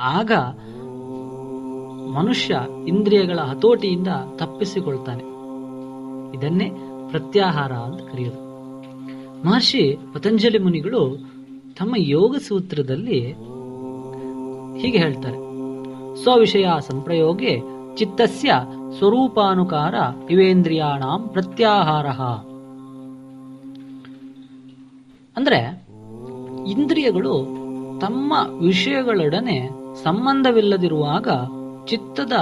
ಆಗ 0.00 0.32
ಮನುಷ್ಯ 2.12 2.56
ಇಂದ್ರಿಯಗಳ 2.88 3.38
ಹತೋಟಿಯಿಂದ 3.38 4.08
ತಪ್ಪಿಸಿಕೊಳ್ತಾನೆ. 4.36 5.22
ಇದನ್ನೇ 6.38 6.70
ಪ್ರತ್ಯಾಹಾರ 7.10 7.72
ಅಂತ 7.72 8.00
ಕರೆಯೋದು. 8.00 8.44
ಮಹರ್ಷಿ 9.46 9.96
ಪತಂಜಲಿ 10.12 10.58
ಮುನಿಗಳು 10.58 11.18
ತಮ್ಮ 11.78 11.94
ಯೋಗ 11.96 12.36
ಸೂತ್ರದಲ್ಲಿ 12.36 13.34
ಹೀಗೆ 14.84 14.98
ಹೇಳ್ತಾರೆ. 14.98 15.36
ಸ್ವವಿಷಯ 16.22 16.66
ಸಂಪ್ರಯೋಗೆ 16.80 17.62
ಚಿತ್ತಸ್ಯ 17.96 18.54
ಸ್ವರೂಪಾನುಕಾರ 18.98 19.94
ಇವೇಂದ್ರಿಯಾಣಾಂ 20.30 21.28
ಪ್ರತ್ಯಾಹಾರ. 21.28 22.06
ಅಂದ್ರೆ 25.36 25.84
ಇಂದ್ರಿಯಗಳು 26.70 27.64
ತಮ್ಮ 28.00 28.32
ವಿಷಯಗಳೊಡನೆ 28.60 29.70
ಸಂಬಂಧವಿಲ್ಲದಿರುವಾಗ 30.02 31.28
ಚಿತ್ತದ 31.86 32.32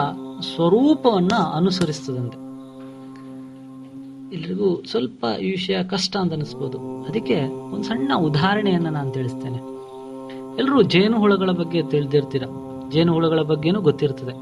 ಸ್ವರೂಪವನ್ನ 0.54 1.36
ಅನುಸರಿಸ್ತದಂತೆ 1.56 2.36
ಎಲ್ರಿಗೂ 4.36 4.82
ಸ್ವಲ್ಪ 4.82 5.26
ಈ 5.40 5.50
ವಿಷಯ 5.50 5.84
ಕಷ್ಟ 5.84 6.16
ಅಂತ 6.16 6.32
ಅನಿಸ್ಬೋದು. 6.32 7.04
ಅದಕ್ಕೆ 7.04 7.44
ಒಂದು 7.44 7.82
ಸಣ್ಣ 7.82 8.12
ಉದಾಹರಣೆಯನ್ನು 8.18 8.90
ನಾನು 8.90 9.10
ತಿಳಿಸ್ತೇನೆ. 9.10 9.71
ಎಲ್ಲರೂ 10.58 10.82
ಜೇನು 10.82 11.18
ಹುಳಗಳ 11.18 11.50
ಬಗ್ಗೆ 11.50 11.82
ತಿಳಿದಿರ್ತೀರ? 11.82 12.42
ಜೇನುಹುಳಗಳ 12.90 13.40
ಬಗ್ಗೆನೂ 13.40 13.80
ಗೊತ್ತಿರ್ತದೆ. 13.80 14.32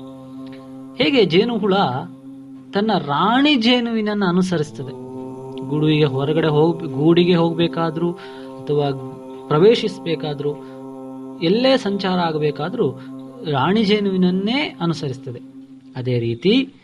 ಹೇಗೆ 1.03 1.25
ಜೇನು 1.25 1.59
ಹುಳ 1.59 1.75
ತನ್ನ 2.75 2.91
ರಾಣಿ 2.99 3.55
ಜೇನುವಿನನ್ನು 3.55 4.27
ಅನುಸರಿಸ್ತದೆ? 4.27 5.11
ಗೂಡಿಗೆ 5.69 6.05
ಹೊರಗಡೆ 6.05 6.49
ಹೋಗ್, 6.49 6.85
ಗೂಡಿಗೆ 6.85 7.35
ಹೋಗಬೇಕಾದ್ರೂ 7.35 8.13
ಅಥವಾ 8.63 8.91
ಪ್ರವೇಶಿಸಬೇಕಾದ್ರೂ, 9.49 10.51
ಎಲ್ಲೇ 11.43 11.77
ಸಂಚಾರ 11.77 12.19
ಆಗಬೇಕಾದ್ರೂ 12.19 12.91
ರಾಣಿ 13.51 13.85
ಜೇನುವಿನನ್ನೇ 13.85 14.77
ಅನುಸರಿಸ್ತದೆ. 14.81 15.41
ಅದೇ 15.97 16.19
ರೀತಿ 16.19 16.75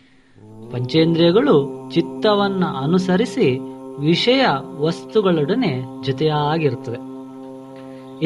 ಪಂಚೇಂದ್ರಿಯಗಳು 0.72 1.90
ಚಿತ್ತವನ್ನ 1.94 2.64
ಅನುಸರಿಸಿ 2.64 3.58
ವಿಷಯ 3.98 4.46
ವಸ್ತುಗಳೊಡನೆ 4.76 5.82
ಜೊತೆಯಾಗಿರುತ್ತದೆ 6.04 7.16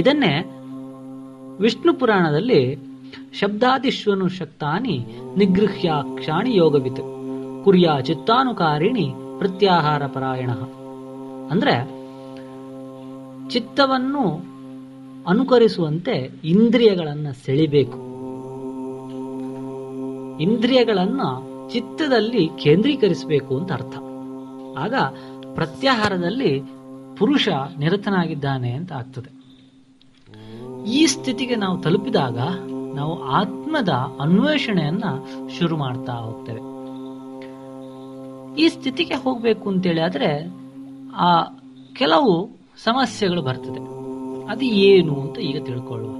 ಇದನ್ನೇ 0.01 0.57
ವಿಷ್ಣು 1.61 1.95
ಪುರಾಣದಲ್ಲಿ 1.95 2.91
ಶಬ್ದಾದಿಶ್ವನು 3.33 4.29
ಶಕ್ತಾನಿ 4.29 5.07
ನಿಗೃಹ್ಯಾಕ್ಷಾಣಿ 5.37 6.57
ಯೋಗವಿತ್ 6.57 7.01
ಕುರಿಯ 7.65 7.91
ಚಿತ್ತಾನುಕಾರಿಣಿ 8.03 9.13
ಪ್ರತ್ಯಾಹಾರ 9.39 10.07
ಪರಾಯಣ. 10.07 10.51
ಅಂದ್ರೆ 11.51 12.01
ಚಿತ್ತವನ್ನು 13.51 14.51
ಅನುಕರಿಸುವಂತೆ 15.27 16.31
ಇಂದ್ರಿಯಗಳನ್ನು 16.45 17.45
ಸೆಳಿಬೇಕು. 17.45 17.99
ಇಂದ್ರಿಯಗಳನ್ನು 20.41 21.51
ಚಿತ್ತದಲ್ಲಿ 21.73 22.51
ಕೇಂದ್ರೀಕರಿಸಬೇಕು 22.59 23.59
ಅಂತ 23.59 23.73
ಅರ್ಥ. 23.73 23.97
ಆಗ 24.79 24.95
ಪ್ರತ್ಯಾಹಾರದಲ್ಲಿ 25.55 26.63
ಪುರುಷ 27.17 27.49
ನಿರತನಾಗಿದ್ದಾನೆ 27.79 28.73
ಅಂತ 28.73 28.93
ಆಗ್ತದೆ. 28.93 29.40
ಈ 30.87 31.07
ಸ್ಥಿತಿಗೆ 31.07 31.55
ನಾವು 31.55 31.81
ತಲುಪಿದಾಗ 31.81 32.39
ನಾವು 32.95 33.25
ಆತ್ಮದ 33.25 33.89
ಅನ್ವೇಷಣೆಯನ್ನ 34.21 35.05
ಶುರು 35.59 35.77
ಮಾಡ್ತಾ 35.77 36.13
ಹೋಗ್ತೇವೆ. 36.13 36.71
ಈ 38.61 38.69
ಸ್ಥಿತಿಗೆ 38.69 39.15
ಹೋಗ್ಬೇಕು 39.15 39.69
ಅಂತೇಳಿ 39.69 40.01
ಆದ್ರೆ 40.01 40.53
ಆ 41.15 41.43
ಕೆಲವು 41.93 42.49
ಸಮಸ್ಯೆಗಳು 42.85 43.43
ಬರ್ತದೆ. 43.43 44.01
ಅದು 44.51 44.65
ಏನು 44.65 45.21
ಅಂತ 45.21 45.39
ಈಗ 45.39 45.65
ತಿಳ್ಕೊಳ್ಳುವ. 45.65 46.11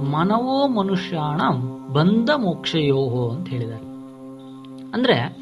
ಮನವೋ 0.00 0.68
ಮನುಷ್ಯಾಣ 0.68 1.40
ಬಂಧ 1.92 2.30
ಮೋಕ್ಷಯೋಹೋ 2.30 3.28
ಅಂತ 3.28 3.48
ಹೇಳಿದ್ದಾರೆ. 3.48 3.84
ಅಂದ್ರೆ 4.94 5.36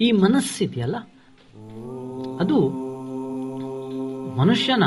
ಈ 0.00 0.12
ಮನಸ್ಸಿದೆಯಲ್ಲ 0.12 0.96
ಅದು 2.40 2.68
ಮನುಷ್ಯನ 4.36 4.84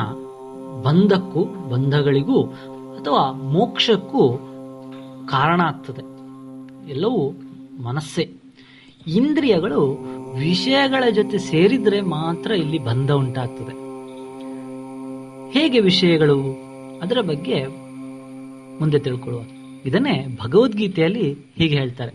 ಬಂಧಕ್ಕೂ 0.84 1.44
ಬಂಧಗಳಿಗೂ 1.44 2.44
ಅಥವಾ 3.00 3.32
ಮೋಕ್ಷಕ್ಕೂ 3.32 4.34
ಕಾರಣ 5.30 5.62
ಆಗ್ತದೆ. 5.62 6.14
ಎಲ್ಲವೂ 6.90 7.32
ಮನಸ್ಸೇ. 7.84 8.34
ಇಂದ್ರಿಯಗಳು 9.08 9.98
ವಿಷಯಗಳ 10.40 11.10
ಜೊತೆ 11.10 11.38
ಸೇರಿದ್ರೆ 11.38 12.02
ಮಾತ್ರ 12.02 12.52
ಇಲ್ಲಿ 12.52 12.78
ಬಂಧ 12.78 13.12
ಉಂಟಾಗ್ತದೆ. 13.12 13.84
ಹೇಗೆ 15.60 15.80
ವಿಷಯಗಳು? 15.80 16.40
ಅದರ 17.00 17.18
ಬಗ್ಗೆ 17.22 17.68
ಮುಂದೆ 18.80 19.00
ತಿಳ್ಕೊಳ್ಳುವ. 19.00 19.44
ಇದನ್ನೇ 19.86 20.38
ಭಗವದ್ಗೀತೆಯಲ್ಲಿ 20.42 21.34
ಹೀಗೆ 21.34 21.76
ಹೇಳ್ತಾರೆ. 21.76 22.12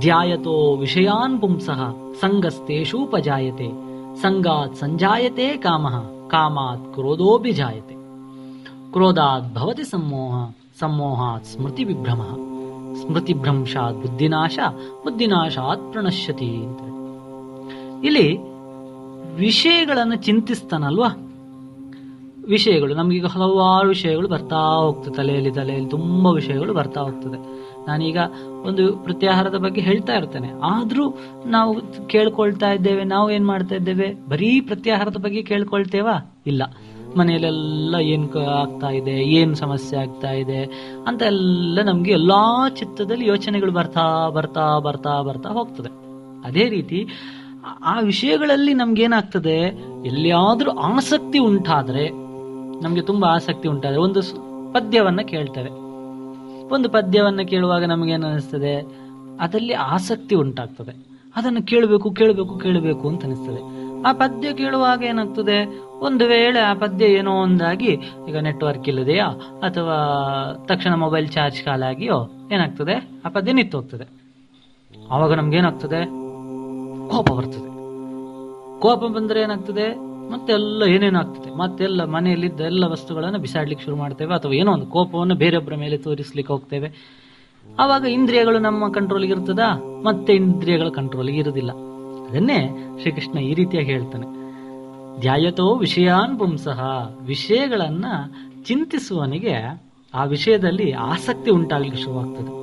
ಧ್ಯಾಯತೋ 0.00 0.76
ವಿಷಯಾನ್ 0.76 1.40
ಪುಂಸಃ, 1.40 2.12
ಸಂಗಸ್ತೇಶೂಪಜಾಯತೆ, 2.20 3.68
ಸಂಗಾತ್ 4.22 4.76
ಸಂಜಾಯತೆ 4.76 5.56
ಕಾಮಃ. 5.56 6.19
ಕಾಮಾತ್ 6.30 6.94
ಕ್ರೋಧೋಭಿಜಾಯತೆ. 6.94 7.94
ಕ್ರೋಧಾತ್ 8.92 9.54
ಭವತಿ 9.54 9.84
ಸಮ್ಮೋಹ, 9.84 10.50
ಸಮ್ಮೋಹಾತ್ 10.80 11.44
ಸ್ಮೃತಿ 11.44 11.84
ವಿಭ್ರಮ. 11.84 12.22
ಸ್ಮೃತಿ 13.06 13.34
ಭ್ರಂಶಾತ್ 13.34 13.96
ಬುದ್ಧಿನಾಶ, 13.96 14.58
ಬುದ್ಧಿನಾಶಾತ್ 15.04 15.92
ಪ್ರಣಶ್ಯತಿ 15.92 16.50
ಇಲ್ಲಿ 18.04 18.38
ವಿಷಯಗಳನ್ನು 19.34 20.16
ಚಿಂತಿಸ್ತಾನಲ್ವಾ? 20.16 21.08
ವಿಷಯಗಳು 22.48 22.94
ನಮಗೀಗ 22.94 23.26
ಹಲವಾರು 23.26 23.88
ವಿಷಯಗಳು 23.88 24.28
ಬರ್ತಾ 24.28 24.56
ಹೋಗ್ತದೆ, 24.56 25.14
ತಲೆಯಲ್ಲಿ 25.14 25.50
ತಲೆಯಲ್ಲಿ 25.50 25.88
ತುಂಬಾ 25.88 26.30
ವಿಷಯಗಳು 26.30 26.74
ಬರ್ತಾ 26.74 27.00
ಹೋಗ್ತದೆ. 27.00 27.69
ನಾನೀಗ 27.88 28.18
ಒಂದು 28.62 28.96
ಪ್ರತ್ಯಾಹಾರದ 28.96 29.54
ಬಗ್ಗೆ 29.54 29.80
ಹೇಳ್ತಾ 29.80 30.12
ಇರ್ತೇನೆ. 30.12 30.52
ಆದ್ರೂ 30.62 31.14
ನಾವು 31.46 32.06
ಕೇಳ್ಕೊಳ್ತಾ 32.06 32.72
ಇದ್ದೇವೆ, 32.72 33.04
ನಾವು 33.04 33.30
ಏನ್ 33.30 33.46
ಮಾಡ್ತಾ 33.46 33.74
ಇದ್ದೇವೆ? 33.74 34.14
ಬರೀ 34.28 34.60
ಪ್ರತ್ಯಾಹಾರದ 34.60 35.16
ಬಗ್ಗೆ 35.16 35.42
ಕೇಳ್ಕೊಳ್ತೇವಾ? 35.42 36.34
ಇಲ್ಲ. 36.46 36.62
ಮನೆಯಲ್ಲೆಲ್ಲ 37.16 37.94
ಏನ್ 38.00 38.36
ಆಗ್ತಾ 38.36 38.88
ಇದೆ, 38.88 39.10
ಏನ್ 39.10 39.54
ಸಮಸ್ಯೆ 39.54 40.00
ಆಗ್ತಾ 40.00 40.30
ಇದೆ 40.30 40.64
ಅಂತ 41.06 41.22
ಎಲ್ಲ 41.22 41.82
ನಮ್ಗೆ 41.82 42.12
ಎಲ್ಲಾ 42.12 42.68
ಚಿತ್ತದಲ್ಲಿ 42.68 43.26
ಯೋಚನೆಗಳು 43.26 43.72
ಬರ್ತಾ 43.72 44.28
ಬರ್ತಾ 44.28 44.78
ಬರ್ತಾ 44.78 45.22
ಬರ್ತಾ 45.22 45.48
ಹೋಗ್ತದೆ. 45.48 45.88
ಅದೇ 46.44 46.68
ರೀತಿ 46.68 47.06
ಆ- 47.84 48.00
ವಿಷಯಗಳಲ್ಲಿ 48.00 48.74
ನಮ್ಗೇನಾಗ್ತದೆ? 48.74 49.84
ಎಲ್ಲಿಯಾದ್ರೂ 50.06 50.70
ಆಸಕ್ತಿ 50.70 51.38
ಉಂಟಾದ್ರೆ 51.38 52.08
ನಮ್ಗೆ 52.82 53.02
ತುಂಬಾ 53.02 53.28
ಆಸಕ್ತಿ 53.28 53.68
ಉಂಟಾದ್ರೆ 53.68 54.00
ಒಂದು 54.00 54.22
ಪದ್ಯವನ್ನ 54.72 55.20
ಕೇಳ್ತೇವೆ. 55.20 55.89
ಒಂದು 56.72 56.88
ಪದ್ಯವನ್ನು 56.88 57.48
ಕೇಳುವಾಗ 57.48 57.84
ನಮಗೇನು 57.84 58.26
ಅನಿಸ್ತದೆ 58.26 58.86
ಅದರಲ್ಲಿ 59.40 59.72
ಆಸಕ್ತಿ 59.72 60.34
ಉಂಟಾಗ್ತದೆ. 60.34 61.10
ಅದನ್ನು 61.36 61.62
ಕೇಳಬೇಕು 61.62 62.10
ಕೇಳಬೇಕು 62.10 62.58
ಕೇಳಬೇಕು 62.58 63.08
ಅಂತ 63.08 63.24
ಅನಿಸ್ತದೆ 63.24 63.80
ಆ 64.06 64.12
ಪದ್ಯ 64.12 64.52
ಕೇಳುವಾಗ 64.52 65.02
ಏನಾಗ್ತದೆ? 65.02 65.78
ಒಂದು 66.00 66.26
ವೇಳೆ 66.26 66.60
ಆ 66.60 66.74
ಪದ್ಯ 66.74 67.04
ಏನೋ 67.04 67.42
ಒಂದಾಗಿ, 67.42 68.00
ಈಗ 68.28 68.36
ನೆಟ್ವರ್ಕ್ 68.36 68.88
ಇಲ್ಲದೆಯಾ? 68.88 69.26
ಅಥವಾ 69.62 69.96
ತಕ್ಷಣ 70.68 70.94
ಮೊಬೈಲ್ 70.94 71.28
ಚಾರ್ಜ್ 71.28 71.64
ಕಾಲಾಗಿಯೋ, 71.64 72.48
ಏನಾಗ್ತದೆ? 72.52 73.10
ಆ 73.24 73.28
ಪದ್ಯ 73.28 73.52
ನಿಂತು 73.52 73.78
ಹೋಗ್ತದೆ 73.78 74.08
ಆವಾಗ 75.10 75.34
ನಮ್ಗೇನಾಗ್ತದೆ? 75.34 76.04
ಕೋಪ 77.10 77.32
ಬರ್ತದೆ. 77.32 77.70
ಕೋಪ 78.80 79.04
ಬಂದ್ರೆ 79.04 79.40
ಏನಾಗ್ತದೆ? 79.40 80.09
ಮತ್ತೆಲ್ಲ 80.30 80.82
ಏನೇನಾಗ್ತದೆ 80.88 81.54
ಮತ್ತೆಲ್ಲ 81.54 82.04
ಮನೆಯಲ್ಲಿದ್ದ 82.04 82.60
ಎಲ್ಲ 82.60 82.84
ವಸ್ತುಗಳನ್ನು 82.84 83.38
ಬಿಸಾಡ್ಲಿಕ್ಕೆ 83.38 83.84
ಶುರು 83.84 83.96
ಮಾಡ್ತೇವೆ 83.96 84.34
ಅಥವಾ 84.34 84.52
ಏನೋ 84.52 84.72
ಒಂದು 84.72 84.86
ಕೋಪವನ್ನು 84.86 85.34
ಬೇರೊಬ್ಬರ 85.34 85.74
ಮೇಲೆ 85.74 85.98
ತೋರಿಸ್ಲಿಕ್ಕೆ 85.98 86.52
ಹೋಗ್ತೇವೆ. 86.52 87.20
ಆವಾಗ 87.78 88.04
ಇಂದ್ರಿಯಗಳು 88.04 88.58
ನಮ್ಮ 88.58 88.92
ಕಂಟ್ರೋಲ್ಗೆ 88.92 89.32
ಇರ್ತದ? 89.32 89.58
ಮತ್ತೆ 90.04 90.32
ಇಂದ್ರಿಯಗಳ 90.32 90.88
ಕಂಟ್ರೋಲ್ಗೆ 90.88 91.36
ಇರುವುದಿಲ್ಲ. 91.36 91.70
ಅದನ್ನೇ 92.28 92.86
ಶ್ರೀಕೃಷ್ಣ 93.00 93.38
ಈ 93.38 93.54
ರೀತಿಯಾಗಿ 93.54 93.90
ಹೇಳ್ತಾನೆ. 93.90 94.26
ಧ್ಯಾಯತೋ 95.20 95.74
ವಿಷಯಾನ್ 95.74 96.38
ಪುಂಸಃ. 96.38 96.82
ವಿಷಯಗಳನ್ನ 97.20 98.04
ಚಿಂತಿಸುವವನಿಗೆ 98.64 99.82
ಆ 100.14 100.24
ವಿಷಯದಲ್ಲಿ 100.24 100.92
ಆಸಕ್ತಿ 100.92 101.50
ಉಂಟಾಗ್ಲಿಕ್ಕೆ 101.50 102.00
ಶುರುವಾಗ್ತದೆ. 102.00 102.60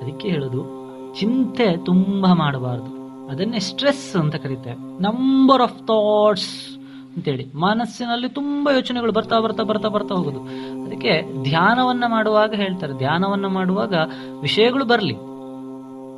ಅದಕ್ಕೆ 0.00 0.28
ಹೇಳುದು, 0.28 0.84
ಚಿಂತೆ 1.20 1.76
ತುಂಬಾ 1.84 2.34
ಮಾಡಬಾರದು. 2.34 3.03
ಅದನ್ನೇ 3.30 3.58
ಸ್ಟ್ರೆಸ್ 3.58 4.16
ಅಂತ 4.16 4.36
ಕರೀತೇವೆ 4.36 5.02
ನಂಬರ್ 5.02 5.62
ಆಫ್ 5.62 5.78
ಥಾಟ್ಸ್ 5.78 6.78
ಅಂತೇಳಿ. 7.16 7.44
ಮನಸ್ಸಿನಲ್ಲಿ 7.56 8.28
ತುಂಬಾ 8.28 8.74
ಯೋಚನೆಗಳು 8.74 9.12
ಬರ್ತಾ 9.12 9.38
ಬರ್ತಾ 9.40 9.62
ಬರ್ತಾ 9.62 9.88
ಬರ್ತಾ 9.88 10.14
ಹೋಗುದು. 10.14 10.40
ಅದಕ್ಕೆ 10.84 11.42
ಧ್ಯಾನವನ್ನ 11.42 12.04
ಮಾಡುವಾಗ 12.06 12.54
ಹೇಳ್ತಾರೆ. 12.54 12.92
ಧ್ಯಾನವನ್ನ 12.98 13.46
ಮಾಡುವಾಗ 13.46 13.94
ವಿಷಯಗಳು 14.40 14.84
ಬರಲಿ. 14.84 15.14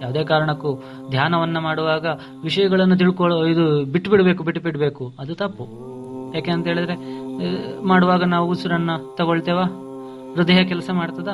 ಯಾವುದೇ 0.02 0.24
ಕಾರಣಕ್ಕೂ 0.24 0.70
ಧ್ಯಾನವನ್ನ 1.10 1.58
ಮಾಡುವಾಗ 1.58 2.06
ವಿಷಯಗಳನ್ನು 2.42 2.96
ತಿಳ್ಕೊಳ್ಳೋ 2.98 3.44
ಇದು 3.44 3.84
ಬಿಟ್ಟು 3.84 4.10
ಬಿಡಬೇಕು 4.10 4.44
ಬಿಟ್ಟು 4.44 4.62
ಬಿಡಬೇಕು 4.62 5.12
ಅದು 5.18 5.34
ತಪ್ಪು. 5.34 5.64
ಯಾಕೆ 6.34 6.50
ಅಂತ 6.50 6.66
ಹೇಳಿದ್ರೆ 6.66 6.96
ಮಾಡುವಾಗ 7.84 8.24
ನಾವು 8.24 8.50
ಉಸಿರನ್ನ 8.50 8.90
ತಗೊಳ್ತೇವಾ? 9.18 9.64
ಹೃದಯ 10.34 10.64
ಕೆಲಸ 10.64 10.90
ಮಾಡ್ತದ? 10.92 11.28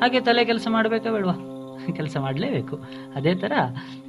ಹಾಗೆ 0.00 0.20
ತಲೆ 0.20 0.44
ಕೆಲಸ 0.44 0.66
ಮಾಡಬೇಕಾ 0.70 1.10
ಬೇಡವಾ? 1.10 1.57
ಕೆಲಸ 1.96 2.16
ಮಾಡಲೇಬೇಕು. 2.20 2.80
ಅದೇ 3.14 3.34
ತರ 3.34 3.52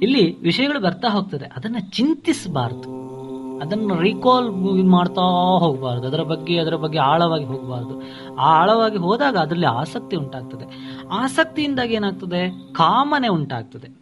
ಇಲ್ಲಿ 0.02 0.40
ವಿಷಯಗಳು 0.40 0.80
ಬರ್ತಾ 0.80 1.08
ಹೋಗ್ತದೆ. 1.08 1.44
ಅದನ್ನ 1.56 1.76
ಚಿಂತಿಸಬಾರ್ದು. 1.90 3.10
ಅದನ್ನು 3.58 4.00
ರೀಕಾಲ್ 4.00 4.50
ಮಾಡ್ತಾ 4.84 5.22
ಹೋಗಬಾರ್ದು. 5.58 6.06
ಅದರ 6.06 6.22
ಬಗ್ಗೆ 6.22 6.58
ಅದರ 6.58 6.76
ಬಗ್ಗೆ 6.76 6.98
ಆಳವಾಗಿ 6.98 7.44
ಹೋಗಬಾರ್ದು. 7.44 8.00
ಆ 8.36 8.44
ಆಳವಾಗಿ 8.44 8.96
ಹೋದಾಗ 8.96 9.36
ಅದರಲ್ಲಿ 9.36 9.66
ಆಸಕ್ತಿ 9.66 10.16
ಉಂಟಾಗ್ತದೆ. 10.16 10.64
ಆಸಕ್ತಿಯಿಂದಾಗಿ 11.10 11.94
ಏನಾಗ್ತದೆ? 11.94 12.50
ಕಾಮನೆ 12.72 13.28
ಉಂಟಾಗ್ತದೆ. 13.28 14.00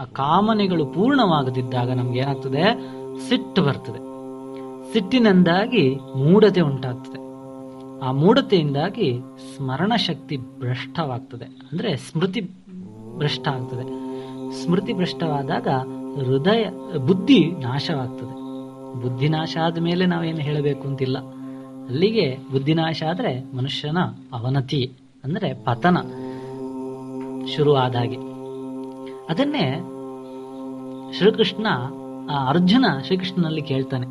ಆ 0.00 0.04
ಕಾಮನೆಗಳು 0.04 0.86
ಪೂರ್ಣವಾಗದಿದ್ದಾಗ 0.86 1.90
ನಮ್ಗೆ 1.90 2.18
ಏನಾಗ್ತದೆ? 2.18 2.64
ಸಿಟ್ಟು 3.28 3.62
ಬರ್ತದೆ. 3.62 4.14
ಸಿಟ್ಟಿನಿಂದಾಗಿ 4.92 5.94
ಮೂಢತೆ 5.94 6.60
ಉಂಟಾಗ್ತದೆ. 6.60 7.24
ಆ 8.06 8.10
ಮೂಢತೆಯಿಂದಾಗಿ 8.10 9.20
ಸ್ಮರಣ 9.56 9.92
ಶಕ್ತಿ 9.96 10.36
ಭ್ರಷ್ಟವಾಗ್ತದೆ. 10.36 11.44
ಅಂದ್ರೆ 11.44 11.96
ಸ್ಮೃತಿ 11.96 12.50
ಭ್ರಷ್ಟ 13.16 13.48
ಆಗ್ತದೆ. 13.48 14.04
ಸ್ಮೃತಿ 14.52 14.92
ಭ್ರಷ್ಟವಾದಾಗ 14.92 15.68
ಹೃದಯ, 16.24 16.64
ಬುದ್ಧಿ 17.06 17.50
ನಾಶವಾಗ್ತದೆ. 17.50 18.44
ಬುದ್ಧಿ 19.02 19.28
ನಾಶ 19.28 19.56
ಆದ 19.64 19.78
ಮೇಲೆ 19.78 20.06
ನಾವೇನು 20.06 20.38
ಹೇಳಬೇಕು 20.38 20.88
ಅಂತಿಲ್ಲ. 20.88 21.18
ಅಲ್ಲಿಗೆ 21.18 22.38
ಬುದ್ಧಿ 22.52 22.74
ನಾಶ 22.74 23.02
ಆದ್ರೆ 23.10 23.56
ಮನುಷ್ಯನ 23.56 23.98
ಅವನತಿ, 24.32 24.92
ಅಂದ್ರೆ 25.24 25.54
ಪತನ 25.54 25.96
ಶುರು 27.56 27.74
ಆದಾಗೆ 27.74 28.16
ಅದನ್ನೇ 29.30 29.80
ಶ್ರೀಕೃಷ್ಣ 31.18 31.66
ಅರ್ಜುನ 32.48 32.84
ಶ್ರೀಕೃಷ್ಣನಲ್ಲಿ 33.06 33.62
ಕೇಳ್ತಾನೆ. 33.62 34.06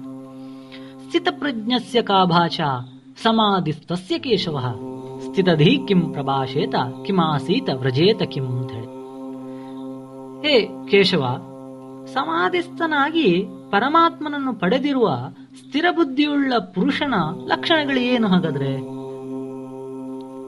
ಸ್ಥಿತಪ್ರಜ್ಞಸ್ಯ 1.08 2.02
ಕಾಭಾಷ 2.02 2.58
ಸಮಾಧಿ 2.58 3.24
ಸಮಾಧಿಸ್ತಸ್ಯ 3.24 4.20
ಕೇಶವ. 4.20 4.60
ಸ್ಥಿತಧಿ 5.34 5.78
ಕಿಂ 5.88 6.02
ಪ್ರಭಾಷೇತ, 6.14 6.76
ಕಿಮಾಸೀತ 7.06 7.70
ವ್ರಜೇತ 7.70 8.22
ಕಿಂ 8.24 8.48
ಅಂತ 8.48 8.72
ಹೇಳಿ 8.72 8.90
ಹೇ 10.44 10.56
ಕೇಶವ, 10.92 11.24
ಸಮಾಧಿಸ್ಥನಾಗಿ 12.14 13.46
ಪರಮಾತ್ಮನನ್ನು 13.72 14.54
ಪಡೆದಿರುವ 14.54 15.08
ಸ್ಥಿರ 15.60 15.86
ಬುದ್ಧಿಯುಳ್ಳ 15.92 16.54
ಪುರುಷನ 16.58 17.14
ಲಕ್ಷಣಗಳು 17.46 18.00
ಏನು 18.00 18.28
ಹಾಗಾದ್ರೆ? 18.28 18.72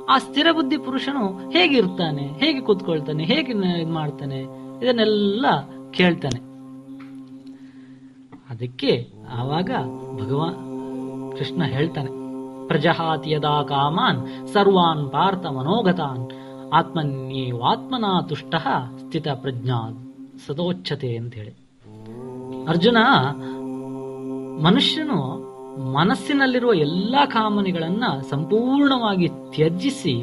ಆ 0.06 0.18
ಸ್ಥಿರ 0.18 0.48
ಬುದ್ಧಿ 0.52 0.78
ಪುರುಷನು 0.78 1.52
ಹೇಗಿರ್ತಾನೆ 1.52 2.28
ಹೇಗೆ 2.28 2.60
ಕೂತ್ಕೊಳ್ತಾನೆ, 2.60 3.24
ಹೇಗೆ 3.24 3.52
ಇದ್ 3.82 3.92
ಮಾಡ್ತಾನೆ, 3.92 4.42
ಇದನ್ನೆಲ್ಲ 4.84 5.46
ಕೇಳ್ತಾನೆ. 5.92 6.42
ಅದಕ್ಕೆ 8.50 9.12
ಆವಾಗ 9.34 9.72
ಭಗವಾನ್ 10.22 10.60
ಕೃಷ್ಣ 11.38 11.64
ಹೇಳ್ತಾನೆ 11.64 12.25
ಪ್ರಜಹಾತಿ 12.68 13.32
ಯದಾ 13.32 13.64
ಕಾಮಾನ್, 13.64 14.48
ಸರ್ವಾನ್ 14.54 15.12
ಪಾರ್ಥ 15.12 15.46
ಮನೋಗತಾನ್, 15.46 16.24
ಆತ್ಮನ್ಯೇವಾತ್ಮನಾ 16.74 18.22
ತುಷ್ಟ 18.22 18.56
ಸ್ಥಿತ 18.98 19.28
ಪ್ರಜ್ಞಾ 19.28 19.80
ಸದೋಚ್ಛತೆ 20.48 21.16
ಅಂತ 21.16 21.34
ಹೇಳಿ 21.34 21.54
ಅರ್ಜುನ, 22.68 22.98
ಮನುಷ್ಯನು 24.64 25.20
ಮನಸ್ಸಿನಲ್ಲಿರುವ 25.94 26.74
ಎಲ್ಲಾ 26.74 27.26
ಕಾಮನೆಗಳನ್ನ 27.26 28.04
ಸಂಪೂರ್ಣವಾಗಿ 28.30 29.28
ತ್ಯಜಿಸಿ 29.28 30.16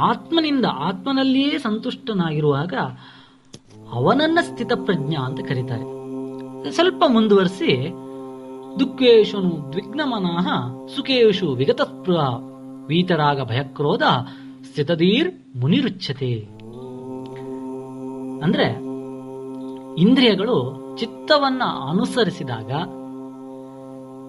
ಆತ್ಮನಿಂದ 0.00 0.66
ಆತ್ಮನಲ್ಲಿಯೇ 0.78 1.58
ಸಂತುಷ್ಟನಾಗಿರುವಾಗ 1.58 2.74
ಅವನನ್ನ 3.92 4.38
ಸ್ಥಿತಪ್ರಜ್ಞಾ 4.42 5.20
ಅಂತ 5.20 5.40
ಕರೀತಾರೆ. 5.40 5.86
ಸ್ವಲ್ಪ 6.70 7.04
ಮುಂದುವರಿಸಿ 7.08 7.72
ದುಃಖೇಶು 8.76 9.40
ದ್ವಿಗ್ನಮನಃ 9.72 10.46
ಸುಖೇಶು 10.96 11.46
ವಿಗತಸ್ಪೃಹ 11.54 12.36
ವೀತರಾಗ 12.86 13.42
ಭಯಕ್ರೋಧ 13.42 14.02
ಸ್ಥಿತದೀರ್ 14.62 15.56
ಮುನಿರುಚ್ಛತೆ 15.56 16.34
ಅಂದ್ರೆ 18.42 18.66
ಇಂದ್ರಿಯಗಳು 19.96 20.56
ಚಿತ್ತವನ್ನ 20.96 21.62
ಅನುಸರಿಸಿದಾಗ 21.90 22.72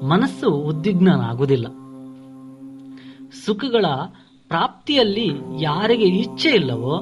ಮನಸ್ಸು 0.07 0.49
ಉದ್ವಿಗ್ನಾಗುವುದಿಲ್ಲ 0.51 1.67
ಸುಖಗಳ 3.45 3.85
ಪ್ರಾಪ್ತಿಯಲ್ಲಿ 4.47 5.27
ಯಾರಿಗೆ 5.61 6.05
ಇಚ್ಛೆ 6.05 6.49
ಇಲ್ಲವೋ, 6.49 6.99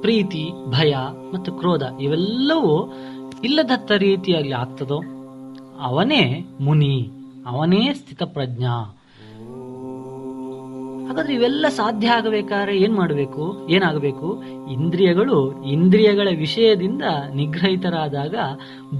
ಪ್ರೀತಿ, 0.00 0.52
ಭಯ 0.68 0.96
ಮತ್ತು 1.34 1.52
ಕ್ರೋಧ 1.52 1.82
ಇವೆಲ್ಲವೂ 2.00 2.92
ಇಲ್ಲದತ್ತ 3.44 3.90
ರೀತಿಯಲ್ಲಿ 3.90 4.52
ಆಗ್ತದೋ? 4.52 4.98
ಅವನೇ 5.80 6.44
ಮುನಿ, 6.60 7.10
ಅವನೇ 7.46 7.94
ಸ್ಥಿತಪ್ರಜ್ಞ. 7.94 8.64
ಹಾಗಾದ್ರೆ 11.08 11.34
ಇವೆಲ್ಲ 11.34 11.66
ಸಾಧ್ಯ 11.68 12.08
ಆಗಬೇಕಾದ್ರೆ 12.08 12.78
ಏನ್ 12.78 12.94
ಮಾಡಬೇಕು? 12.94 13.68
ಏನಾಗಬೇಕು? 13.70 14.42
ಇಂದ್ರಿಯಗಳು 14.70 15.64
ಇಂದ್ರಿಯಗಳ 15.64 16.28
ವಿಷಯದಿಂದ 16.36 17.02
ನಿಗ್ರಹಿತರಾದಾಗ 17.34 18.34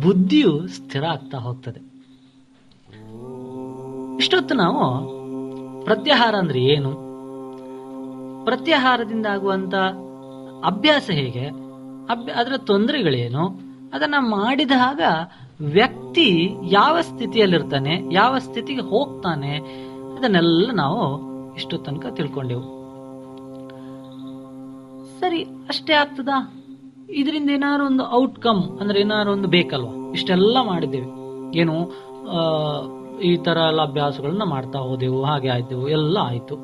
ಬುದ್ಧಿಯು 0.03 0.67
ಸ್ಥಿರ 0.67 1.05
ಆಗ್ತಾ 1.05 1.39
ಹೋಗ್ತದೆ. 1.39 1.81
ಇಷ್ಟೊತ್ತು 4.17 4.55
ನಾವು 4.55 5.09
ಪ್ರತ್ಯಾಹಾರ 5.85 6.35
ಅಂದ್ರೆ 6.35 6.61
ಏನು? 6.61 6.93
ಪ್ರತ್ಯಾಹಾರದಿಂದ 8.45 9.27
ಆಗುವಂತ 9.27 9.75
ಅಭ್ಯಾಸ 10.65 11.11
ಹೇಗೆ? 11.11 11.47
ಅಭ್ಯ 12.11 12.33
ಅದರ 12.33 12.57
ತೊಂದರೆಗಳೇನು? 12.57 13.49
ಅದನ್ನ 13.93 14.15
ಮಾಡಿದಾಗ 14.19 15.01
ವ್ಯಕ್ತಿ 15.61 16.57
ಯಾವ 16.63 17.01
ಸ್ಥಿತಿಯಲ್ಲಿರ್ತಾನೆ, 17.01 18.15
ಯಾವ 18.15 18.39
ಸ್ಥಿತಿಗೆ 18.39 18.81
ಹೋಗ್ತಾನೆ, 18.81 19.57
ಇದನ್ನೆಲ್ಲ 20.19 20.71
ನಾವು 20.73 21.01
ಇಷ್ಟು 21.55 21.79
ತನಕ 21.79 22.07
ತಿಳ್ಕೊಂಡೆವು. 22.07 22.63
ಸರಿ, 25.21 25.43
ಅಷ್ಟೇ 25.43 25.93
ಆಗ್ತದ? 25.93 26.29
ಇದರಿಂದ 27.11 27.51
ಏನಾದ್ರು 27.51 27.87
ಒಂದು 27.87 28.11
ಔಟ್ಕಮ್ 28.11 28.63
ಅಂದ್ರೆ 28.81 29.01
ಏನಾದ್ರು 29.01 29.33
ಒಂದು 29.33 29.49
ಬೇಕಲ್ವಾ? 29.49 30.13
ಇಷ್ಟೆಲ್ಲ 30.13 30.57
ಮಾಡಿದ್ದೇವೆ. 30.63 31.07
ಏನು 31.59 31.93
ಈ 33.21 33.37
ತರ 33.37 33.57
ಎಲ್ಲ 33.57 33.83
ಅಭ್ಯಾಸಗಳನ್ನ 33.83 34.43
ಮಾಡ್ತಾ 34.43 34.79
ಹೋದೆವು, 34.79 35.25
ಹಾಗೆ 35.25 35.49
ಆಯ್ತೆವು 35.49 35.89
ಎಲ್ಲ 35.89 36.19
ಆಯ್ತು. 36.19 36.57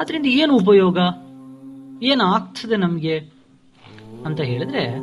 ಅದರಿಂದ 0.00 0.26
ಏನು 0.26 0.56
ಉಪಯೋಗ? 0.56 0.98
ಏನು 2.02 2.24
ಆಗ್ತದೆ 2.24 2.76
ನಮಗೆ? 2.76 3.18
ಅಂತ 4.26 4.40
ಹೇಳಿದ್ರೆ, 4.40 4.98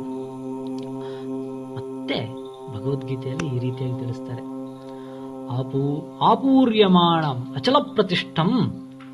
ಮತ್ತೆ 1.76 2.37
ಭಗವದ್ಗೀತೆಯಲ್ಲಿ 2.74 3.56
ಈ 3.56 3.58
ರೀತಿಯಾಗಿ 3.58 4.00
ತಿಳಿಸ್ತಾರೆ. 4.00 4.42
ಆಪೂ, 5.58 5.82
ಆಪೂರ್ಯಮಾಣಂ 6.22 7.52
ಅಚಲ 7.56 7.76
ಪ್ರತಿಷ್ಠಂ 7.94 8.50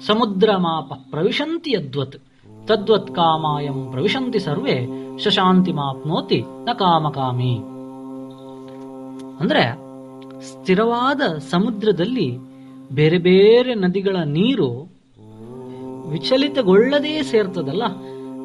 ಸಮುದ್ರ 0.06 0.50
ಮಾಪ 0.56 0.92
ಪ್ರವಿಶಂತಿ 1.10 1.72
ಯದ್ವತ್, 1.72 2.16
ತದ್ವತ್ 2.66 3.10
ಕಾಮಾಯಂ 3.10 3.90
ಪ್ರವಿಶಂತಿ 3.90 4.38
ಸರ್ವೇ 4.38 4.86
ಶಶಾಂತಿ 5.18 5.72
ಮಾಪ್ನೋತಿ 5.72 6.42
ನ 6.64 6.68
ಕಾಮಕಾಮಿ. 6.72 7.56
ಅಂದ್ರೆ 9.40 9.84
ಸ್ಥಿರವಾದ 10.42 11.20
ಸಮುದ್ರದಲ್ಲಿ 11.38 12.38
ಬೇರೆ 12.92 13.18
ಬೇರೆ 13.18 13.74
ನದಿಗಳ 13.74 14.16
ನೀರು 14.16 14.94
ವಿಚಲಿತಗೊಳ್ಳದೇ 16.08 17.22
ಸೇರ್ತದಲ್ಲ? 17.22 17.84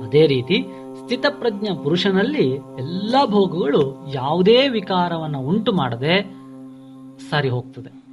ಅದೇ 0.06 0.28
ರೀತಿ 0.28 0.68
ಸ್ಥಿತಪ್ರಜ್ಞ 1.10 1.68
ಪುರುಷನಲ್ಲಿ 1.84 2.56
ಎಲ್ಲ 2.56 3.16
ಭೋಗಗಳು 3.26 4.12
ಯಾವುದೇ 4.14 4.68
ವಿಕಾರವನ್ನು 4.68 5.40
ಉಂಟು 5.40 5.74
ಮಾಡದೆ 5.74 6.22
ಸರಿ 7.30 7.50
ಹೋಗ್ತದೆ. 7.50 8.04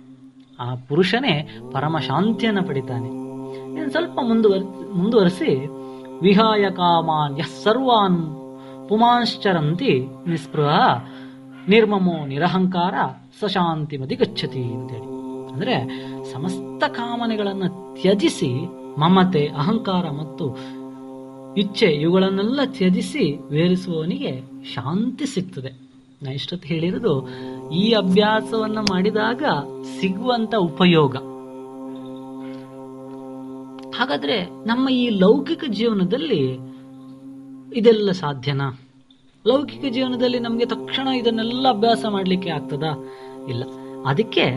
ಆ 0.60 0.74
ಪುರುಷನೇ 0.89 1.59
ಪರಮ 1.73 1.98
ಶಾಂತಿಯನ್ನು 1.98 2.62
ಪಡಿತಾನೆ. 2.62 3.09
ಸ್ವಲ್ಪ 3.90 4.18
ಮುಂದುವರ್, 4.23 4.94
ಮುಂದುವರಿಸಿ, 4.94 5.66
ವಿಹಾಯ 6.20 6.70
ಕಾಮಾನ್ 6.70 7.39
ಯಃ 7.39 7.64
ಸರ್ವಾನ್ 7.64 8.18
ಪುಮಾಂಶ್ಚರಂತಿ 8.89 10.06
ನಿಸ್ಪೃಹ 10.27 11.05
ನಿರ್ಮಮೋ 11.68 12.27
ನಿರಹಂಕಾರ 12.27 12.94
ಸಶಾಂತಿ 13.40 13.97
ಮತಿ 13.97 14.14
ಗಚ್ಚತಿ 14.14 14.62
ಅಂತೇಳಿ. 14.62 15.09
ಅಂದ್ರೆ 15.52 15.89
ಸಮಸ್ತ 16.32 16.85
ಕಾಮನೆಗಳನ್ನು 16.85 17.97
ತ್ಯಜಿಸಿ 18.01 18.64
ಮಮತೆ, 18.98 19.47
ಅಹಂಕಾರ 19.47 20.10
ಮತ್ತು 20.10 20.56
ಇಚ್ಛೆ 21.57 21.87
ಇವುಗಳನ್ನೆಲ್ಲ 21.87 22.61
ತ್ಯಜಿಸಿ 22.65 23.39
ವೇರಿಸುವವನಿಗೆ 23.51 24.43
ಶಾಂತಿ 24.74 25.27
ಸಿಗ್ತದೆ. 25.27 25.73
ನಾ 26.23 26.31
ಇಷ್ಟೊತ್ತು 26.31 26.69
ಹೇಳಿರೋದು, 26.69 27.28
ಈ 27.73 27.93
ಅಭ್ಯಾಸವನ್ನ 27.93 28.78
ಮಾಡಿದಾಗ 28.78 29.43
ಸಿಗುವಂತ 30.01 30.55
ಉಪಯೋಗ. 30.55 31.16
ಹಾಗಾದ್ರೆ 33.97 34.45
ನಮ್ಮ 34.45 34.89
ಈ 34.89 35.09
ಲೌಕಿಕ 35.09 35.65
ಜೀವನದಲ್ಲಿ 35.69 36.59
ಇದೆಲ್ಲ 37.74 38.11
ಸಾಧ್ಯನಾ? 38.11 38.78
ಲೌಕಿಕ 39.47 39.93
ಜೀವನದಲ್ಲಿ 39.93 40.39
ನಮಗೆ 40.39 40.66
ತಕ್ಷಣ 40.66 41.09
ಇದನ್ನೆಲ್ಲ 41.09 41.69
ಅಭ್ಯಾಸ 41.69 42.05
ಮಾಡ್ಲಿಕ್ಕೆ 42.09 42.51
ಆಗ್ತದ? 42.51 42.85
ಇಲ್ಲ. 43.49 43.62
ಅದಕ್ಕೆ 44.07 44.51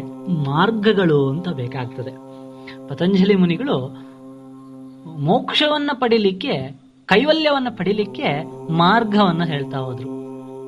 ಮಾರ್ಗಗಳು 0.48 1.30
ಅಂತ 1.30 1.50
ಬೇಕಾಗ್ತದೆ. 1.50 2.12
ಪತಂಜಲಿ 2.88 3.36
ಮುನಿಗಳು 3.36 4.10
ಮೋಕ್ಷವನ್ನ 5.20 5.90
ಪಡಿಲಿಕ್ಕೆ 5.94 6.89
ಕೈವಲ್ಯವನ್ನ 7.10 7.68
ಪಡಿಲಿಕ್ಕೆ 7.77 8.27
ಮಾರ್ಗವನ್ನು 8.72 9.45
ಹೇಳ್ತಾ 9.45 9.77
ಹೋದ್ರು. 9.77 10.10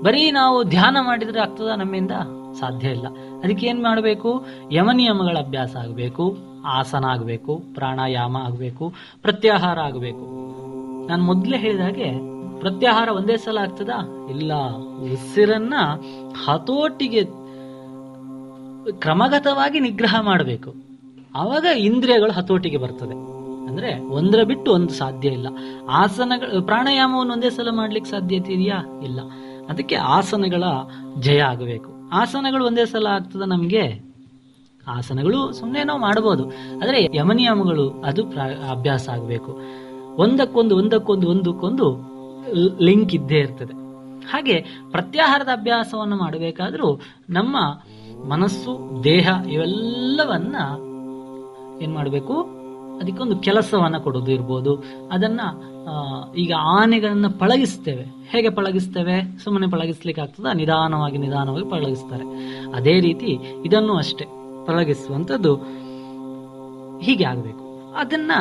ಬರೀ 0.01 0.31
ನಾವು 0.31 0.63
ಧ್ಯಾನ 0.63 0.97
ಮಾಡಿದ್ರೆ 1.01 1.39
ಆಗ್ತದ 1.39 1.68
ನಮ್ಮಿಂದ? 1.77 2.11
ಸಾಧ್ಯ 2.59 2.88
ಇಲ್ಲ. 2.88 3.07
ಅದಕ್ಕೆ 3.43 3.68
ಏನ್ 3.68 3.84
ಮಾಡಬೇಕು? 3.84 4.45
ಯಮನಿಯಮಗಳ 4.72 5.38
ಅಭ್ಯಾಸ 5.38 5.76
ಆಗಬೇಕು, 5.76 6.38
ಆಸನ 6.65 7.05
ಆಗಬೇಕು, 7.05 7.63
ಪ್ರಾಣಾಯಾಮ 7.73 8.38
ಆಗಬೇಕು, 8.38 8.93
ಪ್ರತ್ಯಾಹಾರ 9.22 9.80
ಆಗಬೇಕು. 9.80 10.27
ನಾನು 11.07 11.23
ಮೊದಲೇ 11.23 11.57
ಹೇಳಿದ 11.57 11.81
ಹಾಗೆ 11.81 12.11
ಪ್ರತ್ಯಾಹಾರ 12.59 13.09
ಒಂದೇ 13.09 13.38
ಸಲ 13.38 13.57
ಆಗ್ತದಾ? 13.57 14.27
ಇಲ್ಲ. 14.30 14.53
ಉಸಿರನ್ನ 15.13 15.73
ಹತೋಟಿಗೆ 16.45 17.23
ಕ್ರಮಗತವಾಗಿ 18.99 19.80
ನಿಗ್ರಹ 19.80 20.22
ಮಾಡಬೇಕು. 20.22 20.73
ಆವಾಗ 21.35 21.65
ಇಂದ್ರಿಯಗಳು 21.77 22.31
ಹತೋಟಿಗೆ 22.31 22.77
ಬರ್ತದೆ. 22.77 23.40
ಅಂದ್ರೆ 23.67 23.99
ಒಂದರ 23.99 24.43
ಬಿಟ್ಟು 24.43 24.71
ಒಂದು 24.71 24.89
ಸಾಧ್ಯ 24.89 25.29
ಇಲ್ಲ. 25.29 25.47
ಆಸನಗಳ, 25.89 26.59
ಪ್ರಾಣಾಯಾಮವನ್ನು 26.59 27.33
ಒಂದೇ 27.33 27.49
ಸಲ 27.49 27.67
ಮಾಡ್ಲಿಕ್ಕೆ 27.71 28.11
ಸಾಧ್ಯತೆ 28.11 28.53
ಇದೆಯಾ? 28.53 29.01
ಇಲ್ಲ. 29.03 29.19
ಅದಕ್ಕೆ 29.69 29.95
ಆಸನಗಳ 29.95 30.63
ಜಯ 31.19 31.41
ಆಗಬೇಕು. 31.41 32.09
ಆಸನಗಳು 32.13 32.65
ಒಂದೇ 32.65 32.85
ಸಲ 32.85 33.07
ಆಗ್ತದ 33.07 33.41
ನಮ್ಗೆ? 33.41 34.11
ಆಸನಗಳು 34.88 35.53
ಸುಮ್ಮನೆ 35.53 35.83
ನಾವು 35.83 35.99
ಮಾಡಬಹುದು 35.99 36.45
ಆದರೆ 36.83 37.17
ಯಮನಿಯಮಗಳು 37.17 37.89
ಅದು 37.89 38.23
ಅಭ್ಯಾಸ 38.71 39.09
ಆಗಬೇಕು. 39.09 39.59
ಒಂದಕ್ಕೊಂದು 40.15 40.77
ಒಂದಕ್ಕೊಂದು 40.77 41.29
ಒಂದಕ್ಕೊಂದು 41.29 42.11
ಲಿಂಕ್ 42.81 43.15
ಇದ್ದೇ 43.15 43.35
ಇರ್ತದೆ. 43.35 43.73
ಹಾಗೆ 44.27 44.65
ಪ್ರತ್ಯಾಹಾರದ 44.91 45.49
ಅಭ್ಯಾಸವನ್ನು 45.49 46.15
ಮಾಡಬೇಕಾದ್ರೂ 46.15 47.01
ನಮ್ಮ 47.29 47.57
ಮನಸ್ಸು, 48.29 49.03
ದೇಹ 49.03 49.29
ಇವೆಲ್ಲವನ್ನ 49.51 50.55
ಏನ್ 51.83 51.93
ಮಾಡಬೇಕು? 51.93 52.60
ಅದಕ್ಕೊಂದು 53.02 53.38
ಕೆಲಸವನ್ನ 53.38 53.98
ಕೊಡೋದು 53.98 54.32
ಇರ್ಬೋದು. 54.32 54.84
ಅದನ್ನ 55.11 55.41
ಈಗ 56.38 56.53
ಆನೆಗಳನ್ನು 56.60 57.40
ಪಳಗಿಸ್ತೇವೆ. 57.40 58.06
ಹೇಗೆ 58.30 58.49
ಪಳಗಿಸ್ತೇವೆ? 58.49 59.38
ಸುಮ್ಮನೆ 59.44 59.69
ಪಳಗಿಸ್ಲಿಕ್ಕೆ 59.69 60.22
ಆಗ್ತದ 60.22 60.45
ನಿಧಾನವಾಗಿ 60.53 61.18
ನಿಧಾನವಾಗಿ 61.18 61.69
ಪಳಗಿಸ್ತಾರೆ. 61.69 62.23
ಅದೇ 62.76 62.99
ರೀತಿ 62.99 63.40
ಇದನ್ನು 63.65 63.98
ಅಷ್ಟೇ 63.98 64.26
ಪಳಗಿಸುವಂಥದ್ದು. 64.68 65.56
ಹೀಗೆ 66.99 67.23
ಆಗಬೇಕು. 67.23 67.94
ಅದನ್ನ 67.98 68.32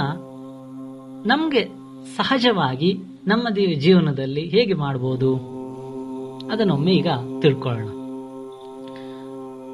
ನಮಗೆ 1.27 1.65
ಸಹಜವಾಗಿ 2.17 3.01
ನಮ್ಮ 3.27 3.49
ಜೀವನದಲ್ಲಿ 3.75 4.49
ಹೇಗೆ 4.49 4.75
ಮಾಡ್ಬೋದು? 4.75 5.35
ಅದನ್ನೊಮ್ಮೆ 6.53 6.93
ಈಗ 6.93 7.07
ತಿಳ್ಕೊಳ್ಳೋಣ. 7.41 8.00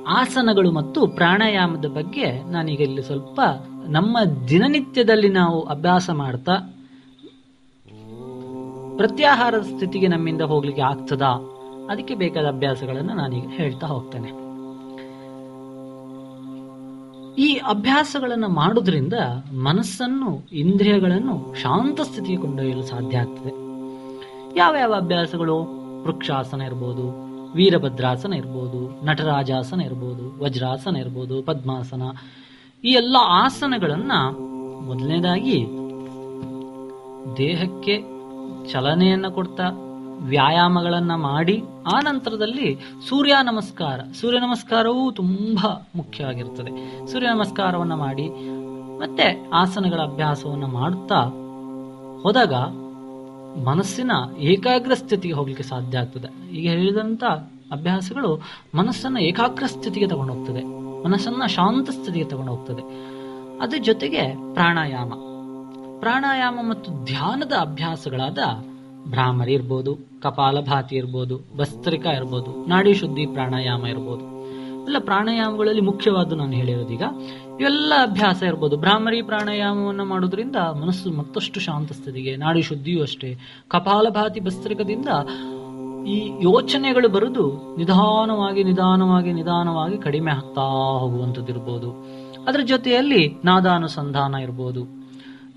ಆಸನಗಳು 0.07 0.73
ಮತ್ತು 0.73 1.07
ಪ್ರಾಣಾಯಾಮದ 1.07 1.85
ಬಗ್ಗೆ 1.87 2.51
ನಾನೀಗ 2.51 2.81
ಇಲ್ಲಿ 2.81 3.03
ಸ್ವಲ್ಪ 3.03 3.41
ನಮ್ಮ 3.89 4.19
ದಿನನಿತ್ಯದಲ್ಲಿ 4.49 5.29
ನಾವು 5.29 5.61
ಅಭ್ಯಾಸ 5.61 6.11
ಮಾಡ್ತಾ 6.11 6.53
ಪ್ರತ್ಯಾಹಾರದ 8.97 9.63
ಸ್ಥಿತಿಗೆ 9.63 10.07
ನಮ್ಮಿಂದ 10.07 10.43
ಹೋಗ್ಲಿಕ್ಕೆ 10.43 10.83
ಆಗ್ತದಾ? 10.83 11.53
ಅದಕ್ಕೆ 11.91 12.15
ಬೇಕಾದ 12.15 12.47
ಅಭ್ಯಾಸಗಳನ್ನು 12.47 13.15
ನಾನೀಗ 13.15 13.45
ಹೇಳ್ತಾ 13.49 13.87
ಹೋಗ್ತೇನೆ. 13.87 14.47
ಈ 17.43 17.55
ಅಭ್ಯಾಸಗಳನ್ನು 17.55 18.49
ಮಾಡೋದ್ರಿಂದ 18.49 19.13
ಮನಸ್ಸನ್ನು, 19.53 20.49
ಇಂದ್ರಿಯಗಳನ್ನು 20.53 21.55
ಶಾಂತ 21.55 22.01
ಸ್ಥಿತಿಗೆ 22.01 22.37
ಕೊಂಡೊಯ್ಯಲು 22.37 22.83
ಸಾಧ್ಯ 22.83 23.19
ಆಗ್ತದೆ. 23.19 23.51
ಯಾವ 24.59 24.77
ಯಾವ 24.77 24.95
ಅಭ್ಯಾಸಗಳು? 24.95 25.87
ವೃಕ್ಷಾಸನ 26.03 26.61
ಇರ್ಬೋದು 26.61 27.26
ವೀರಭದ್ರಾಸನ 27.57 28.33
ಇರ್ಬೋದು, 28.33 29.07
ನಟರಾಜಾಸನ 29.07 29.81
ಇರ್ಬೋದು, 29.81 30.45
ವಜ್ರಾಸನ 30.45 30.97
ಇರ್ಬೋದು, 30.97 31.43
ಪದ್ಮಾಸನ. 31.43 32.03
ಈ 32.85 32.91
ಎಲ್ಲ 32.93 33.17
ಆಸನಗಳನ್ನ 33.43 34.13
ಮೊದಲನೇದಾಗಿ 34.87 35.59
ದೇಹಕ್ಕೆ 37.37 37.95
ಚಲನೆಯನ್ನ 38.73 39.29
ಕೊಡ್ತಾ 39.29 39.67
ವ್ಯಾಯಾಮಗಳನ್ನ 40.29 41.15
ಮಾಡಿ, 41.15 41.57
ಆ 41.95 41.97
ನಂತರದಲ್ಲಿ 42.01 42.69
ಸೂರ್ಯ 43.09 43.35
ನಮಸ್ಕಾರ. 43.43 43.99
ಸೂರ್ಯ 44.21 44.39
ನಮಸ್ಕಾರವೂ 44.39 45.05
ತುಂಬಾ 45.11 45.71
ಮುಖ್ಯವಾಗಿರ್ತದೆ 45.97 46.73
ಸೂರ್ಯ 47.13 47.29
ನಮಸ್ಕಾರವನ್ನ 47.29 47.95
ಮಾಡಿ 47.95 48.27
ಮತ್ತೆ 48.99 49.27
ಆಸನಗಳ 49.53 50.01
ಅಭ್ಯಾಸವನ್ನ 50.01 50.67
ಮಾಡುತ್ತಾ 50.79 51.21
ಹೋದಾಗ 52.23 52.55
ಮನಸ್ಸಿನ 53.65 54.11
ಏಕಾಗ್ರ 54.39 54.95
ಸ್ಥಿತಿಗೆ 54.95 55.35
ಹೋಗ್ಲಿಕ್ಕೆ 55.35 55.65
ಸಾಧ್ಯ 55.65 55.99
ಆಗ್ತದೆ. 55.99 56.51
ಈಗ 56.57 56.71
ಹೇಳಿದಂತ 56.71 57.25
ಅಭ್ಯಾಸಗಳು 57.73 58.43
ಮನಸ್ಸನ್ನ 58.75 59.17
ಏಕಾಗ್ರ 59.17 59.67
ಸ್ಥಿತಿಗೆ 59.67 60.07
ತಗೊಂಡು 60.07 60.33
ಹೋಗ್ತದೆ. 60.33 60.63
ಮನಸ್ಸನ್ನ 61.09 61.47
ಶಾಂತ 61.47 61.91
ಸ್ಥಿತಿಗೆ 61.91 62.25
ತಗೊಂಡು 62.25 62.53
ಹೋಗ್ತದೆ. 62.55 62.83
ಅದ್ರ 63.61 63.79
ಜೊತೆಗೆ 63.83 64.23
ಪ್ರಾಣಾಯಾಮ. 64.55 65.13
ಪ್ರಾಣಾಯಾಮ 66.01 66.59
ಮತ್ತು 66.63 67.05
ಧ್ಯಾನದ 67.05 67.53
ಅಭ್ಯಾಸಗಳಾದ 67.61 68.39
ಭ್ರಾಮರಿ 69.11 69.53
ಇರ್ಬೋದು 69.53 69.99
ಕಪಾಲಭಾತಿ 70.23 70.97
ಇರ್ಬೋದು 70.97 71.41
ಭಸ್ತ್ರಿಕಾ 71.57 72.11
ಇರ್ಬೋದು, 72.11 72.69
ನಾಡಿ 72.69 72.95
ಶುದ್ಧಿ 72.95 73.27
ಪ್ರಾಣಾಯಾಮ 73.27 73.87
ಇರ್ಬೋದು. 73.87 74.25
ಎಲ್ಲ 74.85 74.97
ಪ್ರಾಣಾಯಾಮಗಳಲ್ಲಿ 74.99 75.81
ಮುಖ್ಯವಾದ 75.81 76.33
ನಾನು 76.33 76.53
ಹೇಳಿರೋದೀಗ 76.53 77.03
ಇವೆಲ್ಲ 77.61 77.93
ಅಭ್ಯಾಸ 78.03 78.43
ಇರ್ಬೋದು. 78.43 78.77
ಭ್ರಾಮರಿ 78.77 79.23
ಪ್ರಾಣಾಯಾಮವನ್ನು 79.23 80.05
ಮಾಡೋದ್ರಿಂದ 80.05 80.57
ಮನಸ್ಸು 80.57 81.13
ಮತ್ತಷ್ಟು 81.13 81.61
ಶಾಂತ 81.61 81.93
ಸ್ಥಿತಿಗೆ, 81.93 82.37
ನಾಡಿ 82.37 82.63
ಶುದ್ಧಿಯೂ 82.63 83.03
ಅಷ್ಟೇ. 83.03 83.39
ಕಪಾಲಭಾತಿ 83.69 84.41
ಬಸ್ತ್ರಿಕದಿಂದ 84.41 85.09
ಈ 86.07 86.33
ಯೋಚನೆಗಳು 86.43 87.09
ಬರುದು 87.09 87.77
ನಿಧಾನವಾಗಿ 87.77 88.65
ನಿಧಾನವಾಗಿ 88.65 89.33
ನಿಧಾನವಾಗಿ 89.33 89.99
ಕಡಿಮೆ 89.99 90.31
ಆಗ್ತಾ 90.31 90.61
ಹೋಗುವಂಥದ್ದಿರ್ಬೋದು 90.99 91.91
ಅದರ 92.49 92.61
ಜೊತೆಯಲ್ಲಿ 92.61 93.37
ನಾದಾನುಸಂಧಾನ 93.45 94.35
ಇರ್ಬೋದು. 94.35 94.85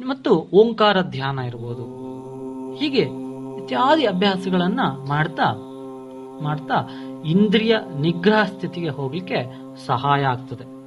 ಮತ್ತು 0.07 0.31
ಓಂಕಾರ 0.53 1.01
ಧ್ಯಾನ 1.01 1.39
ಇರ್ಬೋದು. 1.39 1.85
ಹೀಗೆ 2.75 3.01
ಇತ್ಯಾದಿ 3.63 4.05
ಅಭ್ಯಾಸಗಳನ್ನ 4.05 4.79
ಮಾಡ್ತಾ 5.07 5.53
ಮಾಡ್ತಾ 6.41 6.89
ಇಂದ್ರಿಯ 7.25 7.77
ನಿಗ್ರಹ 7.99 8.43
ಸ್ಥಿತಿಗೆ 8.43 8.89
ಹೋಗಲಿಕ್ಕೆ 8.89 9.55
ಸಹಾಯ 9.85 10.23
ಆಗ್ತದೆ. 10.23 10.78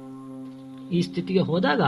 ಈ 0.91 1.01
ಸ್ಥಿತಿಗೆ 1.01 1.39
ಹೋದಾಗ 1.39 1.81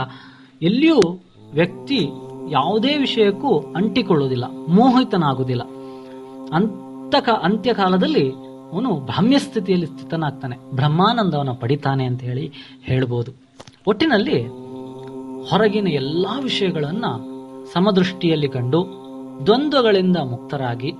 ಎಲ್ಲಿಯೂ 0.62 1.20
ವ್ಯಕ್ತಿ 1.54 2.08
ಯಾವುದೇ 2.50 2.98
ವಿಷಯಕ್ಕೂ 2.98 3.58
ಅಂಟಿಕೊಳ್ಳುವುದಿಲ್ಲ, 3.58 4.46
ಮೋಹಿತನಾಗುವುದಿಲ್ಲ. 4.68 5.62
ಅಂತಕ 6.54 7.30
ಅಂತ್ಯಕಾಲದಲ್ಲಿ 7.30 8.32
ಅವನು 8.74 9.00
ಭ್ರಮ್ಯ 9.06 9.40
ಸ್ಥಿತಿಯಲ್ಲಿ 9.40 9.88
ಸ್ಥಿತನಾಗ್ತಾನೆ. 9.88 10.76
ಬ್ರಹ್ಮಾನಂದವನ್ನು 10.76 11.56
ಪಡಿತಾನೆ 11.56 12.06
ಅಂತ 12.06 12.22
ಹೇಳಿ 12.22 12.52
ಹೇಳ್ಬೋದು. 12.82 13.32
ಒಟ್ಟಿನಲ್ಲಿ 13.88 14.48
ಹೊರಗಿನ 15.50 15.88
ಎಲ್ಲ 15.88 16.26
ವಿಷಯಗಳನ್ನು 16.44 17.36
ಸಮದೃಷ್ಟಿಯಲ್ಲಿ 17.74 18.48
ಕಂಡು 18.48 19.06
ದ್ವಂದ್ವಗಳಿಂದ 19.46 20.18
ಮುಕ್ತರಾಗಿ 20.18 20.94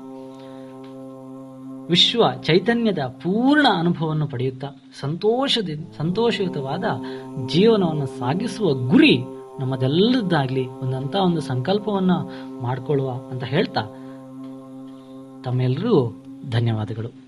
ವಿಶ್ವ 1.90 2.24
ಚೈತನ್ಯದ 2.44 3.00
ಪೂರ್ಣ 3.00 3.68
ಅನುಭವವನ್ನು 3.74 4.28
ಪಡೆಯುತ್ತಾ 4.28 4.68
ಸಂತೋಷದಿಂದ 5.00 5.86
ಸಂತೋಷಯುತವಾದ 6.00 6.84
ಜೀವನವನ್ನು 7.48 8.06
ಸಾಗಿಸುವ 8.06 8.74
ಗುರಿ 8.74 9.18
ನಮ್ಮದೆಲ್ಲದ್ದಾಗ್ಲಿ 9.60 10.68
ಒಂದಂತ 10.68 11.16
ಒಂದು 11.16 11.42
ಸಂಕಲ್ಪವನ್ನ 11.42 12.12
ಮಾಡಿಕೊಳ್ಳುವ 12.62 13.12
ಅಂತ 13.12 13.44
ಹೇಳ್ತಾ 13.44 13.82
ತಮ್ಮೆಲ್ಲರಿಗೂ 15.44 16.24
ಧನ್ಯವಾದಗಳು. 16.52 17.25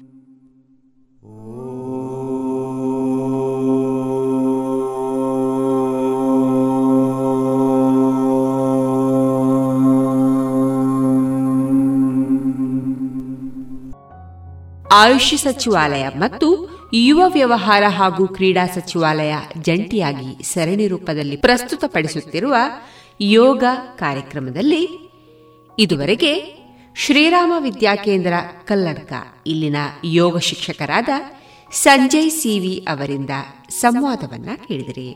ಆಯುಷ್ 14.92 15.38
ಸಚಿವಾಲಯ 15.38 16.08
ಮತ್ತು 16.08 16.70
ಯುವ 16.94 17.24
ವ್ಯವಹಾರ 17.28 17.84
ಹಾಗೂ 17.88 18.28
ಕ್ರೀಡಾ 18.28 18.68
ಸಚಿವಾಲಯ 18.68 19.36
ಜಂಟಿಯಾಗಿ 19.62 20.44
ಸರಣಿ 20.44 20.88
ರೂಪದಲ್ಲಿ 20.88 21.36
ಪ್ರಸ್ತುತಪಡಿಸುತ್ತಿರುವ 21.36 22.56
ಯೋಗ 23.22 23.64
ಕಾರ್ಯಕ್ರಮದಲ್ಲಿ 23.96 24.90
ಇದುವರೆಗೆ 25.80 26.58
ಶ್ರೀರಾಮ 26.96 27.54
ವಿದ್ಯಾಕೇಂದ್ರ 27.60 28.34
ಕಲ್ಲಡ್ಕ, 28.66 29.14
ಇಲ್ಲಿನ 29.48 29.76
ಯೋಗ 30.04 30.38
ಶಿಕ್ಷಕರಾದ 30.38 31.10
ಸಂಜಯ್ 31.72 32.30
ಸಿವಿ 32.30 32.76
ಅವರಿಂದ 32.76 33.30
ಸಂವಾದವನ್ನ 33.70 34.50
ಕೇಳಿದಿರಿ. 34.68 35.16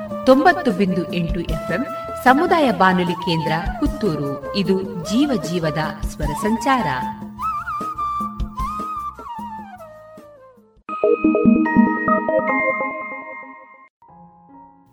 ತೊಂಬತ್ತು 0.25 0.71
ಬಿಂದು 0.71 1.13
ಎಂಟು 1.13 1.39
ಎಫ್ಎಂ 1.39 1.85
ಸಮುದಾಯ 2.23 2.71
ಬಾನುಲಿ 2.71 3.13
ಕೇಂದ್ರ 3.13 3.51
ಪುತ್ತೂರು. 3.79 4.55
ಇದು 4.55 4.81
ಜೀವ 4.81 5.41
ಜೀವದ 5.43 5.77
ಸ್ವರ 6.07 6.31
ಸಂಚಾರ. 6.41 6.87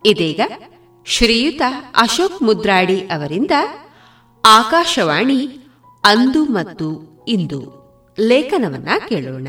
ಇದೀಗ 0.05 0.41
ಶ್ರೀಯುತ 1.07 1.63
ಅಶೋಕ್ 1.97 2.43
ಮುದ್ರಾಡಿ 2.43 3.01
ಅವರಿಂದ 3.01 3.51
ಆಕಾಶವಾಣಿ 4.45 5.59
ಅಂದು 6.05 6.45
ಮತ್ತು 6.45 6.87
ಇಂದು 7.29 7.61
ಲೇಖನವನ್ನ 8.21 8.89
ಕೇಳೋಣ. 9.09 9.49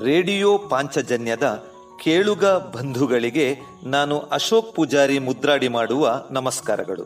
ರೇಡಿಯೋ 0.00 0.58
ಪಾಂಚಜನ್ಯದ 0.58 1.64
ಕೇಳುಗ 2.04 2.44
ಬಂಧುಗಳಿಗೆ 2.46 3.58
ನಾನು 3.84 4.18
ಅಶೋಕ್ 4.18 4.76
ಪೂಜಾರಿ 4.76 5.18
ಮುದ್ರಾಡಿ 5.18 5.68
ಮಾಡುವ 5.68 6.24
ನಮಸ್ಕಾರಗಳು. 6.30 7.02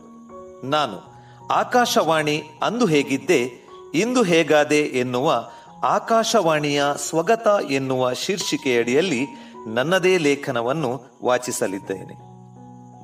ನಾನು 0.69 1.17
ಆಕಾಶವಾಣಿ 1.53 2.43
ಅಂದು 2.63 2.87
ಹೇಗಿದ್ದೆ, 2.87 3.69
ಇಂದು 3.95 4.23
ಹೇಗಾದೆ 4.23 4.79
ಎನ್ನುವ 4.79 5.49
ಆಕಾಶವಾಣಿಯ 5.85 6.83
ಸ್ವಗತ 6.97 7.47
ಎನ್ನುವ 7.71 8.13
ಶೀರ್ಷಿಕೆಯಡಿಯಲ್ಲಿ 8.13 9.27
ನನ್ನದೇ 9.69 10.19
ಲೇಖನವನ್ನು 10.19 11.03
ವಾಚಿಸಲಿದ್ದೇನೆ. 11.25 12.15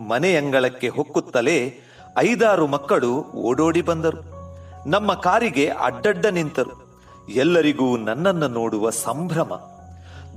ಮನೆಯಂಗಳಕ್ಕೆ 0.08 0.88
ಹೊಕ್ಕುತ್ತಲೇ 0.88 1.80
ಐದಾರು 2.18 2.66
ಮಕ್ಕಳು 2.66 3.24
ಓಡೋಡಿ 3.24 3.82
ಬಂದರು. 3.82 4.32
ನಮ್ಮ 4.88 5.14
ಕಾರಿಗೆ 5.14 5.68
ಅಡ್ಡಡ್ಡ 5.68 6.26
ನಿಂತರು. 6.26 6.92
ಎಲ್ಲರಿಗೂ 7.28 7.96
ನನ್ನನ್ನು 7.96 8.48
ನೋಡುವ 8.48 8.90
ಸಂಭ್ರಮ. 8.90 9.60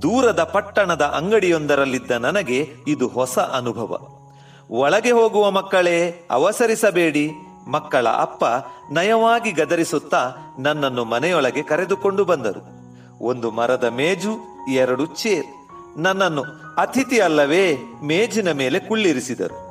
ದೂರದ 0.02 0.44
ಪಟ್ಟಣದ 0.44 1.02
ಅಂಗಡಿಯೊಂದರಲ್ಲಿದ್ದ 1.02 2.12
ನನಗೆ 2.12 2.70
ಇದು 2.88 3.08
ಹೊಸ 3.08 3.40
ಅನುಭವ. 3.40 4.08
ಒಳಗೆ 4.72 5.12
ಹೋಗುವ 5.12 5.52
ಮಕ್ಕಳೇ, 5.52 6.28
ಅವಸರಿಸಬೇಡಿ. 6.32 7.32
ಮಕ್ಕಳ 7.68 8.08
ಅಪ್ಪ 8.10 8.44
ನಯವಾಗಿ 8.92 9.52
ಗದರಿಸುತ್ತಾ 9.52 10.32
ನನ್ನನ್ನು 10.60 11.06
ಮನೆಯೊಳಗೆ 11.06 11.62
ಕರೆದುಕೊಂಡು 11.62 12.26
ಬಂದರು. 12.26 12.66
ಒಂದು 13.24 13.52
ಮರದ 13.52 13.84
ಮೇಜು, 13.84 14.38
ಎರಡು 14.72 15.06
ಚೇರ್. 15.06 15.46
ನನ್ನನ್ನು 15.98 16.44
ಅತಿಥಿ 16.78 17.20
ಅಲ್ಲವೇ 17.20 17.78
ಮೇಜಿನ 18.04 18.52
ಮೇಲೆ 18.52 18.80
ಕುಳ್ಳಿರಿಸಿದರು. 18.80 19.66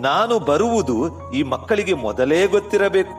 ನಾನು 0.00 0.38
ಬರುವುದು 0.38 1.32
ಈ 1.32 1.42
ಮಕ್ಕಳಿಗೆ 1.42 1.92
ಮೊದಲೇ 1.92 2.46
ಗೊತ್ತಿರಬೇಕು. 2.46 3.10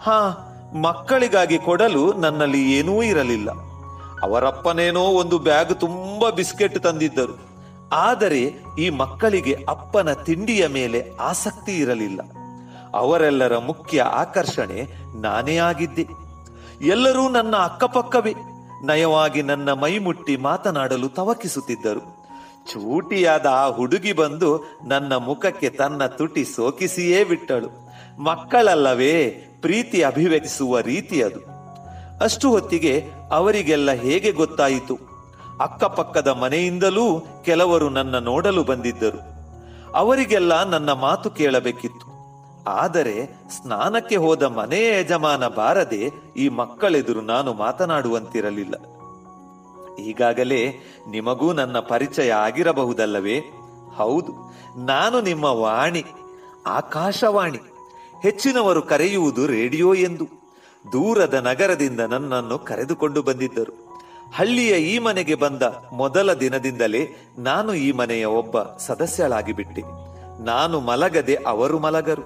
ಹಾ, 0.00 0.50
ಮಕ್ಕಳಿಗಾಗಿ 0.82 1.58
ಕೊಡಲು 1.58 2.12
ನನ್ನಲ್ಲಿ 2.12 2.72
ಏನೂ 2.72 3.02
ಇರಲಿಲ್ಲ. 3.02 3.73
ಅವರಪ್ಪನೇನೋ 4.24 5.00
ಒಂದು 5.00 5.38
ಬ್ಯಾಗ್ 5.38 5.80
ತುಂಬಾ 5.80 6.30
ಬಿಸ್ಕೆಟ್ 6.30 6.80
ತಂದಿದ್ದರು. 6.80 7.54
ಆದರೆ 7.92 8.52
ಈ 8.78 8.90
ಮಕ್ಕಳಿಗೆ 8.90 9.56
ಅಪ್ಪನ 9.68 10.12
ತಿಂಡಿಯ 10.12 10.66
ಮೇಲೆ 10.66 11.10
ಆಸಕ್ತಿ 11.20 11.72
ಇರಲಿಲ್ಲ. 11.72 12.20
ಅವರೆಲ್ಲರ 12.94 13.58
ಮುಖ್ಯ 13.58 14.02
ಆಕರ್ಷಣೆ 14.02 14.86
ನಾನೇ 15.20 15.56
ಆಗಿದ್ದೆ. 15.56 16.06
ಎಲ್ಲರೂ 16.82 17.28
ನನ್ನ 17.28 17.56
ಅಕ್ಕಪಕ್ಕವೇ. 17.56 18.34
ನಯವಾಗಿ 18.84 19.42
ನನ್ನ 19.42 19.72
ಮೈಮುಟ್ಟಿ 19.72 20.36
ಮಾತನಾಡಲು 20.36 21.08
ತವಕಿಸುತ್ತಿದ್ದರು. 21.08 22.00
ಚೂಟಿಯಾದ 22.72 23.46
ಆ 23.46 23.66
ಹುಡುಗಿ 23.66 24.12
ಬಂದು 24.12 24.78
ನನ್ನ 24.86 25.16
ಮುಖಕ್ಕೆ 25.16 25.70
ತನ್ನ 25.70 26.06
ತುಟಿ 26.06 26.44
ಸೋಕಿಸಿಯೇ 26.44 27.24
ಬಿಟ್ಟಳು. 27.24 27.68
ಮಕ್ಕಳಲ್ಲವೇ, 28.22 29.30
ಪ್ರೀತಿ 29.60 30.02
ಅಭಿವ್ಯಕ್ತಿಸುವ 30.02 30.80
ರೀತಿ 30.80 31.22
ಅದು. 31.22 31.53
ಅಷ್ಟು 32.20 32.50
ಹೊತ್ತಿಗೆ 32.50 33.04
ಅವರಿಗೆಲ್ಲ 33.32 33.90
ಹೇಗೆ 33.90 34.32
ಗೊತ್ತಾಯಿತು? 34.32 34.98
ಅಕ್ಕಪಕ್ಕದ 35.60 36.28
ಮನೆಯಿಂದಲೂ 36.28 37.26
ಕೆಲವರು 37.44 37.88
ನನ್ನ 37.88 38.18
ನೋಡಲು 38.18 38.64
ಬಂದಿದ್ದರು. 38.64 39.34
ಅವರಿಗೆಲ್ಲ 39.94 40.70
ನನ್ನ 40.70 40.92
ಮಾತು 40.92 41.30
ಕೇಳಬೇಕಿತ್ತು. 41.30 42.14
ಆದರೆ 42.66 43.26
ಸ್ನಾನಕ್ಕೆ 43.26 44.16
ಹೋದ 44.16 44.42
ಮನೆಯ 44.42 45.00
ಯಜಮಾನ 45.00 45.48
ಬಾರದೆ 45.48 46.10
ಈ 46.36 46.48
ಮಕ್ಕಳೆದುರು 46.48 47.20
ನಾನು 47.20 47.54
ಮಾತನಾಡುವಂತಿರಲಿಲ್ಲ. 47.54 48.74
ಈಗಾಗಲೇ 49.98 50.78
ನಿಮಗೂ 51.10 51.52
ನನ್ನ 51.52 51.78
ಪರಿಚಯ 51.78 52.32
ಆಗಿರಬಹುದಲ್ಲವೇ? 52.32 53.40
ಹೌದು, 53.96 54.32
ನಾನು 54.76 55.20
ನಿಮ್ಮ 55.20 55.44
ವಾಣಿ, 55.44 56.04
ಆಕಾಶವಾಣಿ, 56.66 57.58
ಹೆಚ್ಚಿನವರು 58.22 58.82
ಕರೆಯುವುದು 58.82 59.46
ರೇಡಿಯೋ 59.46 59.94
ಎಂದು. 59.94 60.43
ದೂರದ 60.92 61.34
ನಗರದಿಂದ 61.34 62.00
ನನ್ನನ್ನು 62.00 62.58
ಕರೆದುಕೊಂಡು 62.58 63.22
ಬಂದಿದ್ದರು. 63.22 63.94
ಹಳ್ಳಿಯ 64.34 64.94
ಈ 64.94 64.98
ಮನೆಗೆ 64.98 65.34
ಬಂದ 65.34 65.62
ಮೊದಲ 65.92 66.32
ದಿನದಿಂದಲೇ 66.32 67.08
ನಾನು 67.38 67.74
ಈ 67.74 67.92
ಮನೆಯ 67.92 68.24
ಒಬ್ಬ 68.24 68.62
ಸದಸ್ಯಳಾಗಿ 68.62 69.52
ಬಿಟ್ಟೆ 69.52 69.82
ನಾನು 70.44 70.80
ಮಲಗದೆ 70.80 71.34
ಅವರು 71.34 71.78
ಮಲಗರು. 71.78 72.22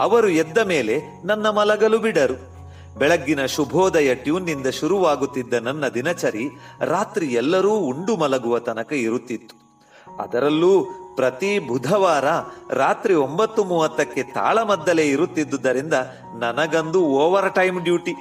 ಅವರು 0.00 0.28
ಎದ್ದ 0.28 0.58
ಮೇಲೆ 0.58 1.00
ನನ್ನ 1.24 1.48
ಮಲಗಲು 1.48 1.98
ಬಿಡರು. 1.98 2.56
ಬೆಳಗ್ಗಿನ 2.98 3.46
ಶುಭೋದಯ 3.46 4.14
ಟ್ಯೂನ್ನಿಂದ 4.14 4.66
ಶುರುವಾಗುತ್ತಿದ್ದ 4.66 5.54
ನನ್ನ 5.54 5.88
ದಿನಚರಿ 5.88 6.48
ರಾತ್ರಿ 6.80 7.26
ಎಲ್ಲರೂ 7.26 7.72
ಉಂಡು 7.72 8.16
ಮಲಗುವ 8.16 8.58
ತನಕ 8.58 8.92
ಇರುತ್ತಿತ್ತು. 8.92 9.54
ಅದರಲ್ಲೂ 10.22 10.86
ಪ್ರತಿ 11.16 11.58
ಬುಧವಾರ 11.58 12.24
ರಾತ್ರಿ 12.70 13.14
ಒಂಬತ್ತು 13.14 13.64
ಮೂವತ್ತಕ್ಕೆ 13.64 14.22
ತಾಳಮದ್ದಲೇ 14.22 15.06
ಇರುತ್ತಿದ್ದುದರಿಂದ 15.06 15.94
ನನಗಂದು 16.38 17.00
ಓವರ್ 17.04 17.54
ಟೈಮ್ 17.54 17.80
ಡ್ಯೂಟಿ. 17.80 18.14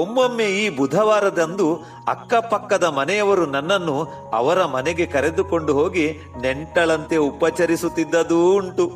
ಒಮ್ಮೊಮ್ಮೆ 0.00 0.44
ಈ 0.44 0.68
ಬುಧವಾರದಂದು 0.76 1.66
ಅಕ್ಕಪಕ್ಕದ 2.08 2.84
ಮನೆಯವರು 2.84 3.46
ನನ್ನನ್ನು 3.46 3.96
ಅವರ 4.34 4.64
ಮನೆಗೆ 4.64 5.06
ಕರೆದುಕೊಂಡು 5.06 5.72
ಹೋಗಿ 5.74 6.06
ನೆಂಟಳಂತೆ 6.40 7.16
ಉಪಚರಿಸುತ್ತಿದ್ದದೂ 7.16 8.40
ಉಂಟು. 8.56 8.86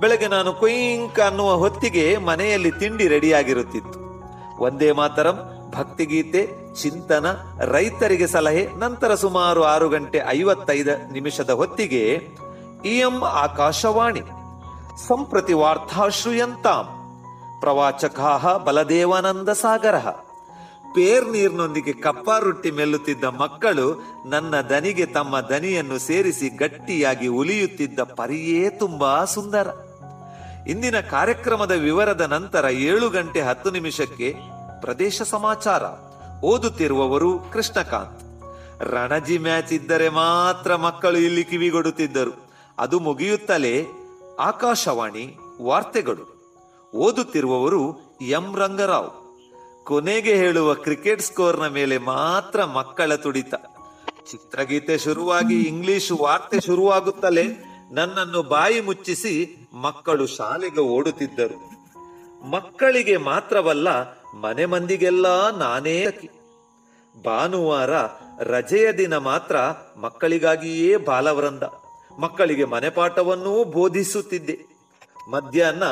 ಬೆಳಗ್ಗೆ 0.00 0.28
ನಾನು 0.28 0.52
ಕೊಯಿಂಕ್ 0.52 1.20
ಅನ್ನುವ 1.20 1.52
ಹೊತ್ತಿಗೆ 1.52 2.16
ಮನೆಯಲ್ಲಿ 2.16 2.70
ತಿಂಡಿ 2.70 3.08
ರೆಡಿಯಾಗಿರುತ್ತಿತ್ತು. 3.08 3.98
ಒಂದೇ 4.64 4.92
ಮಾತರಂ 4.92 5.38
ಭಕ್ತಿಗೀತೆ, 5.70 6.48
ಚಿಂತನ, 6.82 7.26
ರೈತರಿಗೆ 7.64 8.26
ಸಲಹೆ, 8.26 8.68
ನಂತರ 8.78 9.14
ಸುಮಾರು 9.14 9.62
ಆರು 9.64 9.88
ಗಂಟೆ 9.88 10.18
ಐವತ್ತೈದು 10.28 11.12
ನಿಮಿಷದ 11.12 11.50
ಹೊತ್ತಿಗೆ 11.50 12.22
ಇಎಂ 12.84 13.24
ಆಕಾಶವಾಣಿ. 13.24 14.20
ಸಂಪ್ರತಿ 15.08 15.52
ವಾರ್ತಾ 15.52 16.08
ಶ್ರೂಯಂತಾಂ 16.08 16.86
ಪ್ರವಾಚಕಾ 17.60 18.58
ಬಲದೇವಾನಂದ 18.58 19.48
ಸಾಗರ. 19.48 19.96
ಪೇರ್ 20.94 21.28
ನೀರಿನೊಂದಿಗೆ 21.28 21.92
ಕಪ್ಪ 21.92 22.30
ರೊಟ್ಟಿ 22.40 22.70
ಮೆಲ್ಲುತ್ತಿದ್ದ 22.70 23.24
ಮಕ್ಕಳು 23.24 24.02
ನನ್ನ 24.26 24.60
ದನಿಗೆ 24.60 25.06
ತಮ್ಮ 25.06 25.40
ದನಿಯನ್ನು 25.40 25.98
ಸೇರಿಸಿ 25.98 26.48
ಗಟ್ಟಿಯಾಗಿ 26.48 27.28
ಉಲಿಯುತ್ತಿದ್ದ 27.28 28.00
ಪರಿಯೇ 28.00 28.70
ತುಂಬಾ 28.70 29.24
ಸುಂದರ. 29.24 29.68
ಇಂದಿನ 30.68 31.00
ಕಾರ್ಯಕ್ರಮದ 31.00 31.70
ವಿವರದ 31.70 32.20
ನಂತರ 32.20 32.64
ಏಳು 32.64 33.10
ಗಂಟೆ 33.10 33.40
ಹತ್ತು 33.40 33.70
ನಿಮಿಷಕ್ಕೆ 33.70 34.34
ಪ್ರದೇಶ 34.80 35.22
ಸಮಾಚಾರ. 35.22 35.82
ಓದುತ್ತಿರುವವರು 36.44 37.38
ಕೃಷ್ಣಕಾಂತ್. 37.38 38.20
ರಣಜಿ 38.82 39.38
ಮ್ಯಾಚ್ 39.38 39.72
ಇದ್ದರೆ 39.72 40.08
ಮಾತ್ರ 40.08 40.76
ಮಕ್ಕಳು 40.76 41.18
ಇಲ್ಲಿ 41.18 41.44
ಕಿವಿಗೊಡುತ್ತಿದ್ದರು. 41.44 42.52
ಅದು 42.78 43.00
ಮುಗಿಯುತ್ತಲೇ 43.00 43.86
ಆಕಾಶವಾಣಿ 44.40 45.36
ವಾರ್ತೆಗಳು. 45.62 46.40
ಓದುತ್ತಿರುವವರು 46.94 47.96
ಎಂ. 48.22 48.56
ರಂಗರಾವ್. 48.56 49.10
ಕೊನೆಗೆ 49.84 50.34
ಹೇಳುವ 50.36 50.74
ಕ್ರಿಕೆಟ್ 50.74 51.22
ಸ್ಕೋರ್ನ 51.22 51.66
ಮೇಲೆ 51.66 51.98
ಮಾತ್ರ 51.98 52.64
ಮಕ್ಕಳ 52.64 53.14
ತುಡಿತ. 53.14 53.54
ಚಿತ್ರಗೀತೆ 54.30 54.98
ಶುರುವಾಗಿ 54.98 55.62
ಇಂಗ್ಲಿಷ್ 55.62 56.12
ವಾರ್ತೆ 56.12 56.60
ಶುರುವಾಗುತ್ತಲೇ 56.60 57.64
ನನ್ನನ್ನು 57.92 58.42
ಬಾಯಿ 58.42 58.80
ಮುಚ್ಚಿಸಿ 58.80 59.56
ಮಕ್ಕಳು 59.72 60.26
ಶಾಲೆಗೆ 60.26 60.80
ಓಡುತ್ತಿದ್ದರು. 60.80 61.80
ಮಕ್ಕಳಿಗೆ 62.50 63.16
ಮಾತ್ರವಲ್ಲ 63.16 64.19
ಮನೆ 64.34 64.66
ಮಂದಿಗೆಲ್ಲ 64.66 65.56
ನಾನೇ. 65.56 66.06
ಭಾನುವಾರ 67.24 67.90
ರಜೆಯ 68.40 68.92
ದಿನ 68.92 69.16
ಮಾತ್ರ 69.16 69.56
ಮಕ್ಕಳಿಗಾಗಿಯೇ 70.00 70.96
ಬಾಲವೃಂದ. 70.96 71.62
ಮಕ್ಕಳಿಗೆ 72.20 72.64
ಮನೆಪಾಠವನ್ನೂ 72.64 73.64
ಬೋಧಿಸುತ್ತಿದ್ದೆ. 73.64 74.58
ಮಧ್ಯಾಹ್ನ 75.30 75.82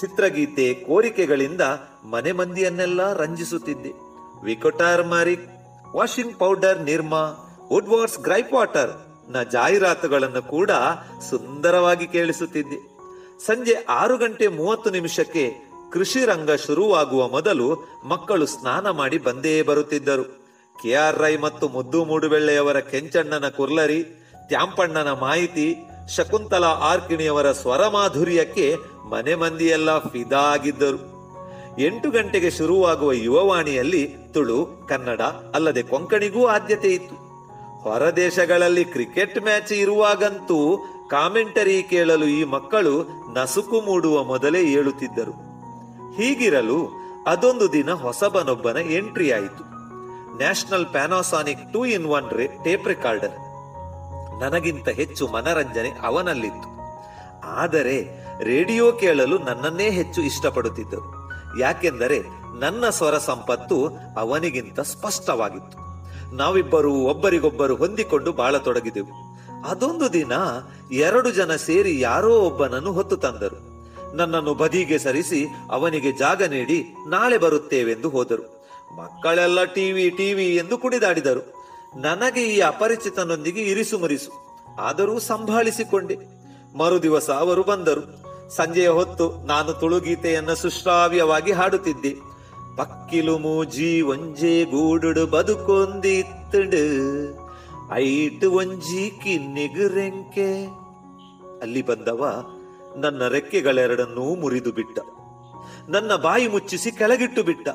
ಚಿತ್ರಗೀತೆ 0.00 0.74
ಕೋರಿಕೆಗಳಿಂದ 0.74 1.60
ಮನೆ 2.10 2.32
ಮಂದಿಯನ್ನೆಲ್ಲ 2.32 3.12
ರಂಜಿಸುತ್ತಿದ್ದೆ. 3.12 3.90
ವಿಕೋಟಾರ್ 4.44 5.06
ಮಾರಿಕ್ 5.06 5.48
washing 5.96 6.38
powder 6.38 6.82
Nirma, 6.82 7.22
Woodward's 7.72 8.18
gripe 8.18 8.52
ವಾಟರ್ನ 8.52 9.42
ಜಾಹೀರಾತುಗಳನ್ನು 9.42 10.42
ಕೂಡ 10.42 10.70
ಸುಂದರವಾಗಿ 11.30 12.06
ಕೇಳಿಸುತ್ತಿದ್ದೆ. 12.06 12.96
ಸಂಜೆ 13.46 13.74
ಆರು 13.88 14.18
ಗಂಟೆ 14.18 14.48
ಮೂವತ್ತು 14.48 14.90
ನಿಮಿಷಕ್ಕೆ 14.90 15.65
ಕೃಷಿ 15.96 16.24
ರಂಗ 16.24 16.50
ಶುರುವಾಗುವ 16.50 17.28
ಮೊದಲು 17.28 17.88
ಮಕ್ಕಳು 18.04 18.46
ಸ್ನಾನ 18.46 18.90
ಮಾಡಿ 18.90 19.18
ಬಂದೇ 19.18 19.62
ಬರುತ್ತಿದ್ದರು. 19.62 20.24
ಕೆ 20.82 20.94
ಆರ್ 20.94 21.18
ರೈ 21.18 21.36
ಮತ್ತು 21.36 21.68
ಮುದ್ದು 21.68 22.04
ಮೂಡುಬೆಳ್ಳೆಯವರ 22.04 22.80
ಕೆಂಚಣ್ಣನ 22.80 23.48
ಕುರ್ಲರಿ, 23.48 24.04
ತ್ಯಾಂಪಣ್ಣನ 24.48 25.12
ಮಾಹಿತಿ, 25.12 25.76
ಶಕುಂತಲಾ 26.16 26.66
ಆರ್ಕಿಣಿಯವರ 26.66 27.52
ಸ್ವರ 27.52 27.88
ಮಾಧುರ್ಯಕ್ಕೆ 27.88 28.76
ಮನೆ 29.10 29.34
ಮಂದಿಯೆಲ್ಲ 29.34 29.98
ಫಿದಾ 29.98 30.38
ಆಗಿದ್ದರು. 30.38 31.00
ಎಂಟು 31.78 32.10
ಗಂಟೆಗೆ 32.10 32.50
ಶುರುವಾಗುವ 32.50 33.12
ಯುವವಾಣಿಯಲ್ಲಿ 33.12 34.16
ತುಳು, 34.34 34.86
ಕನ್ನಡ, 34.88 35.20
ಅಲ್ಲದೆ 35.54 35.82
ಕೊಂಕಣಿಗೂ 35.82 36.46
ಆದ್ಯತೆ 36.46 36.88
ಇತ್ತು. 36.88 37.14
ಹೊರದೇಶಗಳಲ್ಲಿ 37.80 38.84
ಕ್ರಿಕೆಟ್ 38.84 39.42
ಮ್ಯಾಚ್ 39.42 39.72
ಇರುವಾಗಂತೂ 39.72 40.76
ಕಾಮೆಂಟರಿ 41.10 41.82
ಕೇಳಲು 41.82 42.24
ಈ 42.24 42.44
ಮಕ್ಕಳು 42.44 43.02
ನಸುಕು 43.34 43.80
ಮೂಡುವ 43.80 44.24
ಮೊದಲೇ 44.24 44.62
ಏಳುತ್ತಿದ್ದರು. 44.62 45.55
ಹೀಗಿರಲು 46.16 47.06
ಅದೊಂದು 47.26 47.72
ದಿನ 47.72 47.90
ಹೊಸಬನೊಬ್ಬನ 47.90 48.76
ಎಂಟ್ರಿ 48.76 49.32
ಆಯಿತು. 49.32 49.76
National 50.36 50.86
Panasonic 50.86 51.72
two 51.72 51.84
in 51.84 52.06
one 52.06 52.30
ರೇ 52.30 52.46
ಟೇಪ್ 52.64 52.88
ರೆಕಾರ್ಡರ್. 52.88 53.30
ನನಗಿಂತ 54.42 54.88
ಹೆಚ್ಚು 54.88 55.28
ಮನರಂಜನೆ 55.28 55.90
ಅವನಲ್ಲಿತ್ತು. 55.90 56.76
ಆದರೆ 57.46 58.26
ರೇಡಿಯೋ 58.40 58.92
ಕೇಳಲು 58.92 59.38
ನನ್ನನ್ನೇ 59.38 59.90
ಹೆಚ್ಚು 59.90 60.22
ಇಷ್ಟಪಡುತ್ತಿದ್ದರು. 60.22 61.30
ಯಾಕೆಂದರೆ 61.60 62.22
ನನ್ನ 62.60 62.88
ಸ್ವರ 62.88 63.18
ಸಂಪತ್ತು 63.18 63.86
ಅವನಿಗಿಂತ 64.16 64.80
ಸ್ಪಷ್ಟವಾಗಿತ್ತು. 64.80 65.78
ನಾವಿಬ್ಬರು 66.36 66.92
ಒಬ್ಬರಿಗೊಬ್ಬರು 66.92 67.76
ಹೊಂದಿಕೊಂಡು 67.76 68.32
ಬಾಳತೊಡಗಿದೆವು. 68.32 69.36
ಅದೊಂದು 69.68 70.12
ದಿನ 70.12 70.32
ಎರಡು 70.92 71.30
ಜನ 71.30 71.56
ಸೇರಿ 71.56 72.00
ಯಾರೋ 72.00 72.38
ಒಬ್ಬನನ್ನು 72.38 72.92
ಹೊತ್ತು 72.92 73.16
ತಂದರು. 73.16 73.75
ನನ್ನನ್ನು 74.16 74.54
ಬದಿಗೆ 74.54 74.98
ಸರಿಸಿ 74.98 75.46
ಅವನಿಗೆ 75.70 76.12
ಜಾಗ 76.12 76.42
ನೀಡಿ 76.42 76.84
ನಾಳೆ 77.08 77.38
ಬರುತ್ತೇವೆಂದು 77.38 78.08
ಹೋದರು. 78.08 78.70
ಮಕ್ಕಳೆಲ್ಲ 78.96 79.64
ಟಿವಿ 79.64 80.10
ಟಿವಿ 80.10 80.56
ಎಂದು 80.56 80.78
ಕುಡಿದಾಡಿದರು. 80.78 81.64
ನನಗೆ 82.00 82.42
ಈ 82.42 82.60
ಅಪರಿಚಿತನೊಂದಿಗೆ 82.60 83.62
ಇರಿಸು 83.62 83.98
ಮುರಿಸು. 83.98 84.30
ಆದರೂ 84.80 85.18
ಸಂಭಾಳಿಸಿಕೊಂಡೆ. 85.18 86.16
ಮರುದಿವಸ 86.78 87.30
ಅವರು 87.30 87.62
ಬಂದರು. 87.62 88.26
ಸಂಜೆಯ 88.50 88.88
ಹೊತ್ತು 88.88 89.46
ನಾನು 89.46 89.72
ತುಳುಗೀತೆಯನ್ನು 89.72 90.54
ಸುಶ್ರಾವ್ಯವಾಗಿ 90.54 91.52
ಹಾಡುತ್ತಿದ್ದೆ. 91.52 92.36
ಪಕ್ಕಿಲು 92.76 93.38
ಮೂಜಿ 93.38 94.00
ಒಂಜೆ 94.00 94.64
ಗೂಡುಡು 94.64 95.26
ಬದುಕೊಂದಿತ್ತಡು 95.26 96.82
ಐಟು 97.92 98.52
ಒಂಜಿ 98.52 99.12
ಕಿನ್ನಿಗುರೆಂಕೆ 99.22 100.64
ಅಲ್ಲಿ 101.62 101.82
ಬಂದವ 101.82 102.44
ನನ್ನ 102.96 103.28
ರೆಕ್ಕೆಗಳೆರಡನ್ನೂ 103.28 104.34
ಮುರಿದು 104.34 104.72
ಬಿಟ್ಟ 104.72 104.98
ನನ್ನ 105.88 106.16
ಬಾಯಿ 106.16 106.48
ಮುಚ್ಚಿಸಿ 106.48 106.90
ಕೆಳಗಿಟ್ಟು 106.90 107.42
ಬಿಟ್ಟ 107.42 107.68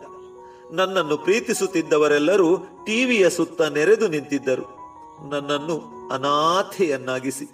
ನನ್ನನ್ನು 0.72 1.18
ಪ್ರೀತಿಸುತ್ತಿದ್ದವರೆಲ್ಲರೂ 1.18 2.58
ಟಿವಿಯ 2.58 3.30
ಸುತ್ತ 3.30 3.62
ನೆರೆದು 3.62 4.08
ನಿಂತಿದ್ದರು. 4.08 4.62
ನನ್ನನ್ನು 5.30 6.08
ಅನಾಥೆಯನ್ನಾಗಿಸಿ. 6.08 7.46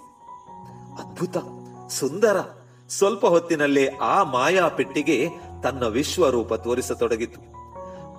ಅದ್ಭುತ, 1.00 1.38
ಸುಂದರ, 1.92 2.38
ಸ್ವಲ್ಪ 2.90 3.26
ಹೊತ್ತಿನಲ್ಲೇ 3.26 3.88
ಆ 3.88 4.24
ಮಾಯಾ 4.24 4.68
ಪೆಟ್ಟಿಗೆ 4.68 5.30
ತನ್ನ 5.64 5.88
ವಿಶ್ವರೂಪ 5.88 6.54
ತೋರಿಸತೊಡಗಿತು. 6.54 7.42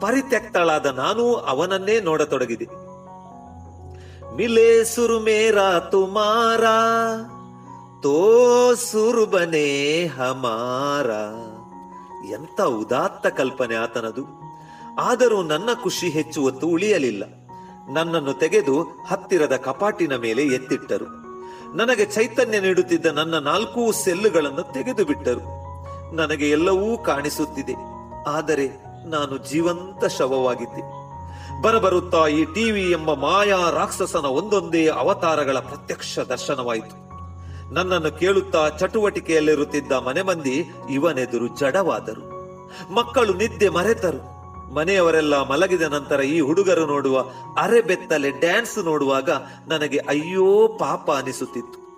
ಪರಿತ್ಯಕ್ತಳಾದ 0.00 0.86
ನಾನು 0.86 1.34
ಅವನನ್ನೇ 1.34 2.00
ನೋಡತೊಡಗಿದೆ. 2.00 2.64
ಮಿಲೆ 4.36 4.84
ಸುರುಮೇರಾ 4.84 5.70
ಮೇರಾ 5.70 5.78
ತುಮಾರ. 5.78 6.64
ಸುರುಬನೆ 8.74 10.06
ಹಮಾರ. 10.06 11.10
ಎಂತ 12.28 12.60
ಉದಾತ್ತ 12.60 13.26
ಕಲ್ಪನೆ 13.26 13.74
ಆತನದು. 13.74 14.22
ಆದರೂ 14.98 15.42
ನನ್ನ 15.42 15.68
ಖುಷಿ 15.82 16.08
ಹೆಚ್ಚು 16.08 16.42
ಹೊತ್ತು 16.42 16.66
ಉಳಿಯಲಿಲ್ಲ. 16.66 17.24
ನನ್ನನ್ನು 17.92 18.32
ತೆಗೆದು 18.32 18.82
ಹತ್ತಿರದ 18.82 19.56
ಕಪಾಟಿನ 19.56 20.16
ಮೇಲೆ 20.16 20.42
ಎತ್ತಿಟ್ಟರು. 20.42 21.04
ನನಗೆ 21.76 22.04
ಚೈತನ್ಯ 22.04 22.60
ನೀಡುತ್ತಿದ್ದ 22.60 23.06
ನನ್ನ 23.06 23.38
ನಾಲ್ಕೂ 23.38 23.92
ಸೆಲ್ಲುಗಳನ್ನು 23.92 24.72
ತೆಗೆದು 24.72 25.04
ಬಿಟ್ಟರು. 25.04 25.58
ನನಗೆ 26.16 26.50
ಎಲ್ಲವೂ 26.50 26.98
ಕಾಣಿಸುತ್ತಿದೆ. 26.98 27.74
ಆದರೆ 28.28 28.68
ನಾನು 29.06 29.36
ಜೀವಂತ 29.36 30.04
ಶವವಾಗಿದ್ದೆ. 30.04 30.98
ಬರಬರುತ್ತಾ 31.62 32.26
ಈ 32.26 32.44
ಟಿವಿ 32.44 32.90
ಎಂಬ 32.90 33.14
ಮಾಯಾ 33.14 33.70
ರಾಕ್ಷಸನ 33.70 34.24
ಒಂದೊಂದೇ 34.24 34.88
ಅವತಾರಗಳ 34.88 35.58
ಪ್ರತ್ಯಕ್ಷ 35.58 36.18
ದರ್ಶನವಾಯಿತು. 36.18 37.08
ನನ್ನನ್ನು 37.72 38.18
ಕೇಳುತ್ತಾ 38.18 38.68
ಚಟುವಟಿಕೆಯಲ್ಲಿರುತ್ತಿದ್ದ 38.68 39.92
ಮನೆ 39.92 40.22
ಮಂದಿ 40.22 40.70
ಇವನೆದುರು 40.90 41.58
ಜಡವಾದರು. 41.58 42.38
ಮಕ್ಕಳು 42.92 43.34
ನಿದ್ದೆ 43.34 43.68
ಮರೆತರು. 43.68 44.38
ಮನೆಯವರೆಲ್ಲ 44.74 45.50
ಮಲಗಿದ 45.50 45.82
ನಂತರ 45.82 46.20
ಈ 46.20 46.40
ಹುಡುಗರು 46.40 46.86
ನೋಡುವ 46.86 47.24
ಅರೆಬೆತ್ತಲೆ 47.58 48.30
ಡ್ಯಾನ್ಸ್ 48.30 48.78
ನೋಡುವಾಗ 48.78 49.30
ನನಗೆ 49.68 49.98
ಅಯ್ಯೋ 49.98 50.68
ಪಾಪ 50.68 51.10
ಅನಿಸುತ್ತಿತ್ತು. 51.10 51.88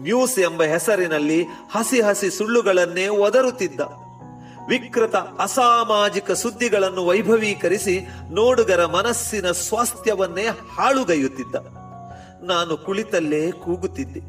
ನ್ಯೂಸ್ 0.00 0.38
ಎಂಬ 0.38 0.62
ಹೆಸರಿನಲ್ಲಿ 0.62 1.42
ಹಸಿ 1.44 2.00
ಹಸಿ 2.00 2.30
ಸುಳ್ಳುಗಳನ್ನೇ 2.30 3.08
ಒದರುತ್ತಿದ್ದ. 3.08 3.80
ವಿಕೃತ 4.68 5.14
ಅಸಾಮಾಜಿಕ 5.14 6.32
ಸುದ್ದಿಗಳನ್ನು 6.32 7.06
ವೈಭವೀಕರಿಸಿ 7.06 8.06
ನೋಡುಗರ 8.30 8.86
ಮನಸ್ಸಿನ 8.86 9.50
ಸ್ವಾಸ್ಥ್ಯವನ್ನೇ 9.50 10.46
ಹಾಳುಗೈಯುತ್ತಿದ್ದ. 10.46 11.87
ನಾನು 12.42 12.76
ಕುಳಿತಲ್ಲೇ 12.76 13.52
ಕೂಗುತ್ತಿದ್ದೆ. 13.52 14.20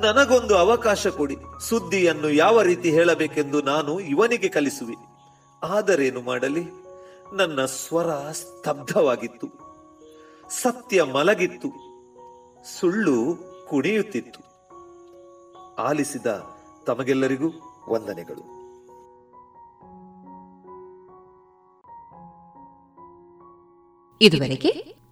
ನನಗೊಂದು 0.00 0.56
ಅವಕಾಶ 0.56 1.06
ಕೊಡಿ. 1.06 1.36
ಸುದ್ದಿಯನ್ನು 1.60 2.30
ಯಾವ 2.30 2.62
ರೀತಿ 2.62 2.90
ಹೇಳಬೇಕೆಂದು 2.90 3.62
ನಾನು 3.62 4.00
ಇವನಿಗೆ 4.00 4.48
ಕಲಿಸುವೆ. 4.48 4.94
ಆದರೇನು 5.66 6.20
ಮಾಡಲಿ? 6.20 6.64
ನನ್ನ 7.32 7.64
ಸ್ವರ 7.64 8.30
ಸ್ತಬ್ಧವಾಗಿತ್ತು. 8.30 9.46
ಸತ್ಯ 10.50 11.02
ಮಲಗಿತ್ತು. 11.02 11.68
ಸುಳ್ಳು 12.80 13.36
ಕುಣಿಯುತ್ತಿತ್ತು. 13.68 14.40
ಆಲಿಸಿದ 15.74 16.26
ತಮಗೆಲ್ಲರಿಗೂ 16.86 17.48
ವಂದನೆಗಳು. 17.88 18.60
ಇದುವರೆಗೆ 24.22 24.68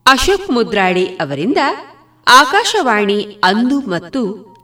ಅಶೋಕ್ 0.07 0.51
ಮುದ್ರಾಡಿ 0.51 1.07
ಅವರಿಂದ 1.07 1.57
ಆಕಾಶವಾಣಿ 2.31 3.39
ಅಂದು 3.45 3.81
ಮತ್ತು 3.81 4.21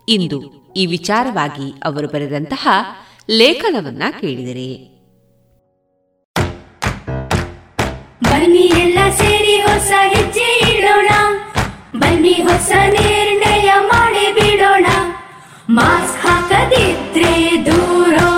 ಇಂದು 0.08 0.38
ಈ 0.76 0.86
ವಿಚಾರವಾಗಿ 0.86 1.74
ಅವರು 1.84 2.08
ಬರೆದಂತಹ 2.08 2.68
ಲೇಖನವನ್ನ 3.30 4.02
ಕೇಳಿದರೆ. 4.20 4.68
ಬನ್ನಿ 8.22 8.64
ಎಲ್ಲ 8.82 9.10
ಸೇರಿ 9.10 9.60
ಹೊಸ 9.60 9.92
ಹೆಜ್ಜೆ 10.14 10.76
ಇಡೋಣ. 10.76 11.10
ಬನ್ನಿ 11.98 12.32
ಹೊಸ 12.32 12.70
ನಿರ್ಣಯ 12.90 13.72
ಮಾಡಿ 13.80 14.40
ಬಿಡೋಣ. 14.40 14.86
ಮಾಸ್ಕ್ 15.70 16.26
ಹಾಕದಿದ್ರೆ 16.26 17.32
ದೂರೋಣ 17.66 18.33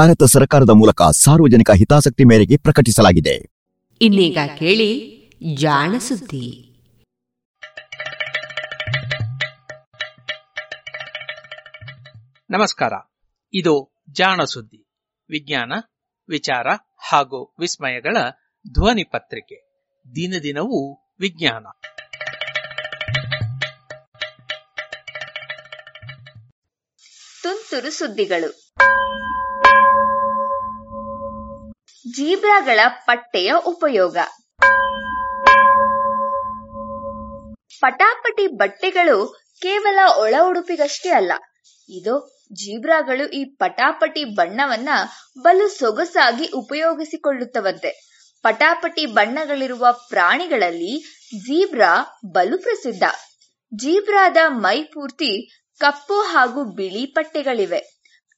ಭಾರತ 0.00 0.22
ಸರ್ಕಾರದ 0.24 0.70
ಮೂಲಕ 0.70 1.02
ಸಾರ್ವಜನಿಕ 1.02 1.70
ಹಿತಾಸಕ್ತಿ 1.70 2.24
ಮೇರೆಗೆ 2.24 2.56
ಪ್ರಕಟಿಸಲಾಗಿದೆ. 2.56 3.46
ಇನ್ನೀಗ 4.00 4.38
ಕೇಳಿ 4.58 5.20
ಜಾಣ 5.54 5.98
ಸುದ್ದಿ. 5.98 6.66
ನಮಸ್ಕಾರ. 12.50 12.92
ಇದು 13.54 14.04
ಜಾಣ 14.10 14.44
ಸುದ್ದಿ. 14.44 14.84
ವಿಜ್ಞಾನ 15.30 15.72
ವಿಚಾರ 16.28 16.66
ಹಾಗೂ 17.08 17.54
ವಿಸ್ಮಯಗಳ 17.60 18.16
ಧ್ವನಿ 18.72 19.04
ಪತ್ರಿಕೆ. 19.04 19.88
ದಿನದಿನವೂ 20.14 20.94
ವಿಜ್ಞಾನ. 21.20 21.66
ತುಂತುರು 27.42 27.90
ಸುದ್ದಿಗಳು. 27.90 28.59
ಜೀಬ್ರಾಗಳ 32.04 32.80
ಪಟ್ಟೆಯ 33.06 33.52
ಉಪಯೋಗ. 33.66 34.16
ಪಟಾಪಟಿ 37.80 38.46
ಬಟ್ಟೆಗಳು 38.46 39.16
ಕೇವಲ 39.62 39.98
ಒಳ 40.18 40.34
ಉಡುಪಿಗಷ್ಟೇ 40.40 41.10
ಅಲ್ಲ, 41.10 41.32
ಇದು 41.88 42.14
ಜೀಬ್ರಾಗಳು 42.52 43.24
ಈ 43.30 43.44
ಪಟಾಪಟಿ 43.44 44.24
ಬಣ್ಣವನ್ನ 44.24 44.88
ಬಲು 45.42 45.66
ಸೊಗಸಾಗಿ 45.68 46.46
ಉಪಯೋಗಿಸಿಕೊಳ್ಳುತ್ತವಂತೆ. 46.54 47.90
ಪಟಾಪಟಿ 48.44 49.06
ಬಣ್ಣಗಳಿರುವ 49.06 49.86
ಪ್ರಾಣಿಗಳಲ್ಲಿ 50.08 50.94
ಜೀಬ್ರಾ 51.46 51.92
ಬಲು 52.32 52.58
ಪ್ರಸಿದ್ಧ. 52.58 53.04
ಜೀಬ್ರಾದ 53.72 54.36
ಮೈ 54.48 54.78
ಪೂರ್ತಿ 54.82 55.32
ಕಪ್ಪು 55.80 56.20
ಹಾಗೂ 56.22 56.64
ಬಿಳಿ 56.74 57.06
ಪಟ್ಟೆಗಳಿವೆ. 57.06 57.80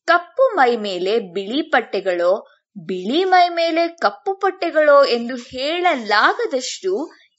ಕಪ್ಪು 0.08 0.56
ಮೈ 0.56 0.76
ಮೇಲೆ 0.76 1.14
ಬಿಳಿ 1.18 1.62
ಪಟ್ಟೆಗಳೋ 1.70 2.32
ಬಿಳಿ 2.76 3.24
ಮೈ 3.24 3.48
ಮೇಲೆ 3.48 3.88
ಕಪ್ಪು 3.88 4.34
ಪಟ್ಟೆಗಳೋ 4.34 5.04
ಎಂದು 5.04 5.36
ಹೇಳಲಾಗದಷ್ಟು 5.36 6.92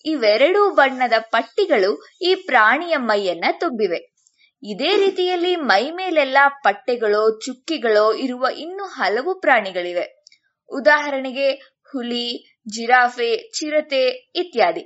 ಇವೆರಡೂ 0.06 0.70
ಬಣ್ಣದ 0.70 1.14
ಪಟ್ಟಿಗಳು 1.20 1.92
ಈ 2.22 2.36
ಪ್ರಾಣಿಯ 2.36 2.98
ಮೈಯನ್ನ 2.98 3.46
ತುಂಬಿವೆ. 3.60 4.00
ಇದೇ 4.64 4.98
ರೀತಿಯಲ್ಲಿ 4.98 5.56
ಮೈ 5.56 5.92
ಮೇಲೆಲ್ಲ 5.92 6.38
ಪಟ್ಟೆಗಳೋ, 6.64 7.40
ಚುಕ್ಕಿಗಳೋ 7.40 8.14
ಇರುವ 8.14 8.46
ಇನ್ನು 8.58 8.86
ಹಲವು 8.86 9.40
ಪ್ರಾಣಿಗಳಿವೆ. 9.40 10.06
ಉದಾಹರಣೆಗೆ 10.70 11.52
ಹುಲಿ, 11.92 12.28
ಜಿರಾಫೆ, 12.70 13.38
ಚಿರತೆ 13.38 14.32
ಇತ್ಯಾದಿ. 14.36 14.84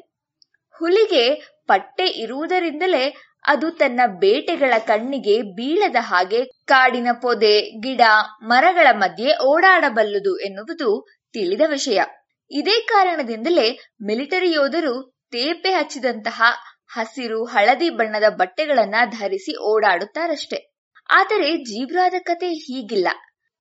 ಹುಲಿಗೆ 0.79 1.55
ಪಟ್ಟೆ 1.67 2.05
ಇರುವುದರಿಂದಲೇ 2.05 3.03
ಅದು 3.47 3.71
ತನ್ನ 3.71 3.99
ಬೇಟೆಗಳ 4.19 4.73
ಕಣ್ಣಿಗೆ 4.79 5.41
ಬೀಳದ 5.41 5.95
ಹಾಗೆ 5.99 6.45
ಕಾಡಿನ 6.45 7.07
ಪೊದೆ, 7.21 7.61
ಗಿಡ, 7.61 8.01
ಮರಗಳ 8.41 8.87
ಮಧ್ಯೆ 8.93 9.45
ಓಡಾಡಬಲ್ಲದು 9.45 10.37
ಎನ್ನುವುದು 10.37 11.07
ತಿಳಿದ 11.33 11.61
ವಿಷಯ. 11.67 12.01
ಇದೇ 12.51 12.81
ಕಾರಣದಿಂದಲೇ 12.81 13.79
ಮಿಲಿಟರಿ 14.05 14.51
ಯೋಧರು 14.51 15.17
ತೇಪೆ 15.31 15.71
ಹಚ್ಚಿದಂತಹ 15.71 16.43
ಹಸಿರು, 16.87 17.45
ಹಳದಿ 17.45 17.89
ಬಣ್ಣದ 17.89 18.23
ಬಟ್ಟೆಗಳನ್ನ 18.29 18.95
ಧರಿಸಿ 19.05 19.57
ಓಡಾಡುತ್ತಾರಷ್ಟೆ. 19.57 20.77
ಆದರೆ 21.09 21.57
ಜೀಬ್ರಾದ 21.57 22.13
ಕತೆ 22.23 22.49
ಹೀಗಿಲ್ಲ. 22.49 23.07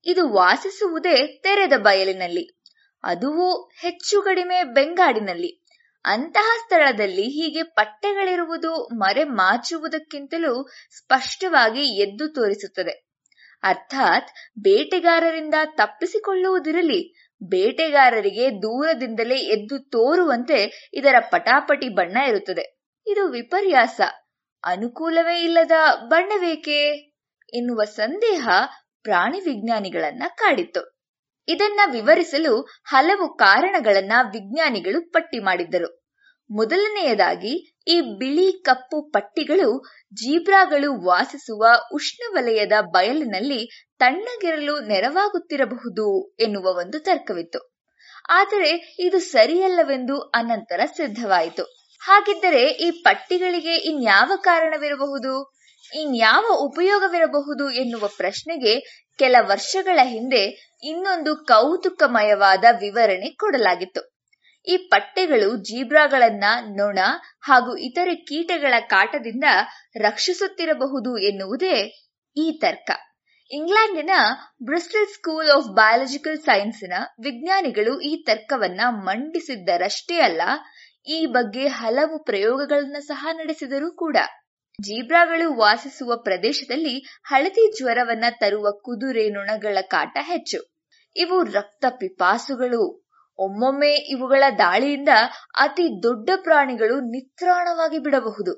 ಇದು 0.07 0.32
ವಾಸಿಸುವುದೇ 0.32 1.40
ತೆರೆದ 1.43 1.73
ಬಯಲಿನಲ್ಲಿ, 1.77 2.61
ಅದುವು 3.05 3.62
ಹೆಚ್ಚು 3.81 4.23
ಕಡಿಮೆ 4.23 4.62
ಬೆಂಗಾಡಿನಲ್ಲಿ. 4.65 5.65
ಅಂತಹ 6.07 6.53
ಸ್ಥಳದಲ್ಲಿ 6.65 7.23
ಹೀಗೆ 7.23 7.62
ಪಟ್ಟೆಗಳಿರುವುದು 7.62 8.89
ಮರೆ 8.95 9.24
ಮಾಚುವುದಕ್ಕಿಂತಲೂ 9.24 10.69
ಸ್ಪಷ್ಟವಾಗಿ 10.99 11.81
ಎದ್ದು 11.81 12.28
ತೋರಿಸುತ್ತದೆ. 12.28 13.07
ಅರ್ಥಾತ್ 13.62 14.28
ಬೇಟೆಗಾರರಿಂದ 14.59 15.55
ತಪ್ಪಿಸಿಕೊಳ್ಳುವುದಿರಲಿ, 15.65 17.31
ಬೇಟೆಗಾರರಿಗೆ 17.43 18.51
ದೂರದಿಂದಲೇ 18.51 19.35
ಎದ್ದು 19.35 19.78
ತೋರುವಂತೆ 19.78 20.91
ಇದರ 20.95 21.15
ಪಟಾಪಟಿ 21.20 21.89
ಬಣ್ಣ 21.89 22.16
ಇರುತ್ತದೆ. 22.16 22.81
ಇದು 23.07 23.28
ವಿಪರ್ಯಾಸ. 23.28 24.01
ಅನುಕೂಲವೇ 24.65 25.43
ಇಲ್ಲದ 25.43 25.73
ಬಣ್ಣವೇಕೆ? 26.07 26.95
ಎನ್ನುವ 27.55 27.85
ಸಂದೇಹ 27.85 28.49
ಪ್ರಾಣಿ 29.03 29.41
ವಿಜ್ಞಾನಿಗಳನ್ನ 29.41 30.23
ಕಾಡಿತ್ತು. 30.37 30.95
ಇದನ್ನ 31.48 31.81
ವಿವರಿಸಲು 31.93 32.60
ಹಲವು 32.85 33.36
ಕಾರಣಗಳನ್ನ 33.36 34.12
ವಿಜ್ಞಾನಿಗಳು 34.32 35.10
ಪಟ್ಟಿ 35.10 35.39
ಮಾಡಿದ್ದರು. 35.39 36.06
ಮೊದಲನೆಯದಾಗಿ, 36.51 37.77
ಈ 37.89 38.01
ಬಿಳಿ 38.01 38.52
ಕಪ್ಪು 38.52 39.02
ಪಟ್ಟಿಗಳು 39.02 39.85
ಜೀಬ್ರಾಗಳು 40.14 41.05
ವಾಸಿಸುವ 41.05 41.66
ಉಷ್ಣವಲಯದ 41.94 42.73
ಬಯಲಿನಲ್ಲಿ 42.81 43.89
ತಣ್ಣಗಿರಲು 43.98 44.81
ನೆರವಾಗುತ್ತಿರಬಹುದು 44.81 46.36
ಎನ್ನುವ 46.40 46.62
ಒಂದು 46.62 47.01
ತರ್ಕವಿತ್ತು. 47.01 47.77
ಆದರೆ, 48.28 48.97
ಇದು 48.98 49.18
ಸರಿಯಲ್ಲವೆಂದು 49.18 50.20
ಅನಂತರ 50.20 50.81
ಸಿದ್ಧವಾಯಿತು. 50.86 51.64
ಹಾಗಿದ್ದರೆ 52.01 52.66
ಈ 52.68 52.90
ಪಟ್ಟಿಗಳಿಗೆ 52.90 53.74
ಇನ್ಯಾವ 53.74 54.32
ಕಾರಣವಿರಬಹುದು? 54.36 55.56
ಇನ್ಯಾವ 55.95 56.45
ಉಪಯೋಗವಿರಬಹುದು 56.59 57.71
ಎನ್ನುವ 57.71 58.07
ಪ್ರಶ್ನೆಗೆ 58.17 58.81
ಕೆಲ 59.19 59.37
ವರ್ಷಗಳ 59.41 59.99
ಹಿಂದೆ 60.03 60.43
ಇನ್ನೊಂದು 60.83 61.37
ಕೌತುಕಮಯವಾದ 61.37 62.65
ವಿವರಣೆ 62.81 63.31
ಕೊಡಲಾಗಿತ್ತು. 63.31 64.17
ಈ 64.67 64.77
ಪಟ್ಟೆಗಳು 64.77 65.57
ಜೀಬ್ರಾಗಳನ್ನ 65.57 66.45
ನೊಣ 66.69 66.99
ಹಾಗೂ 67.41 67.77
ಇತರೆ 67.77 68.15
ಕೀಟಗಳ 68.15 68.75
ಕಾಟದಿಂದ 68.81 69.45
ರಕ್ಷಿಸುತ್ತಿರಬಹುದು 70.01 71.19
ಎನ್ನುವುದೇ 71.19 71.77
ಈ 72.37 72.59
ತರ್ಕ. 72.59 72.91
ಇಂಗ್ಲೆಂಡಿನ 73.51 74.11
ಬ್ರಿಸ್ಟಲ್ 74.63 75.07
ಸ್ಕೂಲ್ 75.07 75.51
ಆಫ್ 75.51 75.67
ಬಯಾಲಜಿಕಲ್ 75.67 76.39
ಸೈನ್ಸ್ನ 76.39 76.93
ವಿಜ್ಞಾನಿಗಳು 77.21 78.01
ಈ 78.01 78.25
ತರ್ಕವನ್ನ 78.27 78.81
ಮಂಡಿಸಿದ್ದರಷ್ಟೇ 78.91 80.19
ಅಲ್ಲ, 80.21 80.43
ಈ 81.07 81.27
ಬಗ್ಗೆ 81.27 81.67
ಹಲವು 81.67 82.25
ಪ್ರಯೋಗಗಳನ್ನ 82.25 82.97
ಸಹ 82.99 83.27
ನಡೆಸಿದರೂ 83.33 83.91
ಕೂಡ. 83.91 84.17
ಜೀಬ್ರಾಗಳು 84.81 85.55
ವಾಸಿಸುವ 85.57 86.16
ಪ್ರದೇಶದಲ್ಲಿ 86.16 87.20
ಹಳದಿ 87.24 87.78
ಜ್ವರವನ್ನ 87.78 88.24
ತರುವ 88.40 88.70
ಕುದುರೆ 88.82 89.31
ನೊಣಗಳ 89.31 89.78
ಕಾಟ 89.81 90.19
ಹೆಚ್ಚು. 90.20 90.74
ಇವು 91.16 91.43
ರಕ್ತ 91.44 91.85
ಪಿಪಾಸುಗಳು. 91.90 92.82
ಒಮ್ಮೊಮ್ಮೆ 93.39 93.94
ಇವುಗಳ 93.94 94.44
ದಾಳಿಯಿಂದ 94.59 95.09
ಅತಿ 95.57 96.03
ದೊಡ್ಡ 96.03 96.31
ಪ್ರಾಣಿಗಳು 96.36 97.01
ನಿತ್ರಾಣವಾಗಿ 97.01 97.98
ಬಿಡಬಹುದು. 97.98 98.55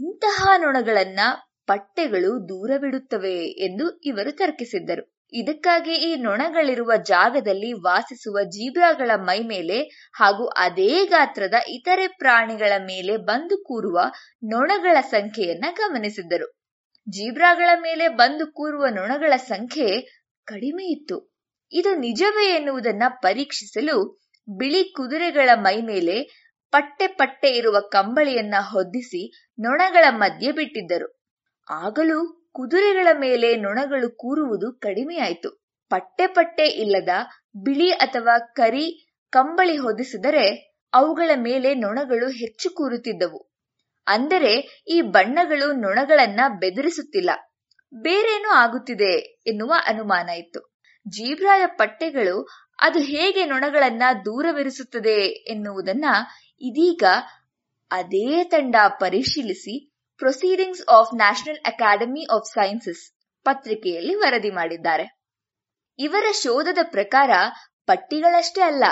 ಇಂತಹ 0.00 0.48
ನೊಣಗಳನ್ನ 0.56 1.20
ಪಟ್ಟೆಗಳು 1.66 2.48
ದೂರವಿಡುತ್ತವೆ 2.48 3.36
ಎಂದು 3.66 3.98
ಇವರು 4.04 4.32
ತರ್ಕಿಸಿದ್ದರು. 4.32 5.15
ಇದಕ್ಕಾಗಿ 5.32 5.94
ಈ 5.94 6.16
ನೊಣಗಳಿರುವ 6.16 6.92
ಜಾಗದಲ್ಲಿ 6.96 7.72
ವಾಸಿಸುವ 7.72 8.42
ಜೀಬ್ರಾಗಳ 8.42 9.10
ಮೈ 9.16 9.40
ಮೇಲೆ 9.40 9.82
ಹಾಗೂ 10.12 10.46
ಅದೇ 10.46 11.06
ಗಾತ್ರದ 11.06 11.54
ಇತರೆ 11.68 12.06
ಪ್ರಾಣಿಗಳ 12.06 12.72
ಮೇಲೆ 12.78 13.16
ಬಂದು 13.16 13.64
ಕೂರುವ 13.64 14.00
ನೊಣಗಳ 14.44 15.00
ಸಂಖ್ಯೆಯನ್ನ 15.00 15.64
ಗಮನಿಸಿದ್ದರು. 15.72 16.58
ಜೀಬ್ರಾಗಳ 17.08 17.70
ಮೇಲೆ 17.82 18.08
ಬಂದು 18.08 18.52
ಕೂರುವ 18.52 18.86
ನೊಣಗಳ 18.86 19.32
ಸಂಖ್ಯೆ 19.36 20.00
ಕಡಿಮೆ 20.46 20.84
ಇತ್ತು. 20.84 21.36
ಇದು 21.72 21.94
ನಿಜವೇ 21.96 22.56
ಎನ್ನುವುದನ್ನ 22.56 23.02
ಪರೀಕ್ಷಿಸಲು 23.08 24.26
ಬಿಳಿ 24.48 24.84
ಕುದುರೆಗಳ 24.84 25.50
ಮೈ 25.54 25.82
ಮೇಲೆ 25.82 26.22
ಪಟ್ಟೆ 26.70 27.06
ಪಟ್ಟೆ 27.06 27.50
ಇರುವ 27.50 27.80
ಕಂಬಳಿಯನ್ನ 27.80 28.54
ಹೊದ್ದಿಸಿ 28.60 29.52
ನೊಣಗಳ 29.58 30.04
ಮಧ್ಯೆ 30.10 30.52
ಬಿಟ್ಟಿದ್ದರು. 30.52 31.26
ಆಗಲೂ 31.70 32.35
ಕುದುರೆಗಳ 32.56 33.08
ಮೇಲೆ 33.20 33.56
ನೊಣಗಳು 33.56 34.10
ಕೂರುವುದು 34.10 34.72
ಕಡಿಮೆಯಾಯಿತು. 34.72 35.66
ಪಟ್ಟೆ 35.90 36.26
ಪಟ್ಟೆ 36.26 36.66
ಇಲ್ಲದ 36.66 37.08
ಬಿಳಿ 37.56 37.90
ಅಥವಾ 37.90 38.38
ಕರಿ 38.38 39.16
ಕಂಬಳಿ 39.30 39.76
ಹೊದಿಸಿದರೆ 39.76 40.76
ಅವುಗಳ 40.92 41.30
ಮೇಲೆ 41.36 41.74
ನೊಣಗಳು 41.74 42.28
ಹೆಚ್ಚು 42.28 42.70
ಕೂರುತ್ತಿದ್ದವು. 42.70 43.52
ಅಂದರೆ 44.06 44.84
ಈ 44.88 45.00
ಬಣ್ಣಗಳು 45.00 45.72
ನೊಣಗಳನ್ನ 45.72 46.40
ಬೆದರಿಸುತ್ತಿಲ್ಲ. 46.60 47.30
ಬೇರೇನೋ 47.94 48.52
ಆಗುತ್ತಿದೆ 48.54 49.12
ಎನ್ನುವ 49.46 49.74
ಅನುಮಾನ 49.86 50.28
ಇತ್ತು. 50.28 50.60
ಜೀಬ್ರಾಯ 51.08 51.62
ಪಟ್ಟೆಗಳು 51.66 52.48
ಅದು 52.82 52.98
ಹೇಗೆ 52.98 53.44
ನೊಣಗಳನ್ನ 53.46 54.02
ದೂರವಿರಿಸುತ್ತದೆ 54.24 55.18
ಎನ್ನುವುದನ್ನ 55.52 56.04
ಇದೀಗ 56.60 57.04
ಅದೇ 57.90 58.44
ತಂಡ 58.44 58.76
ಪರಿಶೀಲಿಸಿ 59.00 59.95
proceedings 60.18 60.82
of 60.88 61.14
National 61.14 61.60
Academy 61.66 62.24
of 62.24 62.52
Sciences 62.52 63.12
ಪತ್ರಿಕೆಯಲ್ಲಿ 63.44 64.14
ವರದಿ 64.14 64.50
ಮಾಡಿದ್ದಾರೆ. 64.50 65.06
ಇವರ 65.98 66.24
ಶೋಧದ 66.32 66.78
ಪ್ರಕಾರ 66.82 67.30
ಪಟ್ಟಿಗಳಷ್ಟೇ 67.86 68.60
ಅಲ್ಲ, 68.60 68.84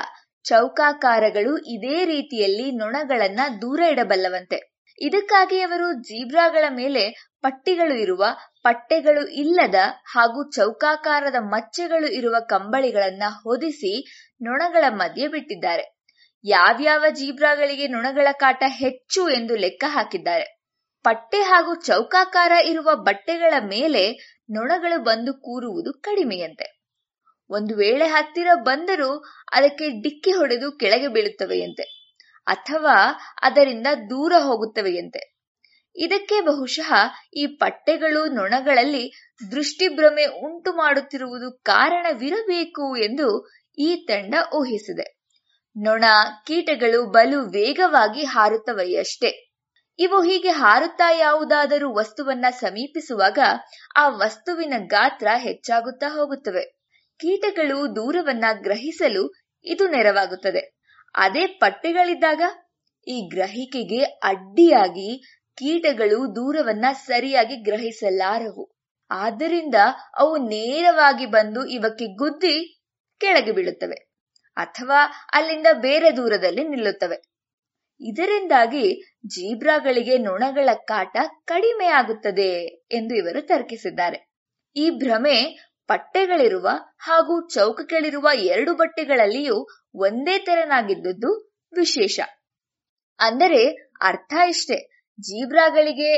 ಚೌಕಾಕಾರಗಳು 0.44 1.58
ಇದೇ 1.58 2.04
ರೀತಿಯಲ್ಲಿ 2.04 2.70
ನೊಣಗಳನ್ನ 2.72 3.40
ದೂರ 3.62 3.80
ಇಡಬಲ್ಲವಂತೆ. 3.90 4.74
ಇದಕ್ಕಾಗಿ 4.98 5.60
ಅವರು 5.60 5.92
ಜೀಬ್ರಾಗಳ 5.92 6.64
ಮೇಲೆ 6.70 7.32
ಪಟ್ಟಿಗಳು 7.40 7.94
ಇರುವ 7.94 8.24
ಪಟ್ಟೆಗಳು 8.62 9.26
ಇಲ್ಲದ 9.28 9.74
ಹಾಗೂ 10.04 10.50
ಚೌಕಾಕಾರದ 10.50 11.34
ಮಚ್ಚೆಗಳು 11.40 12.06
ಇರುವ 12.06 12.36
ಕಂಬಳಿಗಳನ್ನ 12.48 13.22
ಹೊದಿಸಿ 13.44 13.92
ನೊಣಗಳ 14.40 14.84
ಮಧ್ಯೆ 14.90 15.28
ಬಿಟ್ಟಿದ್ದಾರೆ. 15.28 15.84
ಯಾವ್ಯಾವ 16.44 17.04
ಜೀಬ್ರಾಗಳಿಗೆ 17.10 17.88
ನೊಣಗಳ 17.88 18.28
ಕಾಟ 18.32 18.62
ಹೆಚ್ಚು 18.66 19.30
ಎಂದು 19.30 19.54
ಲೆಕ್ಕ 19.56 19.84
ಹಾಕಿದ್ದಾರೆ? 19.88 20.53
ಪಟ್ಟೆ 21.04 21.42
ಹಾಗೂ 21.42 21.74
ಚೌಕಾಕಾರ 21.74 22.52
ಇರುವ 22.64 22.94
ಬಟ್ಟೆಗಳ 22.94 23.54
ಮೇಲೆ 23.60 24.04
ನೊಣಗಳು 24.50 25.04
ಬಂದು 25.04 25.34
ಕೂರುವುದು 25.34 25.92
ಕಡಿಮೆಯಂತೆ. 25.92 26.66
ಒಂದು 27.50 27.76
ವೇಳೆ 27.76 28.06
ಹತ್ತಿರ 28.06 28.48
ಬಂದರೂ 28.62 29.10
ಅದಕ್ಕೆ 29.52 30.02
ಡಿಕ್ಕಿ 30.02 30.30
ಹೊಡೆದು 30.30 30.72
ಕೆಳಗೆ 30.72 31.08
ಬೀಳುತ್ತವೆಯಂತೆ 31.08 31.84
ಅಥವಾ 32.46 32.96
ಅದರಿಂದ 33.42 33.86
ದೂರ 34.10 34.32
ಹೋಗುತ್ತವೆಯಂತೆ. 34.38 35.22
ಇದಕ್ಕೆ 35.96 36.40
ಬಹುಶಃ 36.40 36.90
ಈ 37.34 37.46
ಪಟ್ಟೆಗಳು 37.46 38.26
ನೊಣಗಳಲ್ಲಿ 38.26 39.04
ದೃಷ್ಟಿಭ್ರಮೆ 39.50 40.24
ಉಂಟು 40.24 40.72
ಮಾಡುತ್ತಿರುವುದು 40.72 41.52
ಕಾರಣವಿರಬೇಕು 41.62 42.96
ಎಂದು 42.96 43.28
ಈ 43.78 43.96
ತಂಡ 44.06 44.34
ಊಹಿಸಿದೆ. 44.54 45.06
ನೊಣ 45.76 46.04
ಕೀಟಗಳು 46.46 47.06
ಬಲು 47.10 47.40
ವೇಗವಾಗಿ 47.50 48.24
ಹಾರುತ್ತವೆಯಷ್ಟೇ. 48.24 49.53
ಇವು 49.98 50.22
ಹೀಗೆ 50.22 50.48
ಹಾರುತ್ತಾ 50.48 51.10
ಯಾವುದಾದರೂ 51.10 51.94
ವಸ್ತುವನ್ನ 51.94 52.44
ಸಮೀಪಿಸುವಾಗ 52.50 53.38
ಆ 53.96 54.08
ವಸ್ತುವಿನ 54.08 54.74
ಗಾತ್ರ 54.86 55.26
ಹೆಚ್ಚಾಗುತ್ತಾ 55.36 56.08
ಹೋಗುತ್ತವೆ. 56.08 56.64
ಕೀಟಗಳು 57.20 57.96
ದೂರವನ್ನ 57.96 58.44
ಗ್ರಹಿಸಲು 58.52 59.34
ಇದು 59.64 59.88
ನೆರವಾಗುತ್ತದೆ. 59.88 60.62
ಅದೇ 61.14 61.46
ಪಟ್ಟೆಗಳಿದ್ದಾಗ 61.46 62.42
ಈ 63.06 63.28
ಗ್ರಹಿಕೆಗೆ 63.28 64.02
ಅಡ್ಡಿಯಾಗಿ 64.02 65.22
ಕೀಟಗಳು 65.58 66.36
ದೂರವನ್ನ 66.36 66.84
ಸರಿಯಾಗಿ 66.92 67.56
ಗ್ರಹಿಸಲಾರವು. 67.56 68.74
ಆದ್ದರಿಂದ 69.10 69.74
ಅವು 70.18 70.36
ನೇರವಾಗಿ 70.36 71.26
ಬಂದು 71.26 71.66
ಇವಕ್ಕೆ 71.66 72.06
ಗುದ್ದಿ 72.14 72.56
ಕೆಳಗೆ 73.20 73.52
ಬೀಳುತ್ತವೆ 73.52 73.98
ಅಥವಾ 74.56 75.00
ಅಲ್ಲಿಂದ 75.32 75.66
ಬೇರೆ 75.72 76.16
ದೂರದಲ್ಲಿ 76.16 76.68
ನಿಲ್ಲುತ್ತವೆ. 76.68 77.33
ಇದರಿಂದಾಗಿ 78.00 78.86
ಜೀಬ್ರಾಗಳಿಗೆ 79.26 80.18
ನೊಣಗಳ 80.18 80.68
ಕಾಟ 80.74 81.16
ಕಡಿಮೆಯಾಗುತ್ತದೆ 81.44 82.50
ಎಂದು 82.92 83.14
ಇವರು 83.14 83.46
ತರ್ಕಿಸಿದ್ದಾರೆ. 83.46 84.18
ಈ 84.76 84.90
ಭ್ರಮೆ 84.90 85.36
ಪಟ್ಟೆಗಳಿರುವ 85.88 86.68
ಹಾಗೂ 86.98 87.48
ಚೌಕಗಳಿರುವ 87.48 88.28
ಎರಡು 88.34 88.74
ಬಟ್ಟೆಗಳಲ್ಲಿಯೂ 88.74 89.56
ಒಂದೇ 89.94 90.38
ತೆರನಾಗಿದ್ದುದು 90.38 91.30
ವಿಶೇಷ. 91.72 92.20
ಅಂದರೆ 93.20 93.60
ಅರ್ಥ 94.02 94.34
ಇಷ್ಟೇ. 94.48 94.78
ಜೀಬ್ರಾಗಳಿಗೆ 95.18 96.12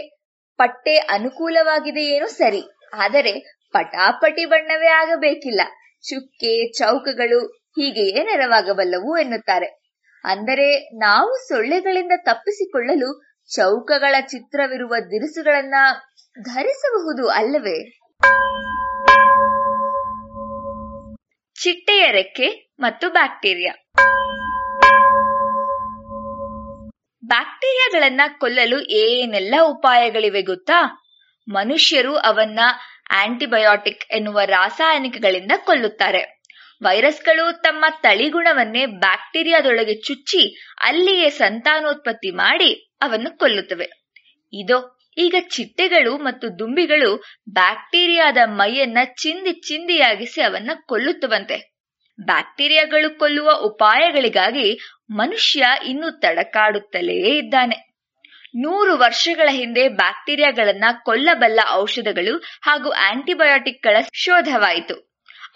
ಪಟ್ಟೆ 0.59 0.97
ಅನುಕೂಲವಾಗಿದೆಯೇನೋ 0.97 2.27
ಸರಿ, 2.27 2.63
ಆದರೆ 2.95 3.33
ಪಟಾಪಟಿ 3.75 4.45
ಬಣ್ಣವೇ 4.45 4.87
ಆಗಬೇಕಿಲ್ಲ. 4.87 5.63
ಚುಕ್ಕೆ, 6.05 6.73
ಚೌಕಗಳು 6.73 7.41
ಹೀಗೆಯೇ 7.47 8.25
ನೆರವಾಗಬಲ್ಲವು 8.25 9.19
ಎನ್ನುತ್ತಾರೆ. 9.19 9.86
ಅಂದರೆ 10.27 10.97
ನಾವು 10.99 11.49
ಸೊಳ್ಳೆಗಳಿಂದ 11.49 12.13
ತಪ್ಪಿಸಿಕೊಳ್ಳಲು 12.17 13.27
ಚೌಕಗಳ 13.55 14.15
ಚಿತ್ರವಿರುವ 14.21 14.95
ದಿರಿಸುಗಳನ್ನ 14.99 15.75
ಧರಿಸಬಹುದು 16.43 17.29
ಅಲ್ಲವೇ? 17.29 17.91
ಚಿಟ್ಟೆಯ 21.63 22.13
ರೆಕ್ಕೆ 22.13 22.75
ಮತ್ತು 22.81 23.11
ಬ್ಯಾಕ್ಟೀರಿಯಾ. 23.11 23.75
ಬ್ಯಾಕ್ಟೀರಿಯಾಗಳನ್ನ 27.27 28.21
ಕೊಲ್ಲಲು 28.41 28.81
ಏನೆಲ್ಲ 28.81 29.55
ಉಪಾಯಗಳಿವೆ 29.63 30.43
ಗೊತ್ತಾ? 30.43 31.05
ಮನುಷ್ಯರು 31.49 32.17
ಅವನ್ನ 32.17 32.61
ಆಂಟಿಬಯೋಟಿಕ್ 33.11 34.13
ಎನ್ನುವ 34.13 34.41
ರಾಸಾಯನಿಕಗಳಿಂದ 34.41 35.53
ಕೊಲ್ಲುತ್ತಾರೆ. 35.57 36.36
ವೈರಸ್ಗಳು 36.83 37.63
ತಮ್ಮ 37.63 37.85
ತಳಿಗುಣವನ್ನೇ 38.03 38.87
ಬ್ಯಾಕ್ಟೀರಿಯಾದೊಳಗೆ 38.87 39.95
ಚುಚ್ಚಿ 39.95 40.73
ಅಲ್ಲಿಯೇ 40.81 41.31
ಸಂತಾನೋತ್ಪತ್ತಿ 41.31 42.31
ಮಾಡಿ 42.31 42.99
ಅವನ್ನು 43.03 43.39
ಕೊಲ್ಲುತ್ತವೆ. 43.39 43.87
ಇದೋ, 44.53 44.99
ಈಗ 45.19 45.35
ಚಿಟ್ಟೆಗಳು 45.49 46.17
ಮತ್ತು 46.17 46.59
ದುಂಬಿಗಳು 46.59 47.17
ಬ್ಯಾಕ್ಟೀರಿಯಾದ 47.49 48.37
ಮೈಯನ್ನ 48.45 48.99
ಚಿಂದಿ 49.05 49.53
ಚಿಂದಿಯಾಗಿಸಿ 49.53 50.41
ಅವನ್ನ 50.41 50.71
ಕೊಲ್ಲುತ್ತವಂತೆ. 50.87 51.77
ಬ್ಯಾಕ್ಟೀರಿಯಾಗಳು 52.27 53.19
ಕೊಲ್ಲುವ 53.19 53.53
ಉಪಾಯಗಳಿಗಾಗಿ 53.53 54.79
ಮನುಷ್ಯ 55.11 55.65
ಇನ್ನು 55.87 56.21
ತಡಕಾಡುತ್ತಲೇ 56.21 57.39
ಇದ್ದಾನೆ. 57.39 57.77
ನೂರು 58.57 58.97
ವರ್ಷಗಳ 58.97 59.49
ಹಿಂದೆ 59.51 59.89
ಬ್ಯಾಕ್ಟೀರಿಯಾಗಳನ್ನ 59.89 60.85
ಕೊಲ್ಲಬಲ್ಲ 61.05 61.61
ಔಷಧಗಳು 61.71 62.39
ಹಾಗೂ 62.63 62.91
ಆಂಟಿಬಯೋಟಿಕ್ಗಳ 62.91 63.97
ಶೋಧವಾಯಿತು. 64.15 65.06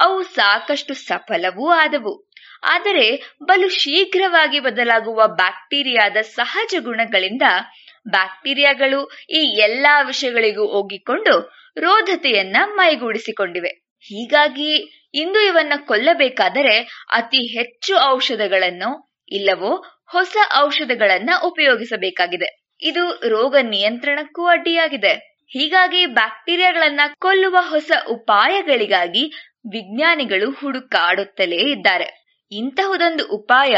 ಅವು 0.00 0.22
ಸಾಕಷ್ಟು 0.22 0.94
ಸಫಲವೂ 0.94 1.70
ಆದವು. 1.74 2.12
ಆದರೆ 2.64 3.06
ಬಲು 3.42 3.68
ಶೀಘ್ರವಾಗಿ 3.68 4.60
ಬದಲಾಗುವ 4.60 5.22
ಬ್ಯಾಕ್ಟೀರಿಯಾದ 5.36 6.16
ಸಹಜ 6.22 6.74
ಗುಣಗಳಿಂದ 6.80 7.42
ಬ್ಯಾಕ್ಟೀರಿಯಾಗಳು 8.08 9.00
ಈ 9.30 9.40
ಎಲ್ಲಾ 9.60 10.02
ವಿಷಯಗಳಿಗೂ 10.02 10.66
ಹೋಗಿಕೊಂಡು 10.66 11.34
ರೋಧತೆಯನ್ನ 11.76 12.56
ಮೈಗೂಡಿಸಿಕೊಂಡಿವೆ. 12.74 13.72
ಹೀಗಾಗಿ 14.06 14.72
ಇಂದು 15.14 15.40
ಇವನ್ನ 15.40 15.72
ಕೊಲ್ಲಬೇಕಾದರೆ 15.86 16.76
ಅತಿ 17.12 17.58
ಹೆಚ್ಚು 17.58 17.94
ಔಷಧಗಳನ್ನು 18.10 18.90
ಇಲ್ಲವೋ 19.28 19.72
ಹೊಸ 20.12 20.36
ಔಷಧಗಳನ್ನ 20.56 21.30
ಉಪಯೋಗಿಸಬೇಕಾಗಿದೆ. 21.42 22.48
ಇದು 22.82 23.28
ರೋಗ 23.28 23.56
ನಿಯಂತ್ರಣಕ್ಕೂ 23.62 24.46
ಅಡ್ಡಿಯಾಗಿದೆ. 24.46 25.12
ಹೀಗಾಗಿ 25.52 26.06
ಬ್ಯಾಕ್ಟೀರಿಯಾಗಳನ್ನ 26.06 27.00
ಕೊಲ್ಲುವ 27.18 27.56
ಹೊಸ 27.60 27.90
ಉಪಾಯಗಳಿಗಾಗಿ 28.08 29.24
ವಿಜ್ಞಾನಿಗಳು 29.64 30.50
ಹುಡುಕಾಡುತ್ತಲೇ 30.50 31.56
ಇದ್ದಾರೆ. 31.56 32.08
ಇಂತಹುದೊಂದು 32.52 33.28
ಉಪಾಯ 33.28 33.74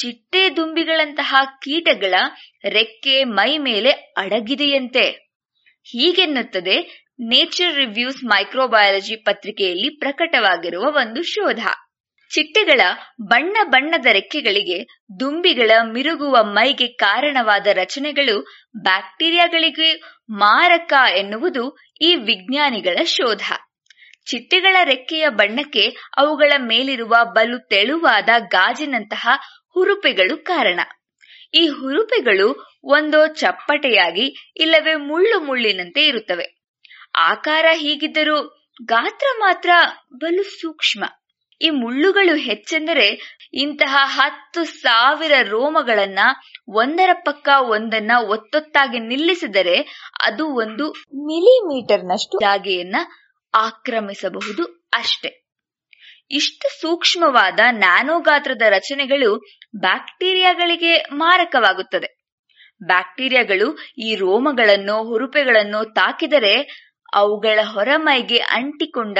ಚಿಟ್ಟೆ 0.00 0.56
ದುಂಬಿಗಳಂತಹ 0.56 1.34
ಕೀಟಗಳ 1.62 2.14
ರೆಕ್ಕೆ 2.68 3.24
ಮೈ 3.24 3.58
ಮೇಲೆ 3.58 3.90
ಅಡಗಿದೆಯಂತೆ. 3.90 5.04
ಹೀಗೆನ್ನುತ್ತದೆ 5.84 7.06
ನೇಚರ್ 7.20 7.76
ರಿವ್ಯೂಸ್ 7.76 8.24
ಮೈಕ್ರೋಬಯಾಲಜಿ 8.24 9.16
ಪತ್ರಿಕೆಯಲ್ಲಿ 9.16 9.88
ಪ್ರಕಟವಾಗಿರುವ 9.98 10.82
ಒಂದು 10.82 11.22
ಶೋಧ. 11.22 11.62
ಚಿಟ್ಟೆಗಳ 12.30 12.80
ಬಣ್ಣ 13.22 13.56
ಬಣ್ಣದ 13.64 14.06
ರೆಕ್ಕೆಗಳಿಗೆ 14.12 14.78
ದುಂಬಿಗಳ 15.20 15.70
ಮಿರುಗುವ 15.92 16.36
ಮೈಗೆ 16.42 16.86
ಕಾರಣವಾದ 16.86 17.66
ರಚನೆಗಳು 17.66 18.36
ಬ್ಯಾಕ್ಟೀರಿಯಾಗಳಿಗೆ 18.82 19.88
ಮಾರಕ 20.30 20.92
ಎನ್ನುವುದು 21.16 21.78
ಈ 22.00 22.14
ವಿಜ್ಞಾನಿಗಳ 22.14 22.96
ಶೋಧ. 23.04 23.42
ಚಿಟ್ಟೆಗಳ 24.26 24.76
ರೆಕ್ಕೆಯ 24.84 25.28
ಬಣ್ಣಕ್ಕೆ 25.28 25.84
ಅವುಗಳ 26.18 26.52
ಮೇಲಿರುವ 26.62 27.14
ಬಲು 27.36 27.58
ತೆಳುವಾದ 27.68 28.28
ಗಾಜಿನಂತಹ 28.48 29.24
ಹುರುಪೆಗಳು 29.76 30.44
ಕಾರಣ. 30.44 30.80
ಈ 31.54 31.68
ಹುರುಪೆಗಳು 31.68 32.48
ಒಂದೋ 32.84 33.26
ಚಪ್ಪಟೆಯಾಗಿ 33.34 34.26
ಇಲ್ಲವೇ 34.56 34.94
ಮುಳ್ಳು 35.08 35.40
ಮುಳ್ಳಿನಂತೆ 35.40 36.06
ಇರುತ್ತವೆ. 36.06 36.46
ಆಕಾರ 37.22 37.66
ಹೀಗಿದ್ದರೂ 37.74 38.36
ಗಾತ್ರ 38.88 39.26
ಮಾತ್ರ 39.38 39.70
ಬಲು 40.14 40.42
ಸೂಕ್ಷ್ಮ. 40.60 41.02
ಈ 41.60 41.70
ಮುಳ್ಳುಗಳು 41.70 42.34
ಹೆಚ್ಚೆಂದರೆ 42.36 43.08
ಇಂತಹ 43.54 43.96
ಹತ್ತು 44.14 44.64
ಸಾವಿರ 44.76 45.32
ರೋಮಗಳನ್ನ 45.48 46.20
ಒಂದರ 46.74 47.10
ಪಕ್ಕ 47.24 47.48
ಒಂದನ್ನ 47.68 48.12
ಒತ್ತೊತ್ತಾಗಿ 48.28 48.98
ನಿಲ್ಲಿಸಿದರೆ 49.00 49.76
ಅದು 50.22 50.46
ಒಂದು 50.54 50.86
ಮಿಲಿಮೀಟರ್ನಷ್ಟು 51.28 52.38
ಜಾಗೆಯನ್ನ 52.40 52.96
ಆಕ್ರಮಿಸಬಹುದು 53.54 54.90
ಅಷ್ಟೆ. 54.92 55.42
ಇಷ್ಟು 56.30 56.80
ಸೂಕ್ಷ್ಮವಾದ 56.80 57.60
ನ್ಯಾನೋ 57.70 58.20
ಗಾತ್ರದ 58.20 58.62
ರಚನೆಗಳು 58.68 59.36
ಬ್ಯಾಕ್ಟೀರಿಯಾಗಳಿಗೆ 59.76 60.96
ಮಾರಕವಾಗುತ್ತದೆ. 60.96 62.22
ಬ್ಯಾಕ್ಟೀರಿಯಾಗಳು 62.84 63.78
ಈ 63.98 64.14
ರೋಮಗಳನ್ನು 64.14 65.04
ಹುರುಪೆಗಳನ್ನು 65.04 65.92
ತಾಕಿದರೆ 65.94 66.62
ಅವುಗಳ 67.14 67.60
ಹೊರಮೈಗೆ 67.62 68.36
ಅಂಟಿಕೊಂಡ, 68.36 69.18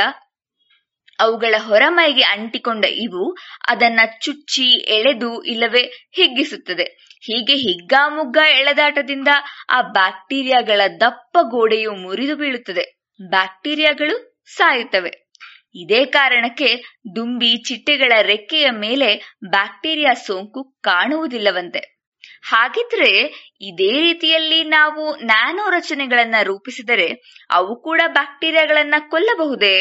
ಅವುಗಳ 1.18 1.54
ಹೊರಮೈಗೆ 1.59 2.22
ಅಂಟಿಕೊಂಡ 2.22 2.84
ಇವು 2.84 3.36
ಅದನ್ನ 3.68 4.00
ಚುಚ್ಚಿ, 4.20 4.94
ಎಳೆದು 4.94 5.42
ಇಲ್ಲವೇ 5.42 6.10
ಹಿಗ್ಗಿಸುತ್ತದೆ. 6.16 6.84
ಹೀಗೆ 7.22 7.54
ಹಿಗ್ಗಾಮುಗ್ಗಾ 7.54 8.48
ಎಳೆದಾಟದಿಂದ 8.48 9.28
ಆ 9.70 9.82
ಬ್ಯಾಕ್ಟೀರಿಯಾಗಳ 9.82 10.80
ದಪ್ಪ 11.00 11.38
ಗೋಡೆಯು 11.42 11.92
ಮುರಿದು 11.92 12.36
ಬೀಳುತ್ತದೆ. 12.36 13.02
ಬ್ಯಾಕ್ಟೀರಿಯಾಗಳು 13.31 14.44
ಸಾಯುತ್ತವೆ. 14.55 15.32
ಇದೇ 15.74 16.05
ಕಾರಣಕ್ಕೆ 16.05 16.77
ದುಂಬಿ 17.16 17.57
ಚಿಟ್ಟೆಗಳ 17.57 18.12
ರೆಕ್ಕೆಯ 18.23 18.70
ಮೇಲೆ 18.70 19.39
ಬ್ಯಾಕ್ಟೀರಿಯಾ 19.51 20.15
ಸೋಂಕು 20.15 20.65
ಕಾಣುವುದಿಲ್ಲವಂತೆ. 20.81 22.03
ಹಾಗಿದ್ರೆ 22.43 23.27
ಇದೇ 23.61 24.01
ರೀತಿಯಲ್ಲಿ 24.01 24.65
ನಾವು 24.65 25.16
ನ್ಯಾನೋ 25.16 25.70
ರಚನೆಗಳನ್ನ 25.70 26.35
ರೂಪಿಸಿದರೆ 26.43 27.07
ಅವು 27.51 27.82
ಕೂಡ 27.82 28.01
ಬ್ಯಾಕ್ಟೀರಿಯಾಗಳನ್ನ 28.07 28.94
ಕೊಲ್ಲಬಹುದೇ? 29.11 29.77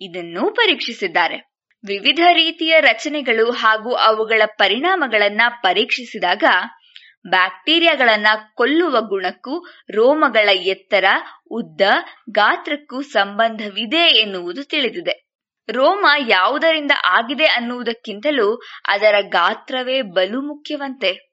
ಇದನ್ನು 0.00 0.50
ಪರೀಕ್ಷಿಸಿದ್ದಾರೆ. 0.50 1.52
ವಿವಿಧ 1.86 2.20
ರೀತಿಯ 2.32 2.80
ರಚನೆಗಳು 2.80 3.50
ಹಾಗೂ 3.50 3.94
ಅವುಗಳ 3.94 4.42
ಪರಿಣಾಮಗಳನ್ನ 4.46 5.40
ಪರೀಕ್ಷಿಸಿದಾಗ 5.48 6.44
ಬ್ಯಾಕ್ಟೀರಿಯಾಗಳನ್ನ 7.30 8.26
ಕೊಲ್ಲುವ 8.54 9.00
ಗುಣಕ್ಕೂ 9.00 9.64
ರೋಮಗಳ 9.94 10.48
ಎತ್ತರ, 10.48 11.04
ಉದ್ದ, 11.50 11.80
ಗಾತ್ರಕ್ಕೂ 12.30 13.02
ಸಂಬಂಧವಿದೆ 13.02 14.18
ಎನ್ನುವುದು 14.18 14.64
ತಿಳಿದಿದೆ. 14.64 15.32
ರೋಮ 15.72 16.06
ಯಾವುದರಿಂದ 16.28 16.90
ಆಗಿದೆ 17.04 17.44
ಅನ್ನುವುದಕ್ಕಿಂತಲೂ 17.44 18.56
ಅದರ 18.88 19.14
ಗಾತ್ರವೇ 19.20 20.02
ಬಲು 20.02 20.40
ಮುಖ್ಯವಂತೆ. 20.40 21.32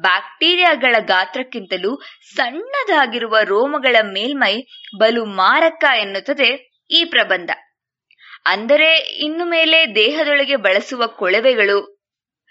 ಬ್ಯಾಕ್ಟೀರಿಯಾಗಳ 0.00 0.96
ಗಾತ್ರಕ್ಕಿಂತಲೂ 0.98 2.00
ಸಣ್ಣದಾಗಿರುವ 2.34 3.36
ರೋಮಗಳ 3.44 3.96
ಮೇಲ್ಮೈ 4.02 4.66
ಬಲು 4.98 5.24
ಮಾರಕ 5.24 5.84
ಎನ್ನುತ್ತದೆ 5.98 6.80
ಈ 6.90 7.04
ಪ್ರಬಂಧ. 7.04 7.50
ಅಂದರೆ 8.46 8.96
ಇನ್ನು 8.96 9.44
ಮೇಲೆ 9.44 9.94
ದೇಹದೊಳಗೆ 9.94 10.56
ಬಳಸುವ 10.56 11.06
ಕೊಳವೆಗಳು, 11.06 12.06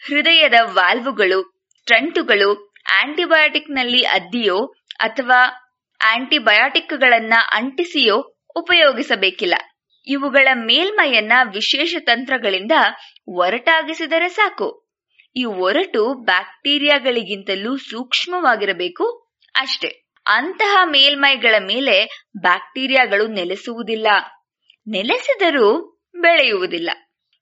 ಹೃದಯದ 0.08 0.54
ವಾಲ್ವುಗಳು 0.64 1.55
ಸ್ಟಂಟುಗಳು, 1.86 2.74
ಆಂಟಿಬಯೋಟಿಕ್ನಲ್ಲಿ 3.02 4.04
ಅದ್ದಿಯೋ 4.04 4.74
ಅಥವಾ 5.00 5.42
ಆಂಟಿಬಯೋಟಿಕ್ಗಳನ್ನ 6.02 7.34
ಅಂಟಿಸಿಯೋ 7.52 8.16
ಉಪಯೋಗಿಸಬೇಕಿಲ್ಲ. 8.56 9.54
ಇವುಗಳ 10.08 10.48
ಮೇಲ್ಮೈಯನ್ನ 10.54 11.34
ವಿಶೇಷ 11.44 11.96
ತಂತ್ರಗಳಿಂದ 12.00 12.72
ಒರಟಾಗಿಸಿದರೆ 13.28 14.30
ಸಾಕು. 14.30 14.70
ಈ 15.36 15.44
ಒರಟು 15.46 16.14
ಬ್ಯಾಕ್ಟೀರಿಯಾಗಳಿಗಿಂತಲೂ 16.14 17.78
ಸೂಕ್ಷ್ಮವಾಗಿರಬೇಕು 17.78 19.06
ಅಷ್ಟೇ. 19.56 19.92
ಅಂತಹ 20.26 20.78
ಮೇಲ್ಮೈಗಳ 20.86 21.56
ಮೇಲೆ 21.62 22.28
ಬ್ಯಾಕ್ಟೀರಿಯಾಗಳು 22.42 23.28
ನೆಲೆಸುವುದಿಲ್ಲ. 23.28 24.08
ನೆಲೆಸಿದರೂ 24.88 25.70
ಬೆಳೆಯುವುದಿಲ್ಲ. 26.16 26.90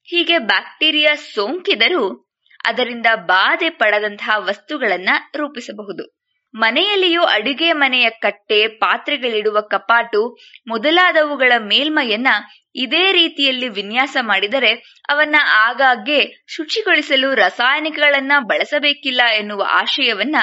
ಹೀಗೆ 0.02 0.38
ಬ್ಯಾಕ್ಟೀರಿಯಾ 0.38 1.14
ಸೋಂಕಿದರೂ 1.14 2.33
ಅದರಿಂದ 2.66 3.06
ಬಾಧೆ 3.14 3.70
ಪಡದಂತಹ 3.70 4.30
ವಸ್ತುಗಳನ್ನ 4.38 5.08
ರೂಪಿಸಬಹುದು. 5.36 6.24
ಮನೆಯಲ್ಲಿಯೂ 6.54 7.22
ಅಡುಗೆ 7.22 7.72
ಮನೆಯ 7.72 8.10
ಕಟ್ಟೆ, 8.10 8.68
ಪಾತ್ರೆಗಳಿಡುವ 8.68 9.60
ಕಪಾಟು 9.60 10.38
ಮೊದಲಾದವುಗಳ 10.66 11.52
ಮೇಲ್ಮೈಯನ್ನ 11.58 12.28
ಇದೇ 12.74 13.12
ರೀತಿಯಲ್ಲಿ 13.12 13.68
ವಿನ್ಯಾಸ 13.68 14.16
ಮಾಡಿದರೆ 14.20 15.02
ಅವನ್ನ 15.08 15.36
ಆಗಾಗ್ಗೆ 15.52 16.44
ಶುಚಿಗೊಳಿಸಲು 16.48 17.34
ರಾಸಾಯನಿಕಗಳನ್ನ 17.34 18.32
ಬಳಸಬೇಕಿಲ್ಲ 18.40 19.20
ಎನ್ನುವ 19.36 19.64
ಆಶಯವನ್ನ 19.68 20.36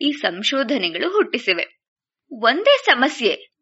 ಈ 0.00 0.12
ಸಂಶೋಧನೆಗಳು 0.12 1.10
ಹುಟ್ಟಿಸಿವೆ. 1.10 1.80
ಒಂದೇ 2.30 2.76
ಸಮಸ್ಯೆ, 2.84 3.54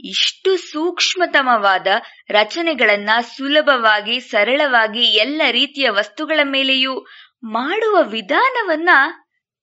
ಇಷ್ಟು 0.00 0.56
ಸೂಕ್ಷ್ಮತಮವಾದ 0.56 1.86
ರಚನೆಗಳನ್ನ 2.30 3.10
ಸುಲಭವಾಗಿ 3.36 4.20
ಸರಳವಾಗಿ 4.20 5.04
ಎಲ್ಲ 5.04 5.42
ರೀತಿಯ 5.50 5.90
ವಸ್ತುಗಳ 5.90 6.40
ಮೇಲೆಯೂ 6.44 7.06
ಮಾಡುವ 7.44 8.02
ವಿಧಾನವನ್ನ 8.02 8.88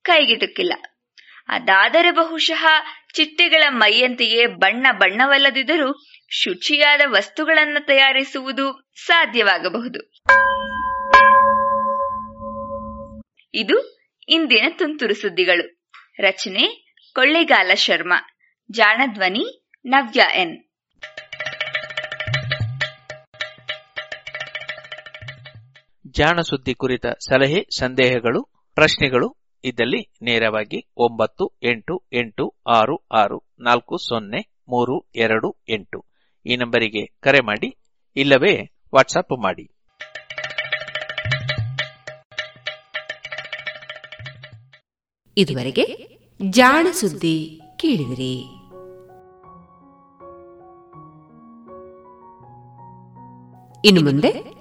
ಕೈಗೆಟುಕಿಲ್ಲ. 0.02 0.74
ಅದಾದರೆ 1.48 2.12
ಬಹುಶಃ 2.12 2.66
ಚಿಟ್ಟೆಗಳ 3.14 3.64
ಮೈಯಂತೆಯೇ 3.70 4.46
ಬಣ್ಣ 4.46 4.88
ಬಣ್ಣವಲ್ಲದಿದ್ದರೂ 4.92 6.04
ಶುಚಿಯಾದ 6.30 7.02
ವಸ್ತುಗಳನ್ನು 7.08 7.86
ತಯಾರಿಸುವುದು 7.86 8.92
ಸಾಧ್ಯವಾಗಬಹುದು. 8.96 10.12
ಇದು 13.54 14.06
ಇಂದಿನ 14.30 14.66
ತುಂತುರು 14.78 15.14
ಸುದ್ದಿಗಳು. 15.14 15.82
ರಚನೆ 16.20 16.96
ಕೊಳ್ಳೇಗಾಲ 17.16 17.74
ಶರ್ಮಾ. 17.74 18.36
ಜಾಣಧ್ವನಿ 18.72 19.66
ನವ್ಯ 19.86 20.22
ಎನ್. 20.36 20.71
ಜಾಣ 26.12 26.42
ಸುದ್ದಿ 26.42 26.76
ಕುರಿತ 26.76 27.06
ಸಲಹೆ, 27.06 27.68
ಸಂದೇಹಗಳು, 27.78 28.44
ಪ್ರಶ್ನೆಗಳು 28.76 29.38
ಇದ್ದಲ್ಲಿ 29.64 30.14
ನೇರವಾಗಿ 30.22 30.92
ಒಂಬತ್ತು, 30.98 31.58
ಎಂಟು 31.64 32.04
ಎಂಟು, 32.14 32.56
ಆರು 32.70 33.08
ಆರು, 33.12 33.54
ನಾಲ್ಕು, 33.60 33.98
ಸೊನ್ನೆ, 33.98 34.62
ಮೂರು, 34.70 35.12
ಎರಡು, 35.16 35.58
ಎಂಟು. 35.70 36.06
ಈ 36.46 36.56
ನಂಬರಿಗೆ 36.56 37.06
ಕರೆ 37.20 37.40
ಮಾಡಿ, 37.46 37.78
ಇಲ್ಲವೇ 38.16 38.72
ವಾಟ್ಸಪ್ 38.96 39.44
ಮಾಡಿ. 39.44 39.72
ಇದುವರೆಗೆ 45.38 46.18
ಜಾಣ 46.50 46.88
ಸುದ್ದಿ 46.92 47.62
ಕೇಳಿದಿರಿ. 47.80 48.42
ಇನ್ನು 53.86 54.02
ಮುಂದೆ 54.02 54.61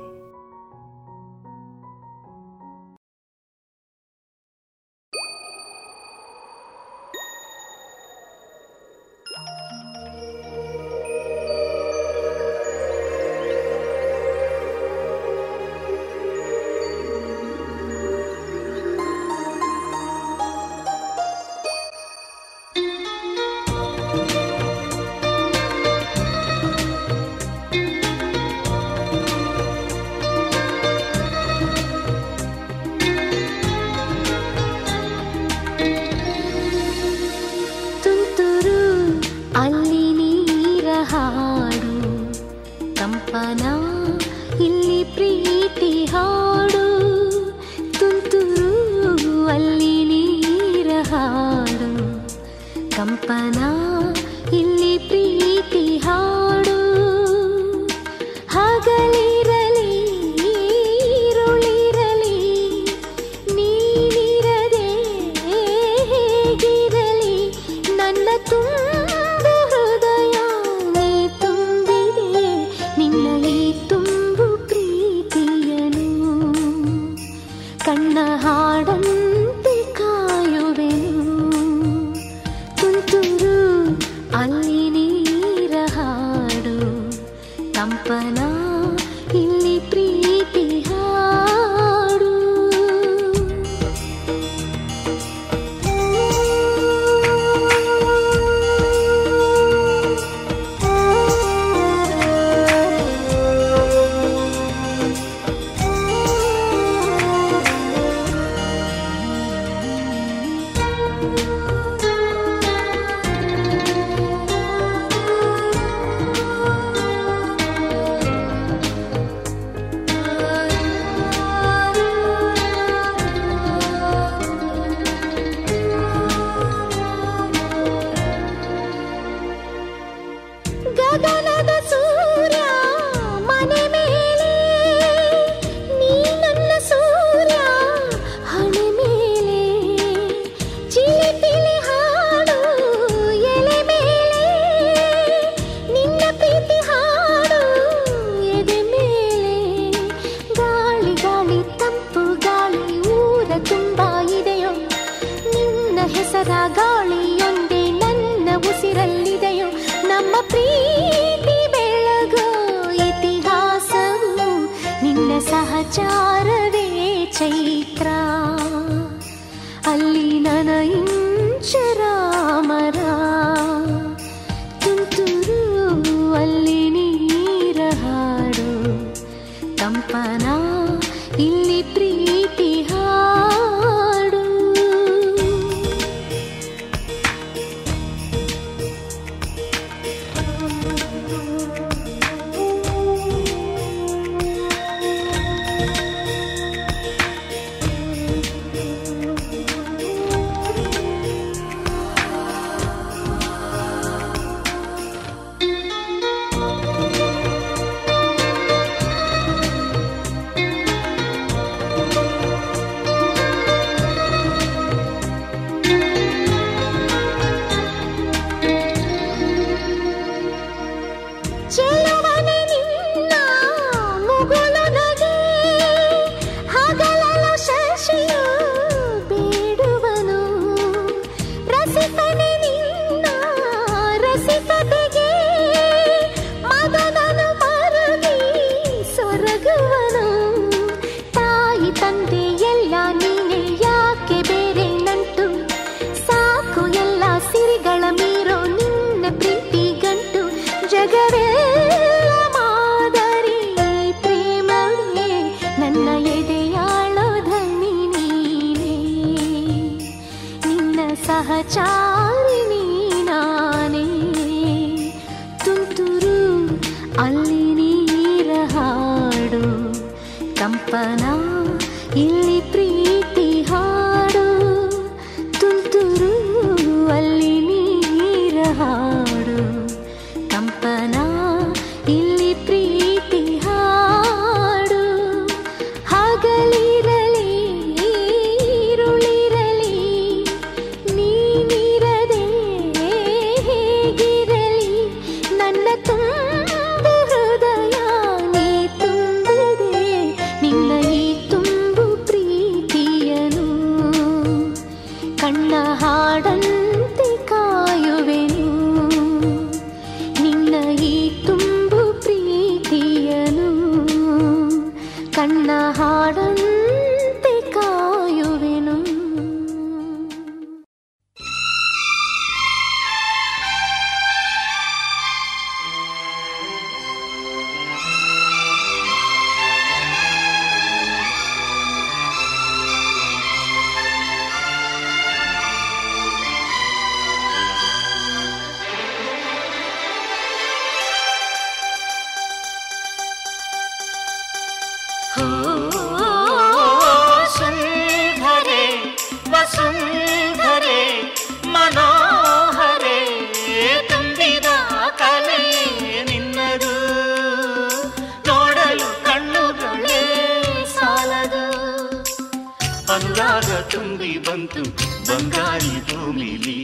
ಬಂತು 364.71 364.83
ಬಂಗಾರಿ 365.27 365.93
ಭೂಮಿಲಿ. 366.09 366.79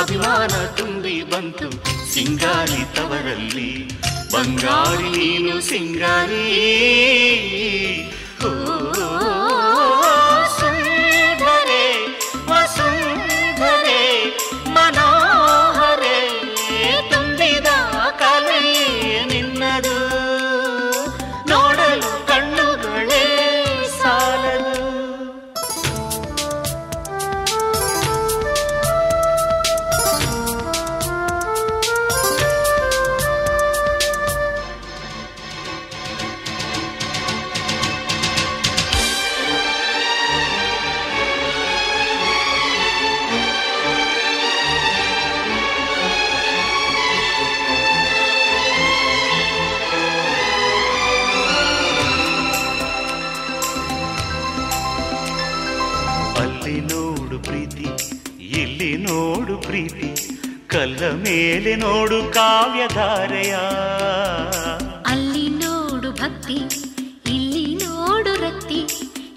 ಅಭಿಮಾನ 0.00 0.52
ತುಂಬಿ 0.76 1.22
ಬಂತು 1.22 1.68
ಸಿಂಗಾರಿ 2.12 2.96
ತವರಲ್ಲಿ. 2.96 3.70
ಬಂಗಾರಿ 4.32 5.10
ನೀನು 5.10 5.60
ಸಿಂಗಾರಿ 5.60 6.46
ಓ 8.44 8.50
ಮೇಲೆ 61.52 61.72
ನೋಡು 61.76 62.18
ಕಾವ್ಯಧಾರೆಯ. 62.32 63.54
ಅಲ್ಲಿ 65.06 65.44
ನೋಡು 65.62 66.10
ಭಕ್ತಿ 66.12 66.56
ಇಲ್ಲಿ 67.30 67.64
ನೋಡು 67.82 68.32
ರಕ್ತಿ 68.44 68.78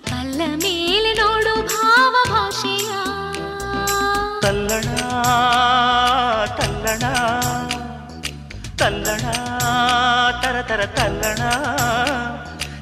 ಕಲ್ಲ 0.09 0.41
ಮೇಲೆ 0.55 1.11
ನೋಡು 1.13 1.53
ಭಾವ 1.71 2.13
ಭಾಷೆಯ 2.31 2.91
ತಲ್ಲಣ 4.43 4.87
ತಲ್ಲಣ 6.59 7.03
ತಲ್ಲಣ 8.81 9.25
ತರ 10.43 10.57
ತರ 10.63 11.41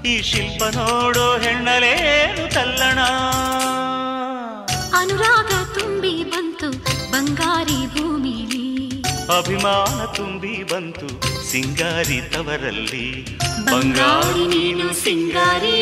ಈ 0.05 0.15
ಶಿಲ್ಪ 0.22 0.64
ನೋಡೋ 0.77 1.27
ಹೆಣ್ಣಲೇನು 1.38 2.45
ತಲ್ಲಣ. 2.55 2.99
ಅನುರಾಗ 4.99 5.51
ತುಂಬಿ 5.76 6.15
ಬಂತು 6.23 6.68
ಬಂಗಾರಿ 7.11 7.80
ಭೂಮಿ 7.95 8.32
ಅಭಿಮಾನ 9.38 10.05
ತುಂಬಿ 10.05 10.64
ಬಂತು 10.64 11.07
ಸಿಂಗಾರಿ 11.51 12.22
ತವರಲ್ಲಿ. 12.34 13.26
ಬಂಗಾರಿ 13.65 14.47
ನೀನು 14.47 14.93
ಸಿಂಗಾರಿ. 14.93 15.80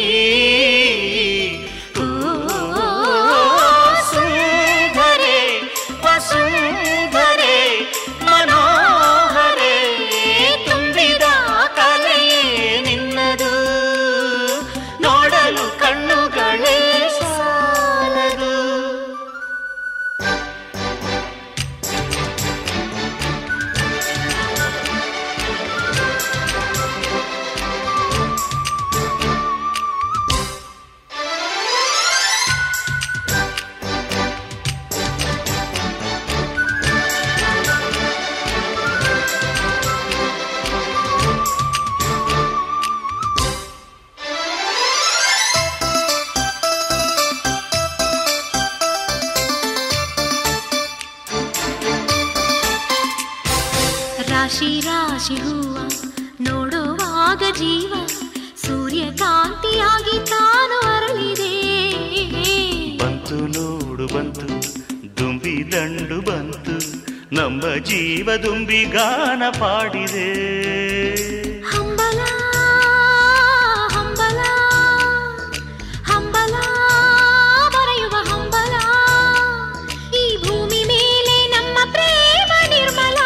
ನಮ್ಮ 81.47 81.77
ಪ್ರೇಮ 81.91 82.51
ನಿರ್ಮಲ. 82.69 83.17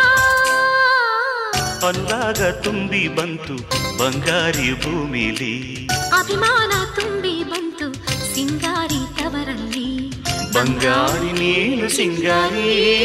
ಹೊಲ್ಲಾಗ 1.81 2.51
ತುಂಬಿ 2.51 3.07
ಬಂತು 3.07 3.55
ಬಂಗಾರಿ 3.97 4.73
ಭೂಮಿಲಿ. 4.73 5.87
ಅಭಿಮಾನ 6.19 6.71
ತುಂಬಿ 6.95 7.43
ಬಂತು 7.43 7.93
ಸಿಂಗಾರಿ 8.35 9.17
ತವರಲ್ಲಿ. 9.17 10.09
ಬಂಗಾರಿ 10.53 11.31
ನೀನು 11.31 11.89
ಸಿಂಗಾರಿ. 11.89 12.95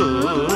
ಓ, 0.00 0.44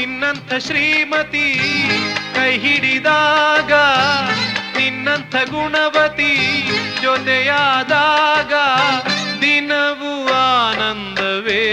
ನಿನ್ನಂಥ 0.00 0.54
ಶ್ರೀಮತಿ 0.54 1.60
ಕೈ 2.34 2.58
ಹಿಡಿದಾಗ, 2.58 3.72
ನಿನ್ನಂಥ 4.76 5.36
ಗುಣವತಿ 5.36 6.36
ಜೊತೆಯಾದಾಗ, 7.02 8.52
ದಿನವೂ 9.40 10.28
ಆನಂದವೇ. 10.32 11.64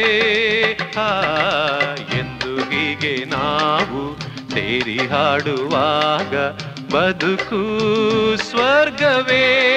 ಎಂದು 2.18 2.58
ಹೀಗೆ 2.58 3.26
ನಾವು 3.26 4.20
ಸೇರಿ 4.54 5.08
ಹಾಡುವಾಗ 5.08 6.36
ಬದುಕು 6.96 7.62
ಸ್ವರ್ಗವೇ. 8.38 9.74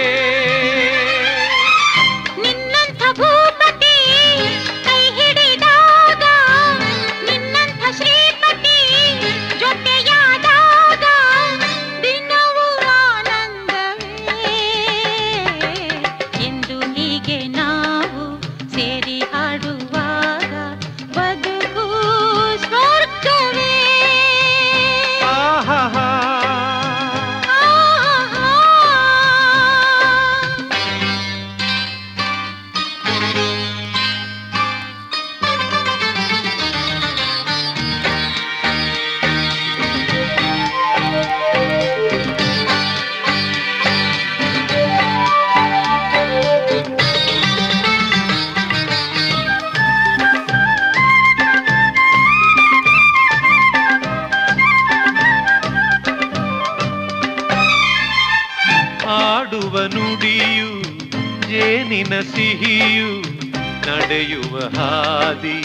ನಡೆಯುವ 64.51 64.59
ಹಾದಿ 64.77 65.59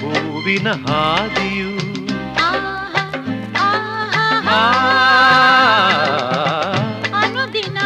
ಹೂವಿನ 0.00 0.68
ಹಾದಿಯು. 0.86 1.72
ಅನುದಿನ 7.20 7.78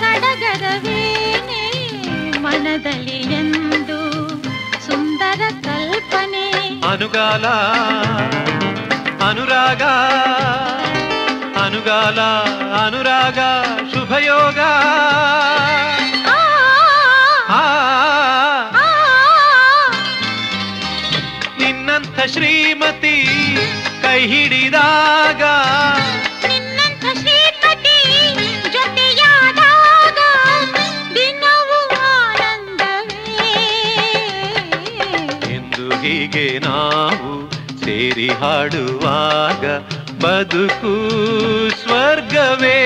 ಸಡಗರವೇನೆ 0.00 1.64
ಮನದಲ್ಲಿ 2.42 3.18
ಎಂದು 3.40 3.98
ಸುಂದರ 4.86 5.42
ಕಲ್ಪನೆ. 5.66 6.46
ಅನುಗಾಲ 6.92 7.46
ಅನುರಾಗ 9.28 9.82
ಅನುಗಾಲ 11.64 12.20
ಅನುರಾಗ 12.82 13.40
ಶುಭಯೋಗ. 13.92 14.60
ನಿನ್ನಂಥ 22.18 22.36
ಶ್ರೀಮತಿ 22.36 23.16
ಕೈ 24.02 24.26
ಹಿಡಿದಾಗ. 24.26 25.42
ನಿನ್ನಂಥ 26.48 27.18
ಶ್ರೀಪತಿ 27.18 27.98
ಜೊತೆಯಾದಾಗ 28.72 30.18
ದಿನವೂ 31.14 31.96
ಆನಂದವೇ. 31.96 33.54
ಎಂದು 35.54 35.90
ಹೀಗೆ 35.90 36.58
ನಾವು 36.58 37.50
ಸೇರಿ 37.84 38.28
ಹಾಡುವಾಗ 38.28 39.64
ಬದುಕು 40.24 40.94
ಸ್ವರ್ಗವೇ. 41.82 42.80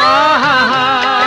ಆಹಾಹಾ. 0.00 1.17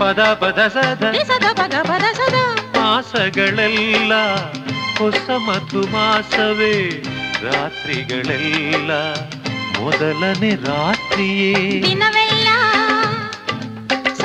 ಪದ 0.00 0.20
ಪದ 0.40 0.60
ಸದ. 0.74 1.02
ಸದ 1.28 1.46
ಪದ 1.52 1.74
ಪದ 1.82 2.06
ಸದ. 2.18 2.36
ಮಾಸಗಳೆಲ್ಲ 2.76 4.12
ಹೊಸ 4.98 5.28
ಮತ್ತು 5.48 5.80
ಮಾಸವೇ 5.94 6.74
ರಾತ್ರಿಗಳೆಲ್ಲ 7.44 8.90
ಮೊದಲನೇ 9.78 10.50
ರಾತ್ರಿಯೇ. 10.68 11.52
ದಿನವೆಲ್ಲ 11.86 12.48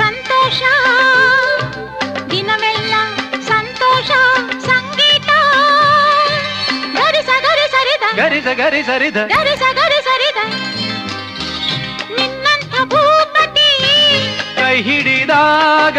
ಸಂತೋಷ 0.00 0.62
ದಿನವೆಲ್ಲ 2.30 2.94
ಸಂತೋಷ 3.48 4.10
ಸಂಗೀತ. 4.68 5.30
ಗರಿಸ 6.96 7.30
ಗರಿ 7.46 7.66
ಸರಿದ 7.74 8.04
ಗರಿಸ 8.20 8.48
ಗರಿ 8.62 8.82
ಸರಿದ 8.82 9.16
ಗರಿಸ 9.34 9.62
ಹಿಡಿದಾಗ 14.80 15.98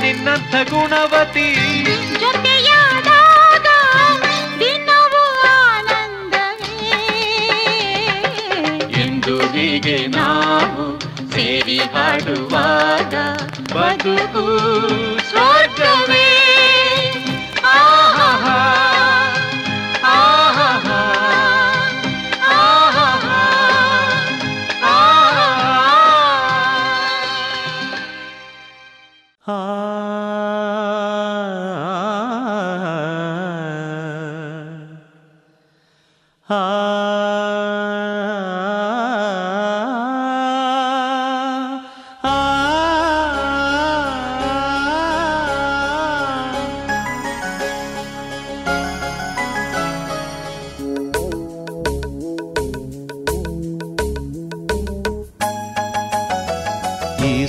ನಿನ್ನಂಥ 0.00 0.70
ಗುಣವತಿ 0.70 1.48
ಜೊತೆಯಾದಾಗ 2.20 3.66
ದಿನವೂ 4.58 5.22
ಆನಂದವೇ. 5.48 6.72
ನಾವು 10.16 10.84
ಸೇರಿ 11.30 11.78
ಹಾಡುವಾಗ 11.78 13.14
ಬದುಕು 13.74 14.44
ಆ 36.50 36.58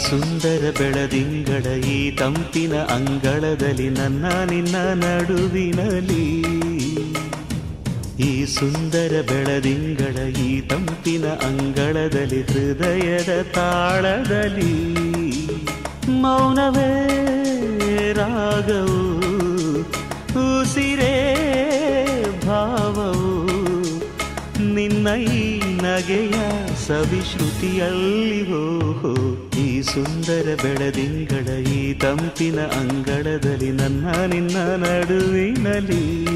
ಸುಂದರ 0.09 0.63
ಬೆಳದಿಂಗಳ 0.79 1.65
ಈ 1.87 1.97
ತಂಪಿನ 2.11 2.75
ಅಂಗಳದಲ್ಲಿ 2.89 3.89
ನನ್ನ 3.89 4.25
ನಿನ್ನ 4.43 4.75
ನಡುವಿನಲ್ಲಿ 4.93 6.25
ಸುಂದರ 8.49 9.25
ಬೆಳದಿಂಗಳ 9.29 10.27
ಈ 10.27 10.61
ತಂಪಿನ 10.61 11.25
ಅಂಗಳದಲ್ಲಿ 11.25 12.41
ಹೃದಯದ 12.41 13.45
ತಾಳದಲ್ಲಿ 13.55 14.75
ಮೌನವೇ 16.09 16.93
ರಾಗವು, 18.13 19.01
ಉಸಿರೇ 20.43 21.15
ಭಾವವು. 22.45 23.49
ನಿನ್ನ 24.73 25.07
ಈ 25.07 25.61
ನಗೆಯ 25.75 26.37
ಸವಿಶ್ರುತಿಯಲ್ಲಿ 26.87 28.41
ಹೋ 28.43 28.63
ಈ 29.57 29.81
ಸುಂದರ 29.81 30.57
ಬೆಳದಿಂಗಳ 30.63 31.47
ಈ 31.57 31.93
ತಂಪಿನ 31.93 32.59
ಅಂಗಳದಲ್ಲಿ 32.59 33.71
ನನ್ನ 33.71 34.07
ನಿನ್ನ 34.27 34.57
ನಡುವಿನಲ್ಲಿ. 34.57 36.28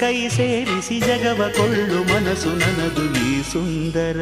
ಕೈ 0.00 0.28
ಸೇರಿಸಿ 0.28 1.00
ಜಗವ 1.00 1.40
ಕೊಳ್ಳು 1.56 1.98
ಮನಸ್ಸು 2.04 2.48
ನನದು 2.48 3.04
ಈ 3.28 3.42
ಸುಂದರ. 3.52 4.18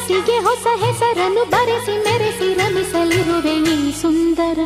ಕನಸಿಗೆ 0.00 0.36
ಹೊಸ 0.38 0.66
ಹೆಸರನ್ನು 0.82 1.42
ಬರೆಸಿ 1.44 1.94
ಮೆರೆಸಿ 2.04 2.46
ರಮಿಸಲಿರುವೆ 2.54 3.54
ಈ 3.72 3.90
ಸುಂದರ 3.92 4.58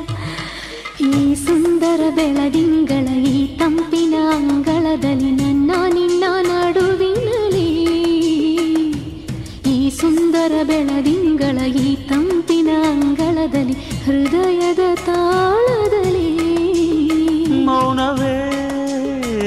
ಈ 1.00 1.34
ಸುಂದರ 1.34 2.02
ಬೆಳದಿಂಗಳ 2.10 3.06
ಈ 3.30 3.56
ತಂಪಿನ 3.56 4.14
ಅಂಗಳದಲ್ಲಿ 4.30 5.30
ನನ್ನ 5.30 5.70
ನಿನ್ನ 5.94 6.24
ನಡುವಿನಲಿ 6.42 7.66
ಈ 9.66 9.90
ಸುಂದರ 9.90 10.52
ಬೆಳದಿಂಗಳ 10.62 11.58
ಈ 11.82 11.96
ತಂಪಿನ 12.08 12.70
ಅಂಗಳದಲ್ಲಿ, 12.84 13.76
ಹೃದಯದ 14.04 14.84
ತಾಳದಲ್ಲಿ. 15.06 16.30
ಮೌನವೇ 17.64 18.36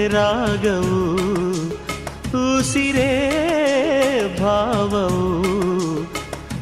ರಾಗವು, 0.07 1.01
ಉಸಿರೇ 2.43 3.11
ಭಾವವು. 4.39 5.76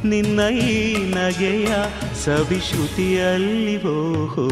ನಿನ್ನ 0.10 0.40
ಈ 0.68 0.76
ನಗೆಯ 1.14 1.72
ಸವಿಶ್ರುತಿಯಲ್ಲಿ 2.26 3.76
ಓಹೋ. 3.88 4.48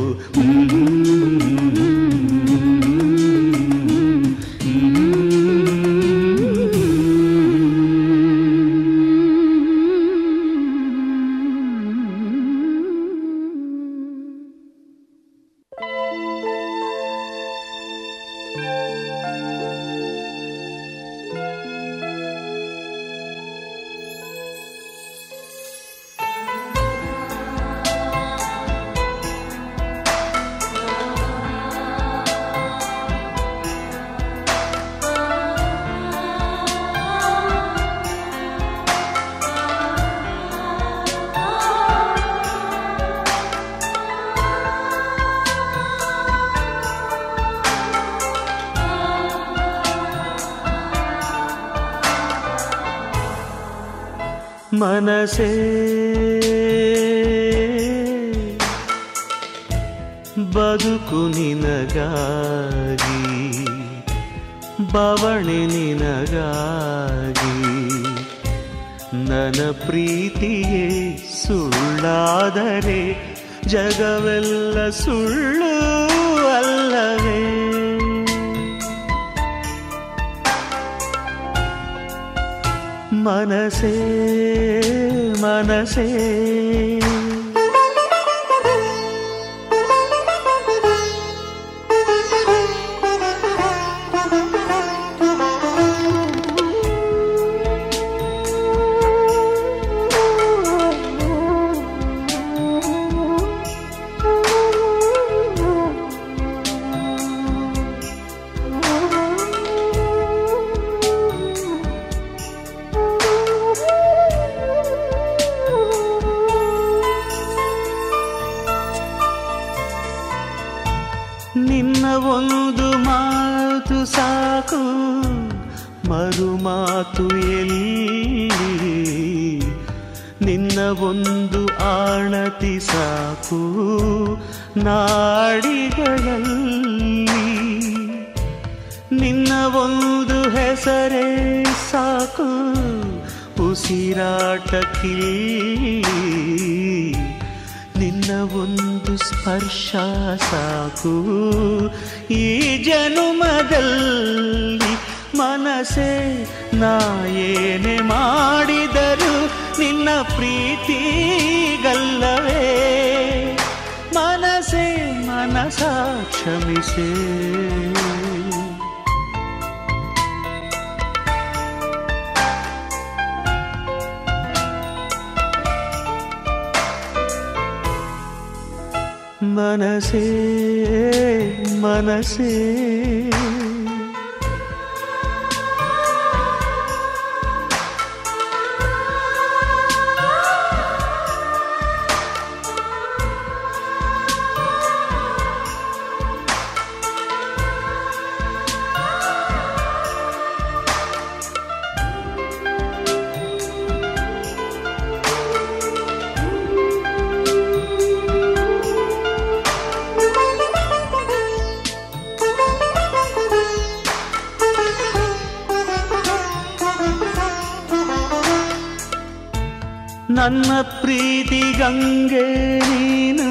ನನ್ನ 220.33 220.81
ಪ್ರೀತಿ 220.81 221.79
ಗಂಗೆ 221.79 222.79
ನೀನು 222.79 223.49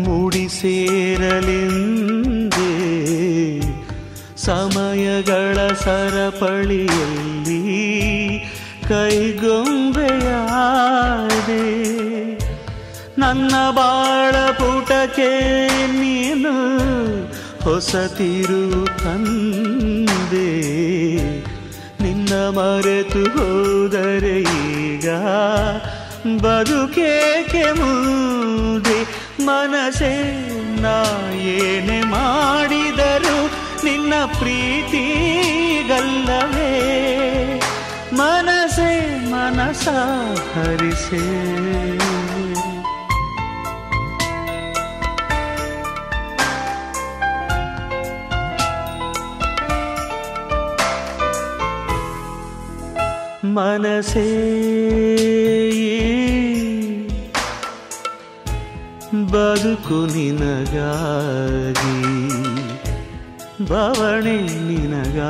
ಮೂಡಿ 0.00 0.48
ಸಮಯಗಳ 4.36 5.74
ಸರಪಳಿಯಲ್ಲಿ 5.74 6.88
ಕೈಗೊಂಬೆಯಾದೆ. 8.88 10.02
ನನ್ನ 13.20 13.50
ಬಾಳ 13.70 14.50
ಪುಟಕ್ಕೆ 14.50 15.68
ನೀನು 15.86 16.52
ಹೊಸತಿರು 17.64 18.86
ತಂದೆ. 19.04 20.62
ನಿನ್ನ 22.02 22.32
ಮರೆತು 22.34 23.24
ಹೋದರೆ 23.24 24.61
ಈಗ 25.02 25.10
ಬದುಕೇಕೆ 26.42 27.72
ಮುಂದೆ 27.72 28.98
ಮನಸೆ 29.44 30.12
ನಾ 30.80 31.30
ಏನೇ 31.34 32.00
ಮಾಡಿದರು 32.02 33.36
ನಿನ್ನ 33.84 34.12
ಪ್ರೀತಿ 34.24 35.02
ಪ್ರೀತಿಗಲ್ಲವೇ? 35.88 36.70
ಮನಸೆ 38.14 39.20
ಮನಸ 39.30 39.88
ಹರಿಸೇ. 40.54 41.24
ಮನಸೇ 53.54 54.28
ಬದುಕು 59.30 60.06
ನಿನಗಾಗಿ 60.06 62.02
ಬವಣೆ 63.68 64.36
ನಿನಗಾಗಿ. 64.42 65.22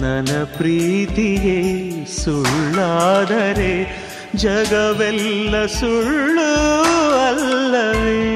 ನನ್ನ 0.00 0.44
ಪ್ರೀತಿಯೇ 0.56 2.04
ಸುಳ್ಳಾದರೆ 2.04 3.72
ಜಗವೆಲ್ಲ 4.36 5.66
ಸುಳ್ಳು 5.66 6.50
ಅಲ್ಲವೇ? 7.28 8.35